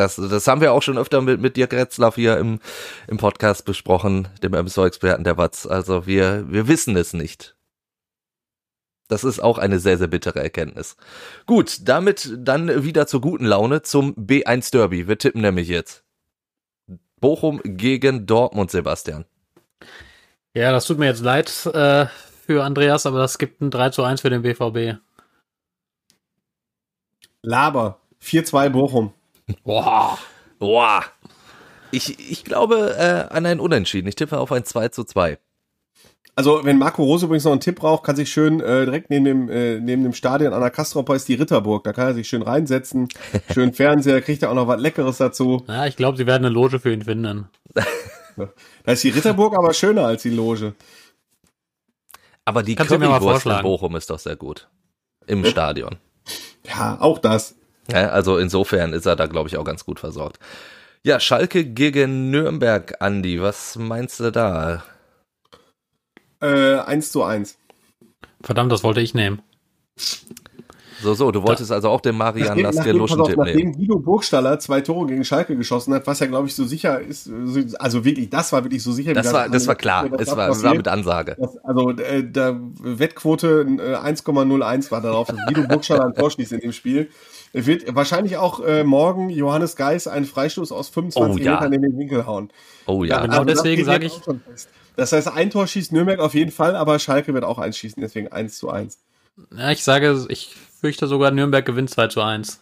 Das, 0.00 0.16
das 0.16 0.46
haben 0.46 0.62
wir 0.62 0.72
auch 0.72 0.80
schon 0.80 0.96
öfter 0.96 1.20
mit, 1.20 1.42
mit 1.42 1.58
Dirk 1.58 1.74
Retzlaff 1.74 2.14
hier 2.14 2.38
im, 2.38 2.58
im 3.06 3.18
Podcast 3.18 3.66
besprochen, 3.66 4.28
dem 4.42 4.52
MSO-Experten 4.52 5.24
der 5.24 5.36
Watz. 5.36 5.66
Also 5.66 6.06
wir, 6.06 6.50
wir 6.50 6.68
wissen 6.68 6.96
es 6.96 7.12
nicht. 7.12 7.54
Das 9.08 9.24
ist 9.24 9.40
auch 9.40 9.58
eine 9.58 9.78
sehr, 9.78 9.98
sehr 9.98 10.06
bittere 10.06 10.40
Erkenntnis. 10.40 10.96
Gut, 11.44 11.80
damit 11.86 12.32
dann 12.38 12.82
wieder 12.82 13.06
zur 13.06 13.20
guten 13.20 13.44
Laune 13.44 13.82
zum 13.82 14.14
B1 14.14 14.70
Derby. 14.72 15.06
Wir 15.06 15.18
tippen 15.18 15.42
nämlich 15.42 15.68
jetzt. 15.68 16.02
Bochum 17.20 17.60
gegen 17.62 18.24
Dortmund, 18.24 18.70
Sebastian. 18.70 19.26
Ja, 20.54 20.72
das 20.72 20.86
tut 20.86 20.98
mir 20.98 21.06
jetzt 21.06 21.20
leid 21.20 21.66
äh, 21.74 22.06
für 22.46 22.64
Andreas, 22.64 23.04
aber 23.04 23.18
das 23.18 23.36
gibt 23.36 23.60
ein 23.60 23.70
3 23.70 23.90
zu 23.90 24.02
1 24.02 24.22
für 24.22 24.30
den 24.30 24.40
BVB. 24.40 24.98
Laber. 27.42 28.00
4-2 28.22 28.70
Bochum. 28.70 29.12
Boah. 29.64 30.18
Boah. 30.58 31.04
Ich, 31.90 32.18
ich 32.30 32.44
glaube 32.44 32.96
äh, 32.98 33.34
an 33.34 33.46
ein 33.46 33.60
Unentschieden. 33.60 34.08
Ich 34.08 34.14
tippe 34.14 34.38
auf 34.38 34.52
ein 34.52 34.64
2 34.64 34.88
zu 34.88 35.04
2. 35.04 35.38
Also, 36.36 36.64
wenn 36.64 36.78
Marco 36.78 37.02
Rose 37.02 37.26
übrigens 37.26 37.44
noch 37.44 37.52
einen 37.52 37.60
Tipp 37.60 37.76
braucht, 37.76 38.04
kann 38.04 38.16
sich 38.16 38.30
schön 38.30 38.60
äh, 38.60 38.84
direkt 38.84 39.10
neben 39.10 39.24
dem, 39.24 39.48
äh, 39.50 39.78
neben 39.80 40.04
dem 40.04 40.14
Stadion 40.14 40.52
an 40.52 40.60
der 40.60 40.70
Kastropper 40.70 41.14
ist 41.14 41.28
die 41.28 41.34
Ritterburg. 41.34 41.84
Da 41.84 41.92
kann 41.92 42.08
er 42.08 42.14
sich 42.14 42.28
schön 42.28 42.42
reinsetzen. 42.42 43.08
Schön 43.52 43.74
Fernseher, 43.74 44.22
kriegt 44.22 44.42
er 44.42 44.50
auch 44.50 44.54
noch 44.54 44.68
was 44.68 44.80
Leckeres 44.80 45.18
dazu. 45.18 45.64
Ja, 45.68 45.86
ich 45.86 45.96
glaube, 45.96 46.16
sie 46.16 46.26
werden 46.26 46.44
eine 46.44 46.54
Loge 46.54 46.78
für 46.78 46.92
ihn 46.92 47.02
finden. 47.02 47.48
da 48.84 48.92
ist 48.92 49.04
die 49.04 49.10
Ritterburg 49.10 49.54
aber 49.58 49.74
schöner 49.74 50.06
als 50.06 50.22
die 50.22 50.30
Loge. 50.30 50.74
Aber 52.44 52.62
die 52.62 52.74
Currywurst 52.74 53.46
in 53.46 53.62
Bochum 53.62 53.96
ist 53.96 54.08
doch 54.08 54.18
sehr 54.18 54.36
gut. 54.36 54.68
Im 55.26 55.44
Stadion. 55.44 55.96
Ja, 56.66 56.98
auch 57.00 57.18
das. 57.18 57.54
Ja, 57.92 58.08
also 58.10 58.38
insofern 58.38 58.92
ist 58.92 59.06
er 59.06 59.16
da, 59.16 59.26
glaube 59.26 59.48
ich, 59.48 59.56
auch 59.56 59.64
ganz 59.64 59.84
gut 59.84 60.00
versorgt. 60.00 60.38
Ja, 61.02 61.18
Schalke 61.18 61.64
gegen 61.64 62.30
Nürnberg, 62.30 63.00
Andi, 63.00 63.40
was 63.40 63.76
meinst 63.76 64.20
du 64.20 64.30
da? 64.30 64.82
Äh, 66.40 66.78
1 66.78 67.12
zu 67.12 67.22
1. 67.22 67.56
Verdammt, 68.42 68.72
das 68.72 68.84
wollte 68.84 69.00
ich 69.00 69.14
nehmen. 69.14 69.42
So, 71.02 71.14
so, 71.14 71.30
du 71.30 71.42
wolltest 71.42 71.70
da, 71.70 71.76
also 71.76 71.88
auch 71.88 72.00
den 72.00 72.16
Marian 72.16 72.58
Laske-Luschen-Tipp 72.58 73.36
nehmen. 73.38 73.46
Nachdem 73.46 73.72
Guido 73.72 73.98
Burgstaller 73.98 74.58
zwei 74.58 74.82
Tore 74.82 75.06
gegen 75.06 75.24
Schalke 75.24 75.56
geschossen 75.56 75.94
hat, 75.94 76.06
was 76.06 76.20
ja, 76.20 76.26
glaube 76.26 76.48
ich, 76.48 76.54
so 76.54 76.64
sicher 76.64 77.00
ist, 77.00 77.30
also 77.78 78.04
wirklich, 78.04 78.28
das 78.28 78.52
war 78.52 78.64
wirklich 78.64 78.82
so 78.82 78.92
sicher. 78.92 79.14
Das 79.14 79.32
war, 79.32 79.48
das 79.48 79.66
war 79.66 79.76
klar, 79.76 80.08
das 80.10 80.28
es 80.28 80.36
war, 80.36 80.62
war 80.62 80.74
mit 80.74 80.88
Ansage. 80.88 81.36
Das, 81.38 81.56
also, 81.64 81.90
äh, 81.90 82.22
der 82.22 82.60
Wettquote 82.80 83.66
äh, 83.78 83.96
1,01 83.96 84.90
war 84.90 85.00
darauf, 85.00 85.28
dass 85.28 85.38
Guido 85.46 85.66
Burgstaller 85.66 86.06
ein 86.06 86.14
Tor 86.14 86.30
schießt 86.30 86.52
in 86.52 86.60
dem 86.60 86.72
Spiel. 86.72 87.08
Wird 87.52 87.94
wahrscheinlich 87.94 88.36
auch 88.36 88.60
äh, 88.60 88.84
morgen 88.84 89.28
Johannes 89.28 89.74
Geis 89.74 90.06
einen 90.06 90.24
Freistoß 90.24 90.70
aus 90.70 90.88
25 90.88 91.42
oh, 91.42 91.44
ja. 91.44 91.54
Metern 91.54 91.72
in 91.72 91.82
den 91.82 91.98
Winkel 91.98 92.26
hauen. 92.26 92.50
Oh 92.86 93.02
ja, 93.02 93.16
ja 93.16 93.22
genau 93.22 93.40
also 93.40 93.44
deswegen 93.44 93.84
sage 93.84 94.06
ich. 94.06 94.20
Das 94.96 95.12
heißt, 95.12 95.28
ein 95.28 95.50
Tor 95.50 95.66
schießt 95.66 95.92
Nürnberg 95.92 96.20
auf 96.20 96.34
jeden 96.34 96.52
Fall, 96.52 96.76
aber 96.76 96.98
Schalke 96.98 97.34
wird 97.34 97.44
auch 97.44 97.58
eins 97.58 97.76
schießen, 97.78 98.00
deswegen 98.00 98.28
1 98.28 98.58
zu 98.58 98.70
1. 98.70 98.98
Ja, 99.56 99.70
ich 99.70 99.82
sage, 99.82 100.26
ich 100.28 100.54
fürchte 100.80 101.06
sogar, 101.06 101.30
Nürnberg 101.30 101.64
gewinnt 101.64 101.90
2 101.90 102.08
zu 102.08 102.20
1. 102.22 102.60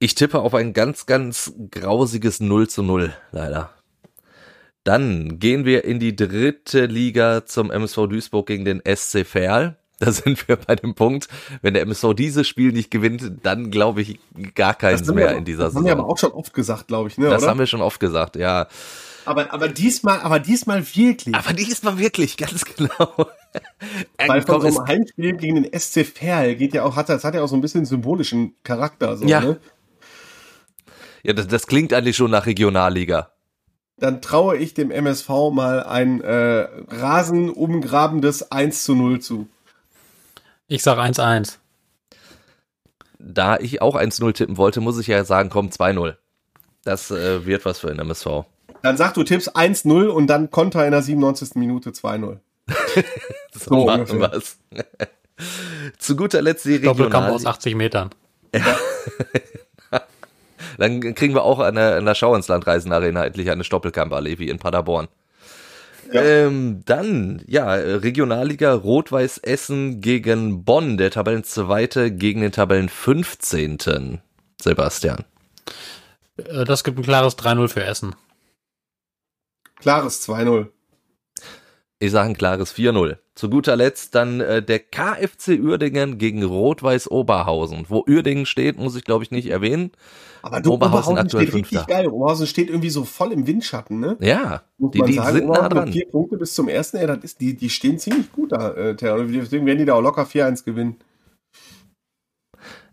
Ich 0.00 0.14
tippe 0.14 0.40
auf 0.40 0.54
ein 0.54 0.72
ganz, 0.72 1.06
ganz 1.06 1.52
grausiges 1.70 2.40
0 2.40 2.68
zu 2.68 2.82
0, 2.82 3.14
leider. 3.32 3.74
Dann 4.84 5.38
gehen 5.38 5.64
wir 5.64 5.84
in 5.84 5.98
die 5.98 6.16
dritte 6.16 6.86
Liga 6.86 7.44
zum 7.44 7.70
MSV 7.70 8.06
Duisburg 8.08 8.46
gegen 8.46 8.64
den 8.64 8.82
SC 8.86 9.26
Verl. 9.26 9.76
Da 10.00 10.12
sind 10.12 10.46
wir 10.46 10.54
bei 10.54 10.76
dem 10.76 10.94
Punkt, 10.94 11.28
wenn 11.60 11.74
der 11.74 11.82
MSV 11.82 12.14
dieses 12.14 12.46
Spiel 12.46 12.70
nicht 12.70 12.90
gewinnt, 12.90 13.32
dann 13.42 13.72
glaube 13.72 14.02
ich 14.02 14.20
gar 14.54 14.74
keins 14.74 15.04
mehr 15.12 15.36
in 15.36 15.44
dieser 15.44 15.64
das 15.64 15.72
Saison. 15.72 15.84
Das 15.84 15.90
haben 15.90 15.98
wir 15.98 16.04
aber 16.04 16.12
auch 16.12 16.18
schon 16.18 16.30
oft 16.30 16.54
gesagt, 16.54 16.86
glaube 16.86 17.08
ich, 17.08 17.18
ne? 17.18 17.28
Das 17.28 17.42
oder? 17.42 17.50
haben 17.50 17.58
wir 17.58 17.66
schon 17.66 17.80
oft 17.80 17.98
gesagt, 17.98 18.36
ja. 18.36 18.68
Aber, 19.24 19.52
aber 19.52 19.68
diesmal, 19.68 20.20
aber 20.20 20.38
diesmal 20.38 20.84
wirklich. 20.94 21.34
Aber 21.34 21.52
diesmal 21.52 21.98
wirklich, 21.98 22.36
ganz 22.36 22.64
genau. 22.64 23.12
Weil 24.26 24.42
von 24.42 24.60
so 24.60 24.68
einem 24.68 24.86
Heimspiel 24.86 25.36
gegen 25.36 25.62
den 25.64 25.78
SC 25.78 26.06
Verl 26.06 26.54
geht 26.54 26.74
ja 26.74 26.84
auch, 26.84 26.94
hat, 26.94 27.08
das 27.08 27.24
hat 27.24 27.34
ja 27.34 27.42
auch 27.42 27.48
so 27.48 27.56
ein 27.56 27.60
bisschen 27.60 27.84
symbolischen 27.84 28.54
Charakter, 28.62 29.16
so, 29.16 29.26
ja. 29.26 29.40
ne? 29.40 29.58
Ja, 31.24 31.32
das, 31.32 31.48
das 31.48 31.66
klingt 31.66 31.92
eigentlich 31.92 32.16
schon 32.16 32.30
nach 32.30 32.46
Regionalliga. 32.46 33.32
Dann 33.98 34.22
traue 34.22 34.56
ich 34.56 34.74
dem 34.74 34.92
MSV 34.92 35.28
mal 35.50 35.82
ein 35.82 36.20
äh, 36.20 36.68
rasenumgrabendes 36.88 38.52
1 38.52 38.84
zu 38.84 38.94
0 38.94 39.18
zu. 39.20 39.48
Ich 40.68 40.82
sag 40.82 40.98
1-1. 40.98 41.56
Da 43.18 43.58
ich 43.58 43.80
auch 43.80 43.96
1-0 43.96 44.32
tippen 44.34 44.58
wollte, 44.58 44.80
muss 44.80 44.98
ich 44.98 45.06
ja 45.06 45.24
sagen, 45.24 45.48
komm, 45.48 45.70
2-0. 45.70 46.16
Das 46.84 47.10
äh, 47.10 47.44
wird 47.46 47.64
was 47.64 47.80
für 47.80 47.88
den 47.88 47.98
MSV. 47.98 48.44
Dann 48.82 48.96
sag 48.96 49.14
du 49.14 49.24
Tipps 49.24 49.50
1-0 49.50 50.06
und 50.06 50.28
dann 50.28 50.50
Konter 50.50 50.84
in 50.84 50.92
der 50.92 51.02
97. 51.02 51.54
Minute 51.54 51.90
2-0. 51.90 52.38
so, 53.52 53.70
so 53.70 53.86
machen 53.86 54.20
wir's. 54.20 54.58
Zu 55.98 56.16
guter 56.16 56.42
Letzt 56.42 56.66
die 56.66 56.74
Regional 56.74 56.96
Doppelkampf 56.96 57.34
aus 57.34 57.46
80 57.46 57.74
Metern. 57.74 58.10
Ja. 58.54 58.76
Dann 60.78 61.00
kriegen 61.14 61.34
wir 61.34 61.42
auch 61.42 61.58
an 61.58 61.74
der, 61.74 61.96
an 61.96 62.04
der 62.04 62.14
Schau 62.14 62.34
ins 62.34 62.46
Land 62.46 62.66
Reisen 62.66 62.92
Arena 62.92 63.24
endlich 63.24 63.50
eine 63.50 63.64
Stoppelkamp-Allee 63.64 64.38
wie 64.38 64.48
in 64.48 64.58
Paderborn. 64.58 65.08
Ja. 66.10 66.22
Ähm, 66.22 66.82
dann, 66.86 67.42
ja, 67.46 67.74
Regionalliga 67.74 68.72
Rot-Weiß 68.72 69.38
Essen 69.38 70.00
gegen 70.00 70.64
Bonn, 70.64 70.96
der 70.96 71.10
Tabellenzweite 71.10 72.10
gegen 72.10 72.40
den 72.40 72.52
Tabellen 72.52 72.88
15. 72.88 74.20
Sebastian. 74.60 75.24
Äh, 76.36 76.64
das 76.64 76.84
gibt 76.84 76.98
ein 76.98 77.04
klares 77.04 77.36
3-0 77.36 77.68
für 77.68 77.84
Essen. 77.84 78.14
Klares 79.76 80.26
2-0. 80.26 80.68
Ich 82.00 82.12
sage 82.12 82.30
ein 82.30 82.36
klares 82.36 82.72
4-0. 82.74 83.16
Zu 83.34 83.50
guter 83.50 83.74
Letzt 83.74 84.14
dann 84.14 84.40
äh, 84.40 84.62
der 84.62 84.78
KFC 84.78 85.58
Uerdingen 85.60 86.18
gegen 86.18 86.44
Rot-Weiß 86.44 87.10
Oberhausen. 87.10 87.86
Wo 87.88 88.04
Uerdingen 88.08 88.46
steht, 88.46 88.78
muss 88.78 88.94
ich 88.94 89.04
glaube 89.04 89.24
ich 89.24 89.32
nicht 89.32 89.48
erwähnen. 89.48 89.90
Aber 90.42 90.60
du, 90.60 90.74
Oberhausen, 90.74 91.14
Oberhausen 91.14 91.18
aktuell 91.18 91.42
steht 91.42 91.52
Fünfter. 91.52 91.78
richtig 91.80 91.96
geil. 91.96 92.06
Oberhausen 92.06 92.46
steht 92.46 92.68
irgendwie 92.68 92.90
so 92.90 93.04
voll 93.04 93.32
im 93.32 93.48
Windschatten, 93.48 93.98
ne? 93.98 94.16
Ja, 94.20 94.62
muss 94.78 94.92
die, 94.92 95.02
die 95.02 95.14
sagen, 95.14 95.36
sind 95.36 95.48
nah 95.48 95.68
dran. 95.68 95.92
Vier 95.92 96.08
Punkte 96.08 96.36
bis 96.36 96.54
zum 96.54 96.68
ersten, 96.68 96.98
ey, 96.98 97.08
das 97.08 97.18
ist, 97.22 97.40
die, 97.40 97.56
die 97.56 97.68
stehen 97.68 97.98
ziemlich 97.98 98.30
gut 98.30 98.52
da, 98.52 98.70
äh, 98.74 98.94
Deswegen 98.94 99.66
werden 99.66 99.78
die 99.78 99.84
da 99.84 99.94
auch 99.94 100.00
locker 100.00 100.22
4-1 100.22 100.64
gewinnen. 100.64 100.96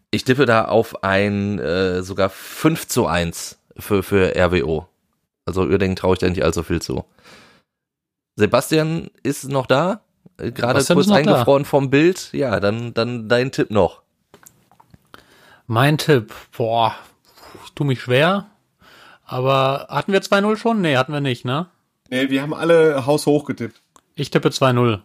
Ich 0.09 0.23
tippe 0.23 0.47
da 0.47 0.65
auf 0.65 1.03
ein 1.03 1.59
äh, 1.59 2.01
sogar 2.01 2.29
5 2.29 2.87
zu 2.87 3.05
1 3.05 3.59
für, 3.77 4.01
für 4.01 4.33
RWO. 4.35 4.87
Also 5.45 5.61
Uerdingen 5.61 5.95
traue 5.95 6.13
ich 6.13 6.19
da 6.19 6.27
nicht 6.27 6.43
allzu 6.43 6.63
viel 6.63 6.81
zu. 6.81 7.05
Sebastian 8.35 9.09
ist 9.23 9.47
noch 9.47 9.65
da? 9.65 10.01
Äh, 10.37 10.51
gerade 10.51 10.83
kurz 10.83 11.09
eingefroren 11.09 11.63
da. 11.63 11.69
vom 11.69 11.89
Bild. 11.89 12.29
Ja, 12.33 12.59
dann, 12.59 12.93
dann 12.93 13.29
dein 13.29 13.51
Tipp 13.51 13.71
noch. 13.71 14.01
Mein 15.67 15.97
Tipp, 15.97 16.33
boah, 16.55 16.95
ich 17.65 17.71
tue 17.73 17.87
mich 17.87 18.01
schwer. 18.01 18.47
Aber 19.25 19.87
hatten 19.89 20.11
wir 20.11 20.21
2-0 20.21 20.57
schon? 20.57 20.81
Nee, 20.81 20.97
hatten 20.97 21.11
wir 21.11 21.21
nicht, 21.21 21.45
ne? 21.45 21.67
Nee, 22.09 22.29
wir 22.29 22.43
haben 22.43 22.53
alle 22.53 23.07
haushoch 23.07 23.45
getippt. 23.45 23.81
Ich 24.13 24.29
tippe 24.29 24.49
2-0. 24.49 25.01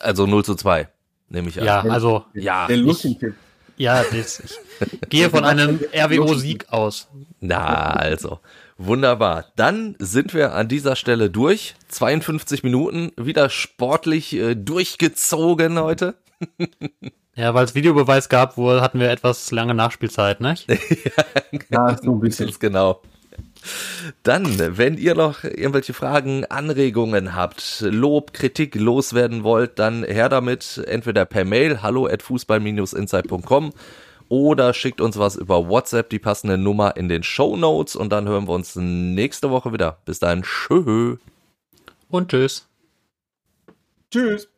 Also 0.00 0.26
0 0.26 0.44
zu 0.44 0.54
2, 0.54 0.88
nehme 1.28 1.50
ich 1.50 1.60
an. 1.60 1.66
Ja, 1.66 1.80
also. 1.82 2.24
Ja, 2.32 2.66
der 2.66 2.78
Luschen-Tipp. 2.78 3.34
Ja, 3.76 4.02
das, 4.02 4.40
ich 4.40 5.08
gehe 5.10 5.28
von 5.28 5.44
einem 5.44 5.80
RWO-Sieg 5.94 6.66
aus. 6.70 7.08
Na, 7.40 7.92
also. 7.92 8.40
Wunderbar. 8.82 9.44
Dann 9.56 9.94
sind 9.98 10.32
wir 10.32 10.54
an 10.54 10.66
dieser 10.66 10.96
Stelle 10.96 11.28
durch. 11.28 11.74
52 11.88 12.62
Minuten, 12.62 13.12
wieder 13.18 13.50
sportlich 13.50 14.32
äh, 14.32 14.54
durchgezogen 14.54 15.78
heute. 15.78 16.14
ja, 17.34 17.52
weil 17.52 17.66
es 17.66 17.74
Videobeweis 17.74 18.30
gab, 18.30 18.56
wo 18.56 18.80
hatten 18.80 18.98
wir 18.98 19.10
etwas 19.10 19.50
lange 19.50 19.74
Nachspielzeit, 19.74 20.40
ne? 20.40 20.54
ja, 21.70 21.94
so 22.02 22.12
ein 22.12 22.20
bisschen. 22.20 22.54
genau. 22.58 23.02
Dann, 24.22 24.78
wenn 24.78 24.96
ihr 24.96 25.14
noch 25.14 25.44
irgendwelche 25.44 25.92
Fragen, 25.92 26.46
Anregungen 26.46 27.34
habt, 27.34 27.82
Lob, 27.82 28.32
Kritik 28.32 28.76
loswerden 28.76 29.44
wollt, 29.44 29.78
dann 29.78 30.04
her 30.04 30.30
damit 30.30 30.82
entweder 30.86 31.26
per 31.26 31.44
Mail 31.44 31.82
hallo 31.82 32.06
at 32.06 32.22
fußball-insight.com 32.22 33.74
oder 34.30 34.72
schickt 34.72 35.02
uns 35.02 35.18
was 35.18 35.36
über 35.36 35.68
WhatsApp, 35.68 36.08
die 36.08 36.18
passende 36.18 36.56
Nummer 36.56 36.96
in 36.96 37.10
den 37.10 37.22
Show 37.22 37.56
Notes 37.56 37.96
und 37.96 38.10
dann 38.10 38.26
hören 38.26 38.48
wir 38.48 38.54
uns 38.54 38.76
nächste 38.76 39.50
Woche 39.50 39.74
wieder. 39.74 39.98
Bis 40.06 40.20
dahin, 40.20 40.42
tschö. 40.42 41.16
Und 42.08 42.30
tschüss. 42.30 42.66
Tschüss. 44.10 44.48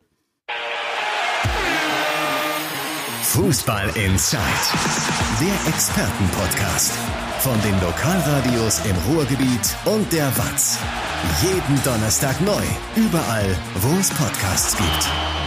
Fußball 3.23 3.87
Inside, 3.95 4.39
der 5.41 5.73
Expertenpodcast 5.73 6.93
von 7.39 7.59
den 7.61 7.73
Lokalradios 7.81 8.85
im 8.85 8.95
Ruhrgebiet 9.11 9.75
und 9.85 10.11
der 10.13 10.27
Watz. 10.37 10.77
Jeden 11.41 11.83
Donnerstag 11.83 12.39
neu, 12.41 12.63
überall, 12.95 13.57
wo 13.81 13.99
es 13.99 14.09
Podcasts 14.11 14.77
gibt. 14.77 15.42